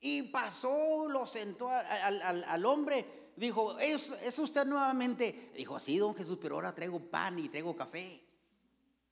Y 0.00 0.22
pasó, 0.24 1.08
lo 1.08 1.28
sentó 1.28 1.68
al, 1.70 2.66
hombre. 2.66 3.30
Dijo, 3.36 3.78
¿Es, 3.78 4.36
usted 4.36 4.66
nuevamente? 4.66 5.52
Dijo, 5.54 5.78
sí, 5.78 5.96
don 5.96 6.14
Jesús, 6.16 6.38
pero 6.42 6.56
ahora 6.56 6.74
traigo 6.74 6.98
pan 6.98 7.38
y 7.38 7.48
traigo 7.48 7.76
café. 7.76 8.31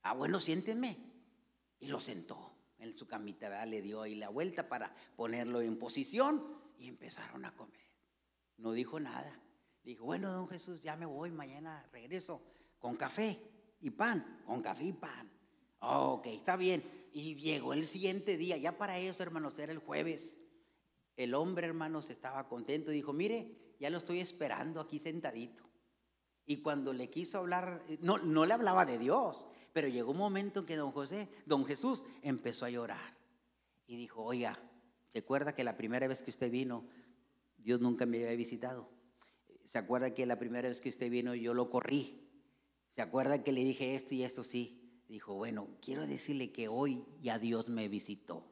Ah, 0.03 0.13
bueno, 0.13 0.39
siéntenme. 0.39 0.97
Y 1.79 1.87
lo 1.87 1.99
sentó 1.99 2.51
en 2.79 2.97
su 2.97 3.07
camita, 3.07 3.65
le 3.65 3.81
dio 3.81 4.01
ahí 4.01 4.15
la 4.15 4.29
vuelta 4.29 4.67
para 4.67 4.93
ponerlo 5.15 5.61
en 5.61 5.77
posición 5.77 6.43
y 6.77 6.87
empezaron 6.87 7.45
a 7.45 7.55
comer. 7.55 7.85
No 8.57 8.71
dijo 8.71 8.99
nada. 8.99 9.39
Dijo, 9.83 10.05
bueno, 10.05 10.31
don 10.31 10.47
Jesús, 10.47 10.83
ya 10.83 10.95
me 10.95 11.05
voy, 11.05 11.31
mañana 11.31 11.87
regreso 11.91 12.41
con 12.77 12.95
café 12.95 13.37
y 13.81 13.91
pan, 13.91 14.43
con 14.45 14.61
café 14.61 14.85
y 14.85 14.93
pan. 14.93 15.31
ok, 15.79 16.27
está 16.27 16.55
bien. 16.55 16.83
Y 17.13 17.35
llegó 17.35 17.73
el 17.73 17.85
siguiente 17.85 18.37
día, 18.37 18.57
ya 18.57 18.77
para 18.77 18.97
eso, 18.97 19.23
hermanos, 19.23 19.57
era 19.59 19.71
el 19.71 19.79
jueves. 19.79 20.47
El 21.15 21.33
hombre, 21.33 21.67
hermanos, 21.67 22.09
estaba 22.09 22.47
contento 22.47 22.91
y 22.91 22.95
dijo, 22.95 23.13
mire, 23.13 23.75
ya 23.79 23.89
lo 23.89 23.97
estoy 23.97 24.19
esperando 24.19 24.79
aquí 24.79 24.97
sentadito. 24.97 25.63
Y 26.45 26.57
cuando 26.57 26.93
le 26.93 27.09
quiso 27.09 27.39
hablar, 27.39 27.83
no, 27.99 28.17
no 28.19 28.45
le 28.45 28.53
hablaba 28.53 28.85
de 28.85 28.97
Dios, 28.97 29.47
pero 29.73 29.87
llegó 29.87 30.11
un 30.11 30.17
momento 30.17 30.61
en 30.61 30.65
que 30.65 30.75
don 30.75 30.91
José, 30.91 31.29
don 31.45 31.65
Jesús 31.65 32.03
empezó 32.21 32.65
a 32.65 32.69
llorar. 32.69 33.17
Y 33.87 33.95
dijo, 33.95 34.23
oiga, 34.23 34.59
¿se 35.09 35.19
acuerda 35.19 35.53
que 35.53 35.63
la 35.63 35.77
primera 35.77 36.07
vez 36.07 36.23
que 36.23 36.31
usted 36.31 36.51
vino, 36.51 36.85
Dios 37.57 37.81
nunca 37.81 38.05
me 38.05 38.17
había 38.17 38.35
visitado? 38.35 38.89
¿Se 39.65 39.77
acuerda 39.77 40.13
que 40.13 40.25
la 40.25 40.39
primera 40.39 40.67
vez 40.67 40.81
que 40.81 40.89
usted 40.89 41.09
vino 41.09 41.35
yo 41.35 41.53
lo 41.53 41.69
corrí? 41.69 42.29
¿Se 42.89 43.01
acuerda 43.01 43.43
que 43.43 43.51
le 43.51 43.63
dije 43.63 43.95
esto 43.95 44.15
y 44.15 44.23
esto 44.23 44.43
sí? 44.43 44.77
dijo, 45.11 45.33
bueno, 45.33 45.67
quiero 45.81 46.07
decirle 46.07 46.53
que 46.53 46.69
hoy 46.69 47.05
ya 47.21 47.37
Dios 47.37 47.67
me 47.67 47.89
visitó 47.89 48.45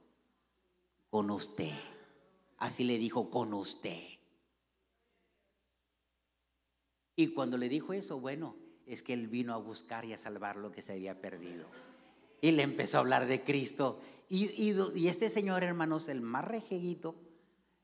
con 1.10 1.32
usted. 1.32 1.72
Así 2.58 2.84
le 2.84 2.98
dijo, 2.98 3.30
con 3.30 3.54
usted. 3.54 4.02
Y 7.16 7.28
cuando 7.30 7.58
le 7.58 7.70
dijo 7.70 7.94
eso, 7.94 8.20
bueno, 8.20 8.58
es 8.90 9.04
que 9.04 9.14
él 9.14 9.28
vino 9.28 9.54
a 9.54 9.58
buscar 9.58 10.06
y 10.06 10.14
a 10.14 10.18
salvar 10.18 10.58
lo 10.58 10.72
que 10.72 10.82
se 10.82 10.94
había 10.94 11.22
perdido. 11.22 11.68
Y 12.42 12.52
le 12.52 12.64
empezó 12.64 12.98
a 12.98 13.02
hablar 13.02 13.28
de 13.28 13.44
Cristo. 13.44 14.02
Y, 14.28 14.52
y, 14.62 15.08
este 15.08 15.30
señor, 15.30 15.64
hermanos, 15.64 16.10
el 16.10 16.22
más 16.22 16.46
rejeguito, 16.46 17.16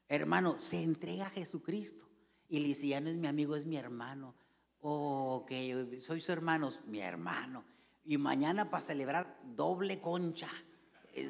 hermano, 0.10 0.60
se 0.60 0.84
entrega 0.84 1.28
a 1.28 1.30
Jesucristo. 1.30 2.06
Y 2.49 2.60
le 2.60 2.70
dice, 2.70 2.88
ya 2.88 3.01
no 3.01 3.10
es 3.10 3.16
mi 3.16 3.28
amigo, 3.28 3.56
es 3.56 3.66
mi 3.66 3.78
hermano. 3.78 4.36
Oh, 4.82 5.43
ok, 5.43 5.51
soy 5.99 6.22
su 6.22 6.32
hermano, 6.32 6.72
mi 6.88 6.99
hermano 6.99 7.64
y 8.06 8.18
mañana 8.18 8.70
para 8.70 8.86
celebrar 8.86 9.39
doble 9.56 9.99
concha, 9.99 10.49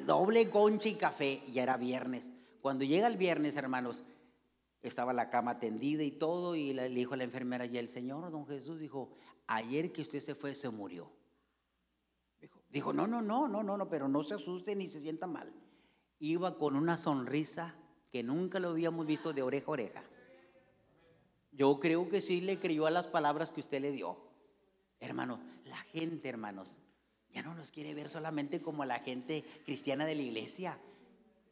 doble 0.04 0.50
concha 0.50 0.88
y 0.88 0.94
café, 0.94 1.42
ya 1.52 1.62
era 1.62 1.76
viernes. 1.76 2.32
Cuando 2.60 2.84
llega 2.84 3.06
el 3.06 3.16
viernes, 3.16 3.56
hermanos, 3.56 4.04
estaba 4.82 5.12
la 5.12 5.30
cama 5.30 5.58
tendida 5.58 6.02
y 6.02 6.10
todo, 6.10 6.54
y 6.54 6.74
le 6.74 6.88
dijo 6.90 7.14
a 7.14 7.16
la 7.16 7.24
enfermera, 7.24 7.64
y 7.64 7.78
el 7.78 7.88
Señor, 7.88 8.30
don 8.30 8.46
Jesús, 8.46 8.78
dijo, 8.78 9.10
ayer 9.46 9.92
que 9.92 10.02
usted 10.02 10.20
se 10.20 10.34
fue, 10.34 10.54
se 10.54 10.68
murió. 10.70 11.10
Dijo, 12.70 12.92
no, 12.92 13.06
no, 13.06 13.22
no, 13.22 13.48
no, 13.48 13.62
no, 13.62 13.76
no, 13.76 13.88
pero 13.88 14.08
no 14.08 14.22
se 14.22 14.34
asuste 14.34 14.76
ni 14.76 14.86
se 14.86 15.00
sienta 15.00 15.26
mal. 15.26 15.52
Iba 16.18 16.58
con 16.58 16.76
una 16.76 16.96
sonrisa 16.96 17.74
que 18.10 18.22
nunca 18.22 18.60
lo 18.60 18.70
habíamos 18.70 19.06
visto 19.06 19.32
de 19.32 19.42
oreja 19.42 19.66
a 19.66 19.70
oreja. 19.70 20.04
Yo 21.52 21.80
creo 21.80 22.08
que 22.08 22.20
sí 22.20 22.40
le 22.40 22.58
creyó 22.58 22.86
a 22.86 22.90
las 22.90 23.06
palabras 23.06 23.50
que 23.50 23.60
usted 23.60 23.80
le 23.80 23.92
dio. 23.92 24.18
Hermano, 25.00 25.40
la 25.64 25.78
gente, 25.78 26.28
hermanos, 26.28 26.82
ya 27.32 27.42
no 27.42 27.54
nos 27.54 27.70
quiere 27.70 27.94
ver 27.94 28.08
solamente 28.08 28.60
como 28.60 28.84
la 28.84 28.98
gente 28.98 29.44
cristiana 29.64 30.04
de 30.04 30.14
la 30.14 30.22
iglesia. 30.22 30.78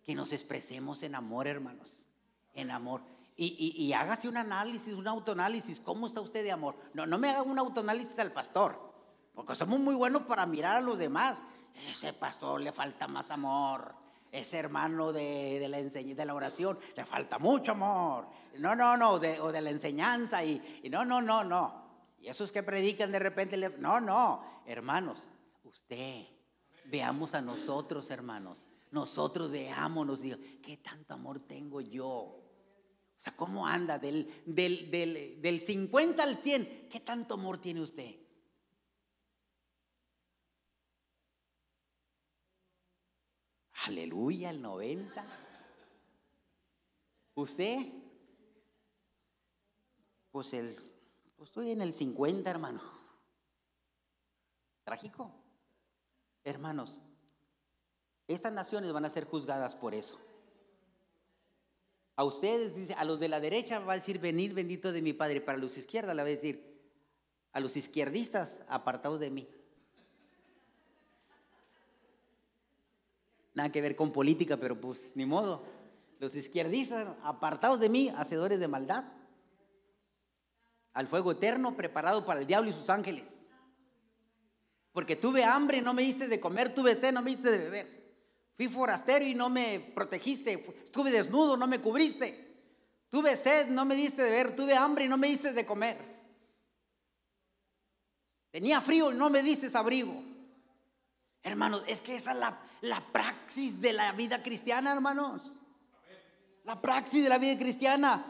Que 0.04 0.14
nos 0.14 0.32
expresemos 0.32 1.02
en 1.02 1.14
amor, 1.14 1.46
hermanos. 1.46 2.06
En 2.52 2.70
amor. 2.70 3.00
Y, 3.36 3.92
hágase 3.92 4.28
un 4.28 4.36
análisis, 4.36 4.94
un 4.94 5.08
autoanálisis. 5.08 5.80
¿Cómo 5.80 6.06
está 6.06 6.20
usted 6.20 6.44
de 6.44 6.52
amor? 6.52 6.76
No, 6.92 7.04
no 7.04 7.18
me 7.18 7.30
haga 7.30 7.42
un 7.42 7.58
autoanálisis 7.58 8.18
al 8.20 8.30
pastor. 8.30 8.78
Porque 9.34 9.56
somos 9.56 9.80
muy 9.80 9.94
buenos 9.96 10.22
para 10.22 10.46
mirar 10.46 10.76
a 10.76 10.80
los 10.80 10.98
demás. 10.98 11.38
Ese 11.90 12.12
pastor 12.12 12.60
le 12.60 12.70
falta 12.70 13.08
más 13.08 13.32
amor. 13.32 13.94
ese 14.30 14.58
hermano 14.58 15.12
de, 15.12 15.66
la, 15.68 15.78
de 15.82 16.24
la 16.24 16.34
oración 16.34 16.78
le 16.96 17.04
falta 17.04 17.38
mucho 17.38 17.72
amor. 17.72 18.28
No, 18.58 18.76
no, 18.76 18.96
no, 18.96 19.18
de, 19.18 19.40
o 19.40 19.50
de 19.50 19.60
la 19.60 19.70
enseñanza 19.70 20.44
y, 20.44 20.80
y 20.84 20.88
no, 20.88 21.04
no, 21.04 21.20
no, 21.20 21.42
no. 21.42 21.84
Y 22.20 22.28
esos 22.28 22.52
que 22.52 22.62
predican 22.62 23.10
de 23.10 23.18
repente, 23.18 23.56
no, 23.78 24.00
no, 24.00 24.62
hermanos, 24.64 25.28
usted, 25.64 26.24
veamos 26.84 27.34
a 27.34 27.42
nosotros, 27.42 28.10
hermanos. 28.10 28.66
Nosotros 28.92 29.50
veámonos, 29.50 30.20
digo, 30.20 30.38
¿qué 30.62 30.76
tanto 30.76 31.14
amor 31.14 31.42
tengo 31.42 31.80
yo? 31.80 32.43
O 33.24 33.26
sea, 33.26 33.36
¿cómo 33.38 33.66
anda 33.66 33.98
del, 33.98 34.30
del, 34.44 34.90
del, 34.90 35.40
del 35.40 35.58
50 35.58 36.22
al 36.22 36.36
100? 36.36 36.90
¿Qué 36.90 37.00
tanto 37.00 37.32
amor 37.32 37.56
tiene 37.56 37.80
usted? 37.80 38.16
Aleluya, 43.86 44.50
el 44.50 44.60
90. 44.60 45.24
¿Usted? 47.36 47.94
Pues 50.30 50.52
el 50.52 50.76
pues 51.38 51.48
estoy 51.48 51.70
en 51.70 51.80
el 51.80 51.94
50, 51.94 52.50
hermano. 52.50 52.82
Trágico. 54.84 55.34
Hermanos, 56.44 57.00
estas 58.28 58.52
naciones 58.52 58.92
van 58.92 59.06
a 59.06 59.08
ser 59.08 59.24
juzgadas 59.24 59.74
por 59.74 59.94
eso. 59.94 60.33
A 62.16 62.24
ustedes, 62.24 62.74
dice, 62.74 62.94
a 62.94 63.04
los 63.04 63.18
de 63.18 63.28
la 63.28 63.40
derecha 63.40 63.80
va 63.80 63.94
a 63.94 63.96
decir, 63.96 64.18
venir 64.18 64.54
bendito 64.54 64.92
de 64.92 65.02
mi 65.02 65.12
Padre. 65.12 65.40
Para 65.40 65.58
los 65.58 65.76
izquierdas 65.76 66.14
le 66.14 66.22
va 66.22 66.28
a 66.28 66.30
decir, 66.30 66.74
a 67.52 67.60
los 67.60 67.76
izquierdistas, 67.76 68.64
apartados 68.68 69.20
de 69.20 69.30
mí. 69.30 69.48
Nada 73.54 73.70
que 73.70 73.80
ver 73.80 73.96
con 73.96 74.12
política, 74.12 74.56
pero 74.56 74.80
pues 74.80 75.12
ni 75.14 75.26
modo. 75.26 75.64
Los 76.20 76.34
izquierdistas, 76.34 77.06
apartados 77.22 77.80
de 77.80 77.88
mí, 77.88 78.08
hacedores 78.16 78.58
de 78.58 78.68
maldad 78.68 79.04
al 80.94 81.08
fuego 81.08 81.32
eterno 81.32 81.76
preparado 81.76 82.24
para 82.24 82.40
el 82.40 82.46
diablo 82.46 82.70
y 82.70 82.72
sus 82.72 82.88
ángeles. 82.88 83.28
Porque 84.92 85.16
tuve 85.16 85.44
hambre 85.44 85.82
no 85.82 85.92
me 85.92 86.02
diste 86.02 86.28
de 86.28 86.40
comer, 86.40 86.72
tuve 86.72 86.94
sed, 86.94 87.12
no 87.12 87.20
me 87.20 87.32
diste 87.32 87.50
de 87.50 87.58
beber. 87.58 88.03
Fui 88.56 88.68
forastero 88.68 89.24
y 89.24 89.34
no 89.34 89.50
me 89.50 89.80
protegiste, 89.80 90.64
estuve 90.84 91.10
desnudo, 91.10 91.56
no 91.56 91.66
me 91.66 91.80
cubriste. 91.80 92.44
Tuve 93.10 93.36
sed, 93.36 93.68
no 93.68 93.84
me 93.84 93.94
diste 93.94 94.22
de 94.22 94.30
beber, 94.30 94.56
tuve 94.56 94.76
hambre 94.76 95.04
y 95.04 95.08
no 95.08 95.16
me 95.16 95.28
diste 95.28 95.52
de 95.52 95.66
comer. 95.66 95.96
Tenía 98.50 98.80
frío 98.80 99.12
y 99.12 99.16
no 99.16 99.30
me 99.30 99.42
diste 99.42 99.76
abrigo. 99.76 100.14
Hermanos, 101.42 101.82
es 101.86 102.00
que 102.00 102.14
esa 102.16 102.32
es 102.32 102.38
la, 102.38 102.58
la 102.80 103.00
praxis 103.12 103.80
de 103.80 103.92
la 103.92 104.12
vida 104.12 104.42
cristiana, 104.42 104.92
hermanos. 104.92 105.60
La 106.64 106.80
praxis 106.80 107.24
de 107.24 107.28
la 107.28 107.38
vida 107.38 107.58
cristiana. 107.58 108.24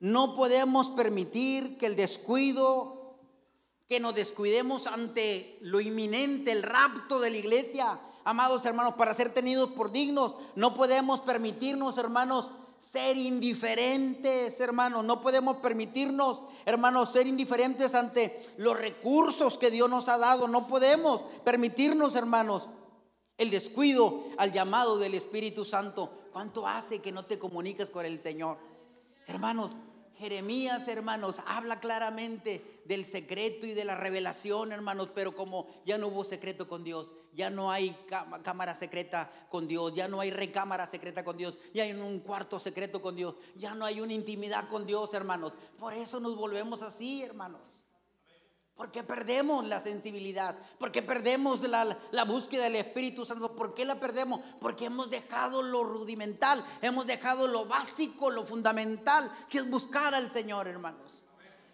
No 0.00 0.34
podemos 0.34 0.90
permitir 0.90 1.78
que 1.78 1.86
el 1.86 1.96
descuido, 1.96 3.18
que 3.88 4.00
nos 4.00 4.14
descuidemos 4.14 4.86
ante 4.86 5.58
lo 5.60 5.80
inminente, 5.80 6.52
el 6.52 6.62
rapto 6.62 7.20
de 7.20 7.30
la 7.30 7.36
iglesia. 7.36 8.00
Amados 8.24 8.64
hermanos, 8.64 8.94
para 8.94 9.14
ser 9.14 9.32
tenidos 9.32 9.70
por 9.70 9.90
dignos, 9.90 10.34
no 10.54 10.74
podemos 10.74 11.20
permitirnos, 11.20 11.96
hermanos, 11.98 12.50
ser 12.80 13.16
indiferentes, 13.18 14.58
hermanos. 14.58 15.04
No 15.04 15.20
podemos 15.20 15.58
permitirnos, 15.58 16.42
hermanos, 16.64 17.12
ser 17.12 17.26
indiferentes 17.26 17.94
ante 17.94 18.42
los 18.56 18.76
recursos 18.76 19.58
que 19.58 19.70
Dios 19.70 19.88
nos 19.88 20.08
ha 20.08 20.18
dado. 20.18 20.48
No 20.48 20.66
podemos 20.66 21.20
permitirnos, 21.44 22.14
hermanos, 22.14 22.68
el 23.36 23.50
descuido 23.50 24.24
al 24.38 24.52
llamado 24.52 24.98
del 24.98 25.14
Espíritu 25.14 25.64
Santo. 25.64 26.10
¿Cuánto 26.32 26.66
hace 26.66 27.00
que 27.00 27.12
no 27.12 27.24
te 27.24 27.38
comuniques 27.38 27.90
con 27.90 28.06
el 28.06 28.18
Señor? 28.18 28.56
Hermanos, 29.26 29.72
Jeremías, 30.16 30.86
hermanos, 30.88 31.36
habla 31.46 31.80
claramente 31.80 32.79
del 32.90 33.04
secreto 33.04 33.66
y 33.66 33.72
de 33.72 33.84
la 33.84 33.94
revelación, 33.94 34.72
hermanos, 34.72 35.10
pero 35.14 35.36
como 35.36 35.68
ya 35.86 35.96
no 35.96 36.08
hubo 36.08 36.24
secreto 36.24 36.66
con 36.66 36.82
Dios, 36.82 37.14
ya 37.32 37.48
no 37.48 37.70
hay 37.70 37.96
cámara 38.42 38.74
secreta 38.74 39.30
con 39.48 39.68
Dios, 39.68 39.94
ya 39.94 40.08
no 40.08 40.20
hay 40.20 40.32
recámara 40.32 40.86
secreta 40.86 41.24
con 41.24 41.36
Dios, 41.36 41.56
ya 41.72 41.84
hay 41.84 41.92
un 41.92 42.18
cuarto 42.18 42.58
secreto 42.58 43.00
con 43.00 43.14
Dios, 43.14 43.36
ya 43.54 43.76
no 43.76 43.84
hay 43.84 44.00
una 44.00 44.12
intimidad 44.12 44.68
con 44.68 44.88
Dios, 44.88 45.14
hermanos. 45.14 45.52
Por 45.78 45.94
eso 45.94 46.18
nos 46.18 46.34
volvemos 46.34 46.82
así, 46.82 47.22
hermanos. 47.22 47.86
Porque 48.74 49.04
perdemos 49.04 49.64
la 49.68 49.78
sensibilidad, 49.78 50.58
porque 50.80 51.00
perdemos 51.00 51.60
la, 51.60 51.96
la, 52.10 52.24
búsqueda 52.24 52.64
del 52.64 52.74
Espíritu 52.74 53.24
Santo. 53.24 53.54
¿Por 53.54 53.72
qué 53.72 53.84
la 53.84 54.00
perdemos? 54.00 54.40
Porque 54.60 54.86
hemos 54.86 55.10
dejado 55.10 55.62
lo 55.62 55.84
rudimental, 55.84 56.64
hemos 56.82 57.06
dejado 57.06 57.46
lo 57.46 57.66
básico, 57.66 58.30
lo 58.30 58.42
fundamental, 58.42 59.30
que 59.48 59.58
es 59.58 59.70
buscar 59.70 60.12
al 60.12 60.28
Señor, 60.28 60.66
hermanos. 60.66 61.24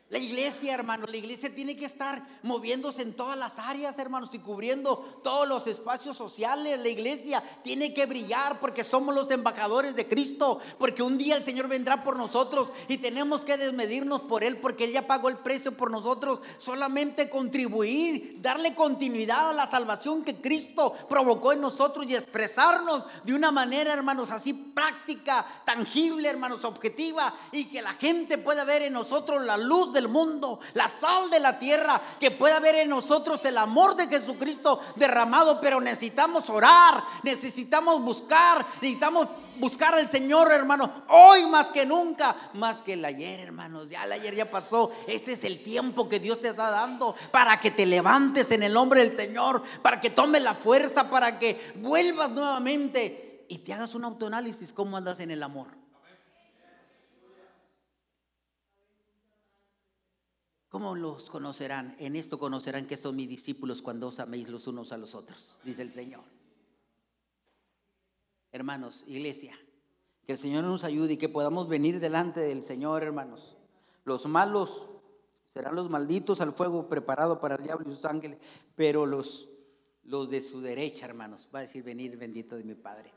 La 0.08 0.18
iglesia, 0.18 0.72
hermanos, 0.72 1.10
la 1.10 1.16
iglesia 1.16 1.52
tiene 1.52 1.76
que 1.76 1.84
estar 1.84 2.22
moviéndose 2.44 3.02
en 3.02 3.12
todas 3.14 3.36
las 3.36 3.58
áreas, 3.58 3.98
hermanos, 3.98 4.32
y 4.34 4.38
cubriendo 4.38 4.98
todos 5.24 5.48
los 5.48 5.66
espacios 5.66 6.16
sociales. 6.16 6.78
La 6.78 6.88
iglesia 6.88 7.42
tiene 7.64 7.92
que 7.92 8.06
brillar 8.06 8.60
porque 8.60 8.84
somos 8.84 9.12
los 9.16 9.32
embajadores 9.32 9.96
de 9.96 10.06
Cristo, 10.06 10.60
porque 10.78 11.02
un 11.02 11.18
día 11.18 11.36
el 11.36 11.42
Señor 11.42 11.66
vendrá 11.66 12.04
por 12.04 12.16
nosotros 12.16 12.70
y 12.86 12.98
tenemos 12.98 13.44
que 13.44 13.56
desmedirnos 13.56 14.20
por 14.20 14.44
Él, 14.44 14.58
porque 14.58 14.84
Él 14.84 14.92
ya 14.92 15.08
pagó 15.08 15.28
el 15.28 15.38
precio 15.38 15.76
por 15.76 15.90
nosotros. 15.90 16.40
Solamente 16.56 17.28
contribuir, 17.28 18.38
darle 18.40 18.76
continuidad 18.76 19.50
a 19.50 19.54
la 19.54 19.66
salvación 19.66 20.22
que 20.22 20.36
Cristo 20.36 20.94
provocó 21.08 21.52
en 21.52 21.62
nosotros 21.62 22.06
y 22.06 22.14
expresarnos 22.14 23.02
de 23.24 23.34
una 23.34 23.50
manera, 23.50 23.92
hermanos, 23.92 24.30
así 24.30 24.52
práctica, 24.52 25.44
tangible, 25.64 26.28
hermanos, 26.28 26.64
objetiva, 26.64 27.34
y 27.50 27.64
que 27.64 27.82
la 27.82 27.94
gente 27.94 28.38
pueda 28.38 28.62
ver 28.62 28.82
en 28.82 28.92
nosotros 28.92 29.44
la 29.44 29.56
luz 29.56 29.95
del 29.96 30.08
mundo, 30.08 30.60
la 30.74 30.86
sal 30.86 31.28
de 31.30 31.40
la 31.40 31.58
tierra, 31.58 32.00
que 32.20 32.30
pueda 32.30 32.58
haber 32.58 32.76
en 32.76 32.90
nosotros 32.90 33.44
el 33.44 33.58
amor 33.58 33.96
de 33.96 34.06
Jesucristo 34.06 34.80
derramado, 34.94 35.60
pero 35.60 35.80
necesitamos 35.80 36.48
orar, 36.50 37.02
necesitamos 37.22 38.00
buscar, 38.02 38.64
necesitamos 38.80 39.28
buscar 39.58 39.94
al 39.94 40.08
Señor, 40.08 40.52
hermano, 40.52 40.90
hoy 41.08 41.46
más 41.46 41.68
que 41.68 41.86
nunca, 41.86 42.36
más 42.54 42.82
que 42.82 42.92
el 42.92 43.04
ayer, 43.04 43.40
hermanos. 43.40 43.90
Ya 43.90 44.04
el 44.04 44.12
ayer 44.12 44.34
ya 44.34 44.50
pasó. 44.50 44.92
Este 45.06 45.32
es 45.32 45.44
el 45.44 45.62
tiempo 45.62 46.08
que 46.08 46.20
Dios 46.20 46.40
te 46.40 46.48
está 46.48 46.70
dando 46.70 47.14
para 47.30 47.58
que 47.58 47.70
te 47.70 47.86
levantes 47.86 48.50
en 48.50 48.62
el 48.62 48.72
nombre 48.72 49.00
del 49.00 49.16
Señor, 49.16 49.62
para 49.82 50.00
que 50.00 50.10
tomes 50.10 50.42
la 50.42 50.54
fuerza, 50.54 51.10
para 51.10 51.38
que 51.38 51.72
vuelvas 51.76 52.30
nuevamente 52.30 53.46
y 53.48 53.58
te 53.58 53.72
hagas 53.72 53.94
un 53.94 54.04
autoanálisis 54.04 54.72
cómo 54.72 54.96
andas 54.96 55.20
en 55.20 55.30
el 55.30 55.42
amor. 55.42 55.85
¿Cómo 60.76 60.94
los 60.94 61.30
conocerán? 61.30 61.96
En 61.98 62.16
esto 62.16 62.38
conocerán 62.38 62.86
que 62.86 62.98
son 62.98 63.16
mis 63.16 63.30
discípulos 63.30 63.80
cuando 63.80 64.08
os 64.08 64.20
améis 64.20 64.50
los 64.50 64.66
unos 64.66 64.92
a 64.92 64.98
los 64.98 65.14
otros, 65.14 65.58
dice 65.64 65.80
el 65.80 65.90
Señor. 65.90 66.20
Hermanos, 68.52 69.06
iglesia, 69.08 69.58
que 70.26 70.32
el 70.32 70.38
Señor 70.38 70.64
nos 70.64 70.84
ayude 70.84 71.14
y 71.14 71.16
que 71.16 71.30
podamos 71.30 71.66
venir 71.66 71.98
delante 71.98 72.40
del 72.40 72.62
Señor, 72.62 73.02
hermanos. 73.02 73.56
Los 74.04 74.26
malos 74.26 74.90
serán 75.48 75.76
los 75.76 75.88
malditos 75.88 76.42
al 76.42 76.52
fuego 76.52 76.90
preparado 76.90 77.40
para 77.40 77.54
el 77.54 77.64
diablo 77.64 77.88
y 77.88 77.94
sus 77.94 78.04
ángeles, 78.04 78.38
pero 78.74 79.06
los, 79.06 79.48
los 80.04 80.28
de 80.28 80.42
su 80.42 80.60
derecha, 80.60 81.06
hermanos, 81.06 81.48
va 81.54 81.60
a 81.60 81.62
decir, 81.62 81.84
venir 81.84 82.18
bendito 82.18 82.54
de 82.54 82.64
mi 82.64 82.74
Padre. 82.74 83.10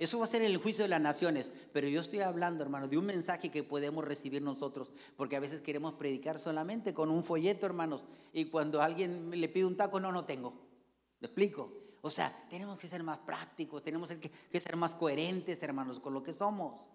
Eso 0.00 0.18
va 0.18 0.24
a 0.24 0.28
ser 0.28 0.40
el 0.40 0.56
juicio 0.56 0.82
de 0.82 0.88
las 0.88 1.00
naciones. 1.00 1.50
Pero 1.74 1.86
yo 1.86 2.00
estoy 2.00 2.20
hablando, 2.20 2.62
hermano, 2.62 2.88
de 2.88 2.96
un 2.96 3.04
mensaje 3.04 3.50
que 3.50 3.62
podemos 3.62 4.02
recibir 4.02 4.40
nosotros. 4.40 4.90
Porque 5.14 5.36
a 5.36 5.40
veces 5.40 5.60
queremos 5.60 5.92
predicar 5.92 6.38
solamente 6.38 6.94
con 6.94 7.10
un 7.10 7.22
folleto, 7.22 7.66
hermanos. 7.66 8.04
Y 8.32 8.46
cuando 8.46 8.80
alguien 8.80 9.30
le 9.30 9.48
pide 9.50 9.66
un 9.66 9.76
taco, 9.76 10.00
no, 10.00 10.10
no 10.10 10.24
tengo. 10.24 10.54
¿Me 11.20 11.26
explico? 11.26 11.70
O 12.00 12.10
sea, 12.10 12.46
tenemos 12.48 12.78
que 12.78 12.88
ser 12.88 13.02
más 13.02 13.18
prácticos, 13.18 13.82
tenemos 13.82 14.10
que, 14.10 14.60
ser 14.60 14.74
más 14.76 14.94
coherentes, 14.94 15.62
hermanos, 15.62 16.00
con 16.00 16.14
lo 16.14 16.22
que 16.22 16.32
somos. 16.32 16.88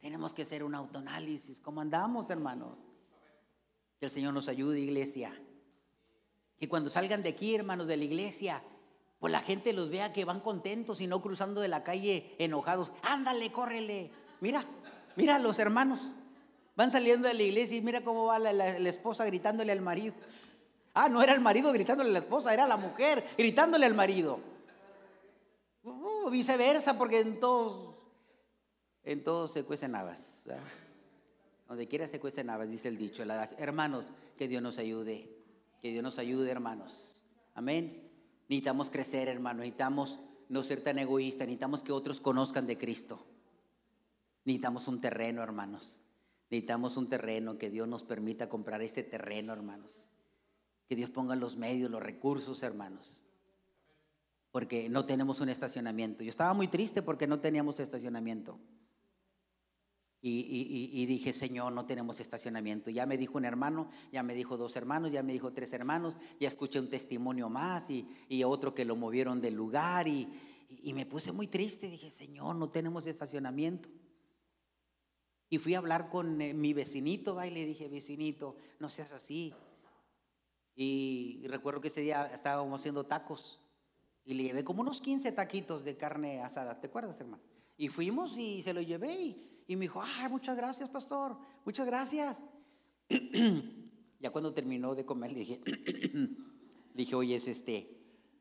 Tenemos 0.00 0.32
que 0.32 0.42
hacer 0.42 0.62
un 0.62 0.76
autoanálisis. 0.76 1.60
¿Cómo 1.60 1.80
andamos, 1.80 2.30
hermanos? 2.30 2.78
Que 3.98 4.06
el 4.06 4.12
Señor 4.12 4.32
nos 4.32 4.46
ayude, 4.46 4.78
iglesia. 4.78 5.36
Que 6.56 6.68
cuando 6.68 6.88
salgan 6.88 7.24
de 7.24 7.30
aquí, 7.30 7.52
hermanos, 7.52 7.88
de 7.88 7.96
la 7.96 8.04
iglesia, 8.04 8.62
pues 9.24 9.32
la 9.32 9.40
gente 9.40 9.72
los 9.72 9.88
vea 9.88 10.12
que 10.12 10.26
van 10.26 10.40
contentos 10.40 11.00
y 11.00 11.06
no 11.06 11.22
cruzando 11.22 11.62
de 11.62 11.68
la 11.68 11.82
calle 11.82 12.36
enojados. 12.38 12.92
Ándale, 13.00 13.50
córrele. 13.50 14.10
Mira, 14.40 14.66
mira 15.16 15.38
los 15.38 15.58
hermanos. 15.58 15.98
Van 16.76 16.90
saliendo 16.90 17.26
de 17.26 17.32
la 17.32 17.42
iglesia 17.42 17.78
y 17.78 17.80
mira 17.80 18.04
cómo 18.04 18.26
va 18.26 18.38
la, 18.38 18.76
esposa 18.86 19.24
gritándole 19.24 19.72
al 19.72 19.80
marido. 19.80 20.14
Ah, 20.92 21.08
no 21.08 21.22
era 21.22 21.32
el 21.32 21.40
marido 21.40 21.72
gritándole 21.72 22.10
a 22.10 22.12
la 22.12 22.18
esposa, 22.18 22.52
era 22.52 22.66
la 22.66 22.76
mujer 22.76 23.24
gritándole 23.38 23.86
al 23.86 23.94
marido. 23.94 24.40
Uh, 25.84 26.28
viceversa, 26.28 26.98
porque 26.98 27.20
en 27.20 27.40
todos, 27.40 27.94
en 29.04 29.24
todos 29.24 29.52
se 29.52 29.64
cuecen 29.64 29.94
habas. 29.94 30.44
Donde 31.66 31.88
quiera 31.88 32.06
se 32.08 32.20
cuecen 32.20 32.50
habas, 32.50 32.68
dice 32.68 32.88
el 32.88 32.98
dicho. 32.98 33.22
Hermanos, 33.56 34.12
que 34.36 34.48
Dios 34.48 34.62
nos 34.62 34.76
ayude. 34.76 35.34
Que 35.80 35.92
Dios 35.92 36.02
nos 36.02 36.18
ayude, 36.18 36.50
hermanos. 36.50 37.22
Amén. 37.54 38.03
Necesitamos 38.48 38.90
crecer, 38.90 39.28
hermano. 39.28 39.60
Necesitamos 39.60 40.20
no 40.48 40.62
ser 40.62 40.82
tan 40.82 40.98
egoísta, 40.98 41.44
necesitamos 41.44 41.82
que 41.82 41.92
otros 41.92 42.20
conozcan 42.20 42.66
de 42.66 42.78
Cristo. 42.78 43.24
Necesitamos 44.44 44.88
un 44.88 45.00
terreno, 45.00 45.42
hermanos. 45.42 46.02
Necesitamos 46.50 46.96
un 46.96 47.08
terreno, 47.08 47.58
que 47.58 47.70
Dios 47.70 47.88
nos 47.88 48.04
permita 48.04 48.48
comprar 48.48 48.82
este 48.82 49.02
terreno, 49.02 49.52
hermanos. 49.52 50.10
Que 50.88 50.96
Dios 50.96 51.10
ponga 51.10 51.34
los 51.34 51.56
medios, 51.56 51.90
los 51.90 52.02
recursos, 52.02 52.62
hermanos. 52.62 53.28
Porque 54.52 54.88
no 54.88 55.06
tenemos 55.06 55.40
un 55.40 55.48
estacionamiento. 55.48 56.22
Yo 56.22 56.30
estaba 56.30 56.52
muy 56.52 56.68
triste 56.68 57.02
porque 57.02 57.26
no 57.26 57.40
teníamos 57.40 57.80
estacionamiento. 57.80 58.58
Y, 60.26 61.04
dije, 61.04 61.34
Señor, 61.34 61.74
no 61.74 61.84
tenemos 61.84 62.18
estacionamiento. 62.18 62.88
Ya 62.88 63.04
me 63.04 63.18
dijo 63.18 63.36
un 63.36 63.44
hermano, 63.44 63.90
ya 64.10 64.22
me 64.22 64.34
dijo 64.34 64.56
dos 64.56 64.74
hermanos, 64.74 65.12
ya 65.12 65.22
me 65.22 65.34
dijo 65.34 65.52
tres 65.52 65.74
hermanos, 65.74 66.16
ya 66.40 66.48
escuché 66.48 66.80
un 66.80 66.88
testimonio 66.88 67.50
más 67.50 67.90
y, 67.90 68.08
otro 68.42 68.74
que 68.74 68.86
lo 68.86 68.96
movieron 68.96 69.42
del 69.42 69.52
lugar 69.52 70.08
y, 70.08 70.26
me 70.94 71.04
puse 71.04 71.30
muy 71.30 71.46
triste. 71.46 71.90
Dije, 71.90 72.10
Señor, 72.10 72.56
no 72.56 72.70
tenemos 72.70 73.06
estacionamiento. 73.06 73.90
Y 75.50 75.58
fui 75.58 75.74
a 75.74 75.78
hablar 75.78 76.08
con 76.08 76.40
eh, 76.40 76.54
mi 76.54 76.72
vecinito, 76.72 77.38
y 77.44 77.50
le 77.50 77.66
dije, 77.66 77.88
vecinito, 77.88 78.56
no 78.80 78.88
seas 78.88 79.12
así. 79.12 79.52
Y 80.74 81.46
recuerdo 81.48 81.82
que 81.82 81.88
ese 81.88 82.00
día 82.00 82.30
estábamos 82.32 82.80
haciendo 82.80 83.04
tacos 83.04 83.60
y 84.24 84.32
le 84.32 84.44
llevé 84.44 84.64
como 84.64 84.80
unos 84.80 85.02
15 85.02 85.32
taquitos 85.32 85.84
de 85.84 85.98
carne 85.98 86.40
asada. 86.40 86.80
¿Te 86.80 86.86
acuerdas, 86.86 87.20
hermano? 87.20 87.42
Y 87.76 87.88
fuimos 87.88 88.38
y 88.38 88.62
se 88.62 88.72
lo 88.72 88.80
llevé 88.80 89.12
y 89.12 89.53
y 89.66 89.76
me 89.76 89.82
dijo, 89.82 90.02
ay, 90.02 90.28
muchas 90.28 90.56
gracias, 90.56 90.88
pastor, 90.90 91.36
muchas 91.64 91.86
gracias. 91.86 92.46
ya 94.20 94.30
cuando 94.30 94.52
terminó 94.52 94.94
de 94.94 95.04
comer, 95.04 95.32
le 95.32 95.40
dije, 95.40 95.60
le 95.64 96.28
dije, 96.94 97.14
oye, 97.14 97.36
es 97.36 97.48
este, 97.48 97.94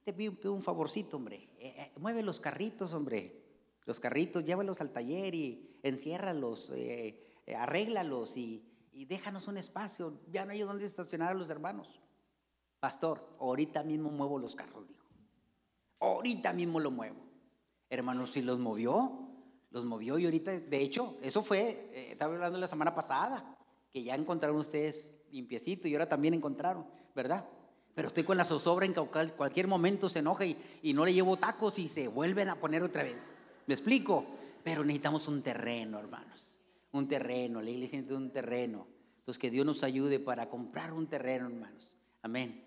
te 0.03 0.13
pido 0.13 0.53
un 0.53 0.61
favorcito, 0.61 1.17
hombre, 1.17 1.49
eh, 1.59 1.73
eh, 1.77 1.91
mueve 1.99 2.23
los 2.23 2.39
carritos, 2.39 2.93
hombre, 2.93 3.41
los 3.85 3.99
carritos, 3.99 4.43
llévalos 4.43 4.81
al 4.81 4.91
taller 4.91 5.33
y 5.33 5.79
enciérralos, 5.83 6.71
eh, 6.71 7.19
eh 7.45 7.55
arréglalos 7.55 8.37
y, 8.37 8.65
y 8.91 9.05
déjanos 9.05 9.47
un 9.47 9.57
espacio, 9.57 10.19
ya 10.31 10.45
no 10.45 10.51
hay 10.51 10.61
donde 10.61 10.85
estacionar 10.85 11.31
a 11.31 11.35
los 11.35 11.49
hermanos. 11.49 12.01
Pastor, 12.79 13.29
ahorita 13.39 13.83
mismo 13.83 14.11
muevo 14.11 14.37
los 14.37 14.55
carros, 14.55 14.87
dijo. 14.87 15.05
Ahorita 15.99 16.51
mismo 16.51 16.81
lo 16.81 16.91
muevo. 16.91 17.15
Hermanos, 17.89 18.31
si 18.31 18.41
los 18.41 18.59
movió, 18.59 19.22
los 19.73 19.85
movió 19.85 20.19
y 20.19 20.25
ahorita, 20.25 20.51
de 20.51 20.77
hecho, 20.77 21.17
eso 21.21 21.41
fue, 21.41 21.89
eh, 21.93 22.07
estaba 22.11 22.35
hablando 22.35 22.59
la 22.59 22.67
semana 22.67 22.93
pasada, 22.93 23.57
que 23.91 24.03
ya 24.03 24.13
encontraron 24.15 24.57
ustedes 24.57 25.19
limpiecito 25.31 25.87
y 25.87 25.93
ahora 25.93 26.07
también 26.07 26.35
encontraron, 26.35 26.85
¿verdad? 27.15 27.45
Pero 27.95 28.07
estoy 28.07 28.23
con 28.23 28.37
la 28.37 28.45
zozobra 28.45 28.85
en 28.85 28.93
que 28.93 29.01
cualquier 29.35 29.67
momento 29.67 30.09
se 30.09 30.19
enoja 30.19 30.45
y, 30.45 30.79
y 30.83 30.93
no 30.93 31.03
le 31.05 31.13
llevo 31.13 31.37
tacos 31.37 31.79
y 31.79 31.87
se 31.87 32.07
vuelven 32.07 32.49
a 32.49 32.55
poner 32.55 32.83
otra 32.83 33.03
vez. 33.03 33.31
¿Me 33.65 33.73
explico? 33.73 34.25
Pero 34.63 34.83
necesitamos 34.83 35.27
un 35.27 35.41
terreno, 35.41 35.99
hermanos. 35.99 36.59
Un 36.91 37.07
terreno, 37.07 37.59
la 37.59 37.69
iglesia 37.71 37.97
necesita 37.97 38.17
un 38.17 38.31
terreno. 38.31 38.87
Entonces 39.19 39.39
que 39.39 39.49
Dios 39.49 39.65
nos 39.65 39.83
ayude 39.83 40.19
para 40.19 40.49
comprar 40.49 40.93
un 40.93 41.07
terreno, 41.07 41.47
hermanos. 41.47 41.97
Amén. 42.21 42.63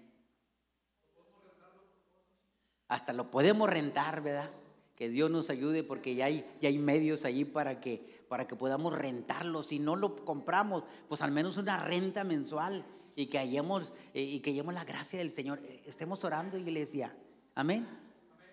Hasta 2.88 3.12
lo 3.12 3.30
podemos 3.30 3.70
rentar, 3.70 4.22
¿verdad? 4.22 4.50
Que 4.96 5.08
Dios 5.08 5.30
nos 5.30 5.50
ayude 5.50 5.82
porque 5.82 6.14
ya 6.14 6.24
hay, 6.24 6.44
ya 6.60 6.68
hay 6.68 6.78
medios 6.78 7.24
allí 7.24 7.44
para 7.44 7.80
que, 7.80 8.24
para 8.28 8.46
que 8.46 8.56
podamos 8.56 8.94
rentarlo. 8.94 9.62
Si 9.62 9.78
no 9.78 9.94
lo 9.94 10.16
compramos, 10.16 10.84
pues 11.08 11.20
al 11.22 11.32
menos 11.32 11.58
una 11.58 11.84
renta 11.84 12.24
mensual 12.24 12.84
y 13.14 13.26
que 13.26 13.38
hayamos, 13.38 13.92
eh, 14.14 14.22
y 14.22 14.40
que 14.40 14.50
hayamos 14.50 14.74
la 14.74 14.84
gracia 14.84 15.18
del 15.18 15.30
Señor. 15.30 15.60
Eh, 15.62 15.82
estemos 15.86 16.24
orando, 16.24 16.56
iglesia. 16.56 17.14
Amén. 17.54 17.86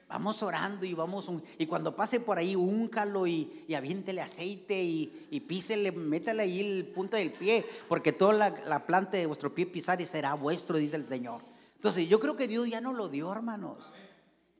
Vamos 0.09 0.43
orando 0.43 0.85
y 0.85 0.93
vamos, 0.93 1.31
y 1.57 1.65
cuando 1.65 1.95
pase 1.95 2.19
por 2.19 2.37
ahí, 2.37 2.55
úncalo 2.55 3.25
y, 3.25 3.65
y 3.67 3.73
aviéntele 3.73 4.21
aceite 4.21 4.83
y, 4.83 5.27
y 5.31 5.39
písele, 5.39 5.91
métale 5.91 6.43
ahí 6.43 6.59
el 6.59 6.85
punta 6.85 7.17
del 7.17 7.31
pie, 7.31 7.65
porque 7.87 8.11
toda 8.11 8.33
la, 8.33 8.49
la 8.67 8.85
planta 8.85 9.17
de 9.17 9.25
vuestro 9.25 9.55
pie 9.55 9.65
pisar 9.65 9.99
y 10.01 10.05
será 10.05 10.35
vuestro, 10.35 10.77
dice 10.77 10.97
el 10.97 11.05
Señor. 11.05 11.41
Entonces, 11.75 12.07
yo 12.07 12.19
creo 12.19 12.35
que 12.35 12.47
Dios 12.47 12.69
ya 12.69 12.79
no 12.79 12.93
lo 12.93 13.09
dio, 13.09 13.31
hermanos. 13.31 13.95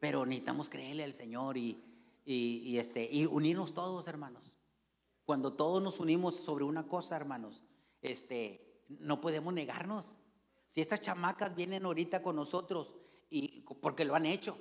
Pero 0.03 0.25
necesitamos 0.25 0.69
creerle 0.69 1.05
al 1.05 1.13
Señor 1.13 1.55
y, 1.55 1.81
y, 2.25 2.77
este, 2.77 3.07
y 3.09 3.25
unirnos 3.25 3.73
todos, 3.73 4.05
hermanos. 4.09 4.57
Cuando 5.23 5.53
todos 5.53 5.81
nos 5.81 6.01
unimos 6.01 6.35
sobre 6.35 6.65
una 6.65 6.85
cosa, 6.89 7.15
hermanos, 7.15 7.63
este, 8.01 8.83
no 8.89 9.21
podemos 9.21 9.53
negarnos. 9.53 10.17
Si 10.67 10.81
estas 10.81 10.99
chamacas 10.99 11.55
vienen 11.55 11.85
ahorita 11.85 12.21
con 12.21 12.35
nosotros 12.35 12.93
y 13.29 13.61
porque 13.61 14.03
lo 14.03 14.13
han 14.13 14.25
hecho, 14.25 14.57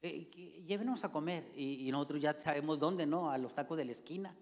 eh, 0.00 0.30
llévenos 0.64 1.04
a 1.04 1.12
comer 1.12 1.52
y, 1.54 1.90
nosotros 1.92 2.22
ya 2.22 2.40
sabemos 2.40 2.78
dónde, 2.78 3.04
¿no? 3.04 3.30
A 3.30 3.36
los 3.36 3.54
tacos 3.54 3.76
de 3.76 3.84
la 3.84 3.92
esquina. 3.92 4.34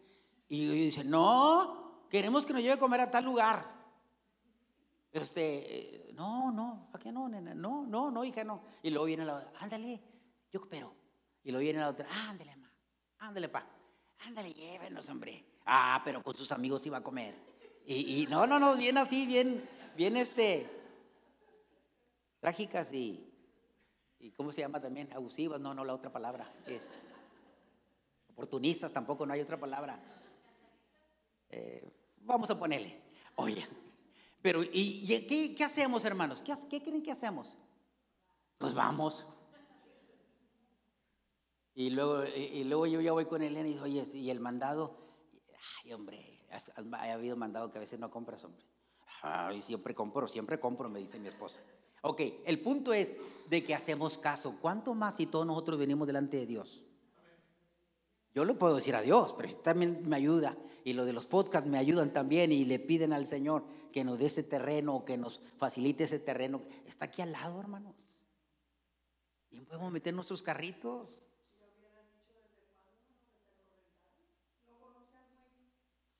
Y, 0.48 0.68
dicen, 0.68 1.10
no, 1.10 2.06
queremos 2.08 2.46
que 2.46 2.52
nos 2.52 2.62
lleve 2.62 2.74
a 2.74 2.78
comer 2.78 3.00
a 3.00 3.10
tal 3.10 3.24
lugar. 3.24 3.83
Este, 5.14 6.08
eh, 6.08 6.12
no, 6.14 6.50
no, 6.50 6.88
¿para 6.90 7.00
qué 7.00 7.12
no, 7.12 7.28
nena? 7.28 7.54
No, 7.54 7.86
no, 7.86 8.10
no, 8.10 8.24
hija, 8.24 8.42
no. 8.42 8.64
Y 8.82 8.90
luego 8.90 9.06
viene 9.06 9.24
la 9.24 9.36
otra, 9.36 9.52
ándale, 9.60 10.00
yo 10.52 10.60
coopero. 10.60 10.92
Y 11.44 11.52
luego 11.52 11.62
viene 11.62 11.78
la 11.78 11.88
otra, 11.88 12.08
ándale, 12.28 12.56
ma, 12.56 12.68
ándale, 13.18 13.48
pa, 13.48 13.64
ándale, 14.26 14.52
llévenos, 14.52 15.08
hombre. 15.08 15.44
Ah, 15.66 16.02
pero 16.04 16.20
con 16.20 16.34
sus 16.34 16.50
amigos 16.50 16.84
iba 16.86 16.98
a 16.98 17.02
comer. 17.04 17.36
Y, 17.86 18.22
y 18.22 18.26
no, 18.26 18.44
no, 18.44 18.58
no, 18.58 18.76
bien 18.76 18.98
así, 18.98 19.24
bien, 19.24 19.64
bien 19.96 20.16
este, 20.16 20.68
trágicas 22.40 22.92
y, 22.92 23.32
y 24.18 24.32
¿cómo 24.32 24.50
se 24.50 24.62
llama 24.62 24.80
también? 24.80 25.12
Abusivas, 25.12 25.60
no, 25.60 25.74
no, 25.74 25.84
la 25.84 25.94
otra 25.94 26.10
palabra 26.10 26.52
es 26.66 27.02
oportunistas, 28.30 28.92
tampoco 28.92 29.24
no 29.26 29.32
hay 29.32 29.42
otra 29.42 29.60
palabra. 29.60 29.96
Eh, 31.50 31.88
vamos 32.16 32.50
a 32.50 32.58
ponerle, 32.58 33.00
oye, 33.36 33.64
pero, 34.44 34.62
¿y, 34.62 35.54
qué, 35.56 35.64
hacemos, 35.64 36.04
hermanos? 36.04 36.42
¿Qué, 36.42 36.82
creen 36.82 37.02
que 37.02 37.10
hacemos? 37.10 37.56
Pues 38.58 38.74
vamos. 38.74 39.26
Y 41.74 41.88
luego, 41.88 42.26
y, 42.26 42.62
luego 42.64 42.86
yo 42.86 43.00
ya 43.00 43.12
voy 43.12 43.24
con 43.24 43.40
Elena 43.40 43.66
y 43.66 43.72
digo, 43.72 43.84
oye, 43.84 44.04
y 44.12 44.28
el 44.28 44.40
mandado, 44.40 44.98
ay, 45.82 45.94
hombre, 45.94 46.46
ha 46.92 47.12
habido 47.14 47.38
mandado 47.38 47.70
que 47.70 47.78
a 47.78 47.80
veces 47.80 47.98
no 47.98 48.10
compras, 48.10 48.44
hombre. 48.44 48.62
Ay, 49.22 49.62
siempre 49.62 49.94
compro, 49.94 50.28
siempre 50.28 50.60
compro, 50.60 50.90
me 50.90 51.00
dice 51.00 51.18
mi 51.18 51.28
esposa. 51.28 51.62
Ok, 52.02 52.20
el 52.44 52.60
punto 52.60 52.92
es 52.92 53.16
de 53.48 53.64
que 53.64 53.74
hacemos 53.74 54.18
caso. 54.18 54.58
¿Cuánto 54.60 54.92
más 54.92 55.16
si 55.16 55.24
todos 55.24 55.46
nosotros 55.46 55.78
venimos 55.78 56.06
delante 56.06 56.36
de 56.36 56.44
Dios? 56.44 56.84
Yo 58.34 58.44
lo 58.44 58.58
puedo 58.58 58.74
decir 58.74 58.96
a 58.96 59.02
Dios, 59.02 59.32
pero 59.36 59.54
también 59.58 60.02
me 60.08 60.16
ayuda. 60.16 60.56
Y 60.82 60.92
lo 60.92 61.04
de 61.04 61.12
los 61.12 61.26
podcasts 61.26 61.68
me 61.68 61.78
ayudan 61.78 62.12
también 62.12 62.50
y 62.50 62.64
le 62.64 62.78
piden 62.78 63.12
al 63.12 63.26
Señor 63.26 63.64
que 63.92 64.02
nos 64.04 64.18
dé 64.18 64.26
ese 64.26 64.42
terreno, 64.42 65.04
que 65.04 65.16
nos 65.16 65.40
facilite 65.56 66.04
ese 66.04 66.18
terreno. 66.18 66.60
Está 66.84 67.06
aquí 67.06 67.22
al 67.22 67.32
lado, 67.32 67.60
hermanos. 67.60 67.94
Bien 69.50 69.64
podemos 69.64 69.92
meter 69.92 70.12
nuestros 70.12 70.42
carritos. 70.42 71.16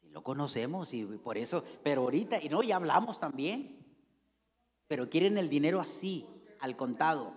Sí, 0.00 0.08
lo 0.10 0.22
conocemos 0.22 0.94
y 0.94 1.04
por 1.04 1.36
eso, 1.36 1.64
pero 1.82 2.02
ahorita, 2.02 2.40
y 2.40 2.48
no, 2.48 2.62
ya 2.62 2.76
hablamos 2.76 3.18
también. 3.18 3.84
Pero 4.86 5.10
quieren 5.10 5.36
el 5.36 5.48
dinero 5.48 5.80
así, 5.80 6.26
al 6.60 6.76
contado. 6.76 7.34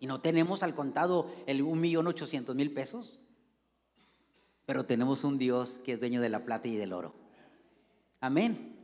Y 0.00 0.08
no 0.08 0.20
tenemos 0.20 0.64
al 0.64 0.74
contado 0.74 1.30
el 1.46 1.62
un 1.62 1.80
millón 1.80 2.08
ochocientos 2.08 2.56
mil 2.56 2.74
pesos. 2.74 3.20
Pero 4.66 4.84
tenemos 4.84 5.22
un 5.24 5.38
Dios 5.38 5.80
que 5.84 5.92
es 5.92 6.00
dueño 6.00 6.20
de 6.20 6.28
la 6.28 6.44
plata 6.44 6.66
y 6.68 6.76
del 6.76 6.92
oro. 6.92 7.14
Amén. 8.20 8.74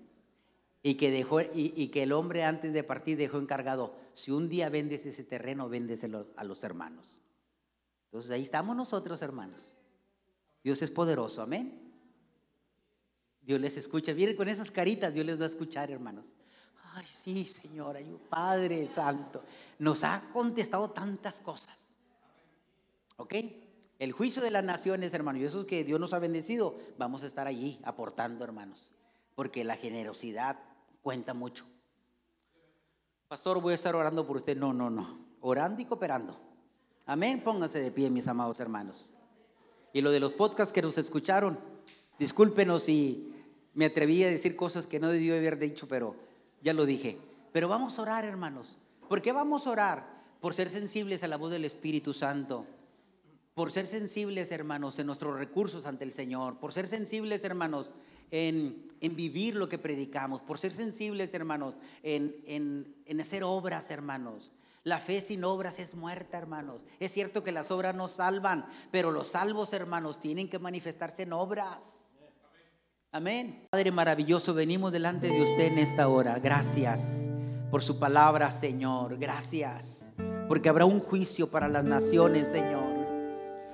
Y 0.82 0.94
que, 0.94 1.10
dejó, 1.10 1.40
y, 1.40 1.88
que 1.88 2.04
el 2.04 2.12
hombre 2.12 2.44
antes 2.44 2.72
de 2.72 2.84
partir 2.84 3.16
dejó 3.16 3.38
encargado, 3.38 3.94
si 4.14 4.30
un 4.30 4.48
día 4.48 4.68
vendes 4.68 5.06
ese 5.06 5.24
terreno, 5.24 5.68
véndeselo 5.68 6.28
a 6.36 6.44
los 6.44 6.64
hermanos. 6.64 7.20
Entonces 8.06 8.30
ahí 8.30 8.42
estamos 8.42 8.76
nosotros, 8.76 9.22
hermanos. 9.22 9.74
Dios 10.62 10.82
es 10.82 10.90
poderoso, 10.90 11.42
amén. 11.42 11.92
Dios 13.40 13.60
les 13.60 13.76
escucha. 13.76 14.14
Miren 14.14 14.36
con 14.36 14.48
esas 14.48 14.70
caritas, 14.70 15.12
Dios 15.12 15.26
les 15.26 15.40
va 15.40 15.44
a 15.44 15.48
escuchar, 15.48 15.90
hermanos. 15.90 16.34
Ay, 16.94 17.06
sí, 17.08 17.44
Señor, 17.44 17.96
ay, 17.96 18.18
Padre 18.28 18.86
Santo. 18.86 19.42
Nos 19.78 20.04
ha 20.04 20.28
contestado 20.32 20.90
tantas 20.90 21.40
cosas. 21.40 21.78
¿Ok? 23.16 23.34
El 24.02 24.10
juicio 24.10 24.42
de 24.42 24.50
las 24.50 24.64
naciones, 24.64 25.14
hermanos, 25.14 25.42
y 25.42 25.44
eso 25.44 25.60
es 25.60 25.66
que 25.68 25.84
Dios 25.84 26.00
nos 26.00 26.12
ha 26.12 26.18
bendecido, 26.18 26.76
vamos 26.98 27.22
a 27.22 27.28
estar 27.28 27.46
allí 27.46 27.78
aportando, 27.84 28.42
hermanos, 28.42 28.96
porque 29.36 29.62
la 29.62 29.76
generosidad 29.76 30.58
cuenta 31.02 31.34
mucho. 31.34 31.64
Pastor, 33.28 33.60
voy 33.60 33.70
a 33.70 33.74
estar 33.76 33.94
orando 33.94 34.26
por 34.26 34.38
usted. 34.38 34.56
No, 34.56 34.72
no, 34.72 34.90
no. 34.90 35.20
Orando 35.40 35.82
y 35.82 35.84
cooperando. 35.84 36.34
Amén. 37.06 37.42
Pónganse 37.44 37.78
de 37.78 37.92
pie, 37.92 38.10
mis 38.10 38.26
amados 38.26 38.58
hermanos. 38.58 39.14
Y 39.92 40.00
lo 40.00 40.10
de 40.10 40.18
los 40.18 40.32
podcasts 40.32 40.74
que 40.74 40.82
nos 40.82 40.98
escucharon, 40.98 41.56
discúlpenos 42.18 42.82
si 42.82 43.32
me 43.72 43.84
atreví 43.84 44.24
a 44.24 44.30
decir 44.30 44.56
cosas 44.56 44.88
que 44.88 44.98
no 44.98 45.10
debí 45.10 45.30
haber 45.30 45.60
dicho, 45.60 45.86
pero 45.86 46.16
ya 46.60 46.72
lo 46.72 46.86
dije. 46.86 47.20
Pero 47.52 47.68
vamos 47.68 47.96
a 48.00 48.02
orar, 48.02 48.24
hermanos. 48.24 48.78
¿Por 49.08 49.22
qué 49.22 49.30
vamos 49.30 49.68
a 49.68 49.70
orar? 49.70 50.24
Por 50.40 50.54
ser 50.54 50.70
sensibles 50.70 51.22
a 51.22 51.28
la 51.28 51.36
voz 51.36 51.52
del 51.52 51.64
Espíritu 51.64 52.12
Santo 52.12 52.66
por 53.54 53.70
ser 53.72 53.86
sensibles, 53.86 54.50
hermanos, 54.50 54.98
en 54.98 55.06
nuestros 55.06 55.36
recursos 55.36 55.86
ante 55.86 56.04
el 56.04 56.12
Señor, 56.12 56.58
por 56.58 56.72
ser 56.72 56.88
sensibles, 56.88 57.44
hermanos, 57.44 57.90
en, 58.30 58.90
vivir 59.00 59.56
lo 59.56 59.68
que 59.68 59.78
predicamos, 59.78 60.40
por 60.42 60.58
ser 60.58 60.72
sensibles, 60.72 61.34
hermanos, 61.34 61.74
en, 62.02 62.94
en 63.04 63.20
hacer 63.20 63.44
obras, 63.44 63.90
hermanos. 63.90 64.52
La 64.84 64.98
fe 64.98 65.20
sin 65.20 65.44
obras 65.44 65.78
es 65.78 65.94
muerta, 65.94 66.38
hermanos. 66.38 66.84
Es 66.98 67.12
cierto 67.12 67.44
que 67.44 67.52
las 67.52 67.70
obras 67.70 67.94
no 67.94 68.08
salvan, 68.08 68.66
pero 68.90 69.12
los 69.12 69.28
salvos, 69.28 69.72
hermanos, 69.72 70.18
tienen 70.18 70.48
que 70.48 70.58
manifestarse 70.58 71.22
en 71.22 71.32
obras. 71.32 71.78
Amén. 73.12 73.68
Padre 73.70 73.92
maravilloso, 73.92 74.54
venimos 74.54 74.90
delante 74.90 75.28
de 75.28 75.42
usted 75.42 75.66
en 75.66 75.78
esta 75.78 76.08
hora. 76.08 76.38
Gracias 76.38 77.28
por 77.70 77.82
su 77.82 77.98
palabra, 77.98 78.50
Señor. 78.50 79.18
Gracias. 79.18 80.08
Porque 80.48 80.68
habrá 80.68 80.84
un 80.84 80.98
juicio 80.98 81.48
para 81.48 81.68
las 81.68 81.84
naciones, 81.84 82.48
Señor. 82.48 82.91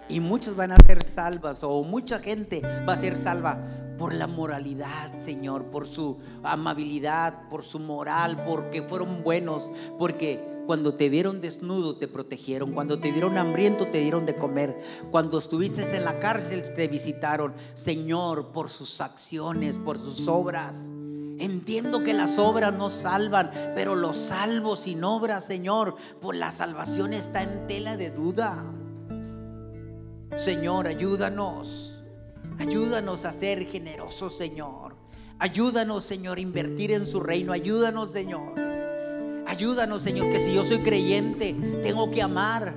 Y 0.08 0.20
muchos 0.20 0.56
van 0.56 0.72
a 0.72 0.76
ser 0.86 1.02
salvas 1.02 1.62
o 1.62 1.82
mucha 1.82 2.18
gente 2.18 2.62
va 2.88 2.94
a 2.94 2.96
ser 2.96 3.16
salva 3.16 3.58
por 3.98 4.14
la 4.14 4.26
moralidad, 4.26 5.20
Señor, 5.20 5.64
por 5.64 5.86
su 5.86 6.18
amabilidad, 6.42 7.48
por 7.50 7.64
su 7.64 7.80
moral, 7.80 8.44
porque 8.46 8.82
fueron 8.82 9.22
buenos, 9.22 9.70
porque 9.98 10.40
cuando 10.66 10.94
te 10.94 11.08
vieron 11.08 11.40
desnudo 11.40 11.96
te 11.96 12.08
protegieron, 12.08 12.72
cuando 12.72 13.00
te 13.00 13.10
vieron 13.10 13.36
hambriento 13.36 13.88
te 13.88 14.00
dieron 14.00 14.24
de 14.24 14.36
comer, 14.36 14.80
cuando 15.10 15.38
estuviste 15.38 15.96
en 15.96 16.04
la 16.04 16.20
cárcel 16.20 16.62
te 16.74 16.88
visitaron, 16.88 17.54
Señor, 17.74 18.52
por 18.52 18.70
sus 18.70 19.00
acciones, 19.00 19.78
por 19.78 19.98
sus 19.98 20.28
obras. 20.28 20.92
Entiendo 21.40 22.02
que 22.02 22.14
las 22.14 22.38
obras 22.38 22.74
no 22.74 22.90
salvan, 22.90 23.50
pero 23.74 23.94
los 23.94 24.16
salvos 24.16 24.80
sin 24.80 25.04
obras, 25.04 25.46
Señor, 25.46 25.96
pues 26.20 26.38
la 26.38 26.50
salvación 26.50 27.14
está 27.14 27.42
en 27.42 27.66
tela 27.66 27.96
de 27.96 28.10
duda. 28.10 28.64
Señor, 30.36 30.86
ayúdanos. 30.86 32.00
Ayúdanos 32.58 33.24
a 33.24 33.32
ser 33.32 33.66
generosos, 33.66 34.36
Señor. 34.36 34.96
Ayúdanos, 35.38 36.04
Señor, 36.04 36.38
a 36.38 36.40
invertir 36.40 36.90
en 36.90 37.06
su 37.06 37.20
reino. 37.20 37.52
Ayúdanos, 37.52 38.10
Señor. 38.10 38.54
Ayúdanos, 39.46 40.02
Señor, 40.02 40.30
que 40.30 40.40
si 40.40 40.54
yo 40.54 40.64
soy 40.64 40.80
creyente, 40.80 41.54
tengo 41.82 42.10
que 42.10 42.22
amar. 42.22 42.74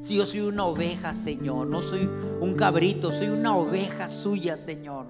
Si 0.00 0.16
yo 0.16 0.26
soy 0.26 0.40
una 0.40 0.64
oveja, 0.66 1.12
Señor, 1.12 1.66
no 1.66 1.82
soy 1.82 2.08
un 2.40 2.54
cabrito, 2.54 3.10
soy 3.10 3.28
una 3.28 3.56
oveja 3.56 4.08
suya, 4.08 4.56
Señor. 4.56 5.06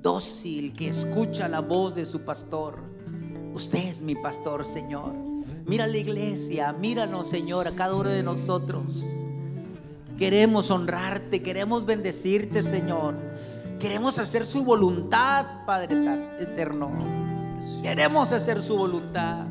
Dócil, 0.00 0.74
que 0.74 0.88
escucha 0.88 1.48
la 1.48 1.60
voz 1.60 1.94
de 1.94 2.06
su 2.06 2.20
pastor. 2.22 2.78
Usted 3.52 3.78
es 3.78 4.00
mi 4.00 4.14
pastor, 4.14 4.64
Señor. 4.64 5.12
Mira 5.66 5.86
la 5.86 5.98
iglesia, 5.98 6.72
míranos, 6.72 7.28
Señor, 7.28 7.68
a 7.68 7.72
cada 7.72 7.94
uno 7.94 8.08
de 8.08 8.22
nosotros. 8.22 9.04
Queremos 10.18 10.72
honrarte, 10.72 11.42
queremos 11.42 11.86
bendecirte, 11.86 12.64
Señor. 12.64 13.14
Queremos 13.78 14.18
hacer 14.18 14.44
su 14.44 14.64
voluntad, 14.64 15.46
Padre 15.64 15.94
eterno. 16.40 16.90
Queremos 17.82 18.32
hacer 18.32 18.60
su 18.60 18.76
voluntad. 18.76 19.46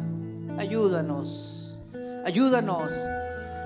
Ayúdanos, 0.57 1.80
ayúdanos. 2.26 2.91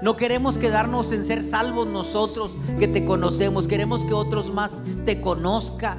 No 0.04 0.16
queremos 0.16 0.60
quedarnos 0.60 1.12
en 1.12 1.26
ser 1.26 1.44
salvos 1.44 1.88
nosotros 1.88 2.52
que 2.78 2.88
te 2.88 3.04
conocemos. 3.04 3.68
Queremos 3.68 4.06
que 4.06 4.14
otros 4.14 4.54
más 4.54 4.74
te 5.04 5.22
conozcan. 5.22 5.98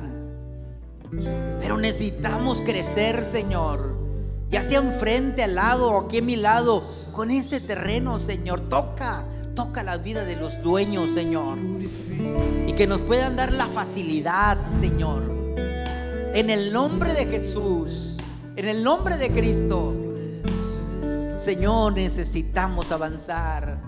Pero 1.60 1.78
necesitamos 1.78 2.60
crecer, 2.60 3.24
Señor. 3.24 3.96
Ya 4.50 4.62
sea 4.62 4.78
enfrente, 4.80 5.42
al 5.42 5.56
lado 5.56 5.98
aquí 5.98 6.18
a 6.18 6.22
mi 6.22 6.36
lado, 6.36 6.84
con 7.10 7.30
ese 7.30 7.60
terreno, 7.60 8.18
Señor. 8.18 8.60
Toca, 8.60 9.24
Toca 9.54 9.82
la 9.82 9.98
vida 9.98 10.24
de 10.24 10.36
los 10.36 10.62
dueños, 10.62 11.10
Señor. 11.10 11.58
Y 12.66 12.72
que 12.72 12.86
nos 12.86 13.02
puedan 13.02 13.36
dar 13.36 13.52
la 13.52 13.66
facilidad, 13.66 14.56
Señor. 14.80 15.22
En 16.34 16.48
el 16.48 16.72
nombre 16.72 17.12
de 17.12 17.26
Jesús, 17.26 18.16
en 18.56 18.66
el 18.66 18.82
nombre 18.82 19.18
de 19.18 19.30
Cristo. 19.30 19.94
Señor, 21.36 21.92
necesitamos 21.94 22.92
avanzar. 22.92 23.78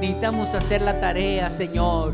Necesitamos 0.00 0.54
hacer 0.54 0.82
la 0.82 1.00
tarea, 1.00 1.48
Señor. 1.48 2.12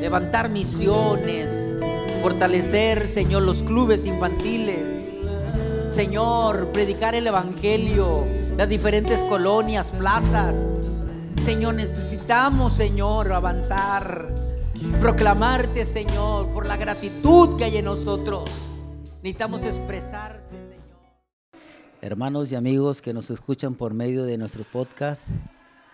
Levantar 0.00 0.50
misiones. 0.50 1.80
Fortalecer, 2.20 3.08
Señor, 3.08 3.42
los 3.42 3.64
clubes 3.64 4.06
infantiles. 4.06 5.18
Señor, 5.88 6.68
predicar 6.68 7.16
el 7.16 7.26
Evangelio. 7.26 8.24
Las 8.56 8.68
diferentes 8.68 9.22
colonias, 9.22 9.90
plazas 9.90 10.54
Señor, 11.44 11.74
necesitamos, 11.74 12.72
Señor, 12.72 13.32
avanzar, 13.32 14.32
proclamarte, 15.00 15.84
Señor, 15.84 16.52
por 16.52 16.66
la 16.66 16.76
gratitud 16.76 17.58
que 17.58 17.64
hay 17.64 17.78
en 17.78 17.86
nosotros. 17.86 18.48
Necesitamos 19.24 19.64
expresarte, 19.64 20.50
Señor. 20.50 21.60
Hermanos 22.00 22.52
y 22.52 22.54
amigos 22.54 23.02
que 23.02 23.12
nos 23.12 23.28
escuchan 23.32 23.74
por 23.74 23.92
medio 23.92 24.22
de 24.22 24.38
nuestros 24.38 24.68
podcasts, 24.68 25.32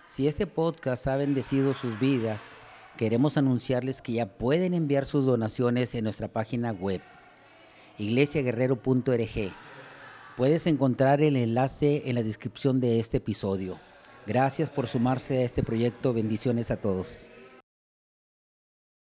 si 0.05 0.27
este 0.27 0.45
podcast 0.45 1.07
ha 1.07 1.15
bendecido 1.15 1.73
sus 1.73 1.99
vidas, 1.99 2.53
queremos 2.95 3.35
anunciarles 3.35 4.03
que 4.03 4.13
ya 4.13 4.37
pueden 4.37 4.75
enviar 4.75 5.07
sus 5.07 5.25
donaciones 5.25 5.95
en 5.95 6.03
nuestra 6.03 6.27
página 6.27 6.73
web, 6.73 7.01
iglesiaguerrero.org. 7.97 9.51
Puedes 10.37 10.67
encontrar 10.67 11.21
el 11.21 11.35
enlace 11.35 12.03
en 12.05 12.13
la 12.13 12.21
descripción 12.21 12.79
de 12.79 12.99
este 12.99 13.17
episodio. 13.17 13.79
Gracias 14.29 14.69
por 14.69 14.85
sumarse 14.85 15.39
a 15.39 15.43
este 15.43 15.63
proyecto. 15.63 16.13
Bendiciones 16.13 16.69
a 16.69 16.77
todos. 16.77 17.31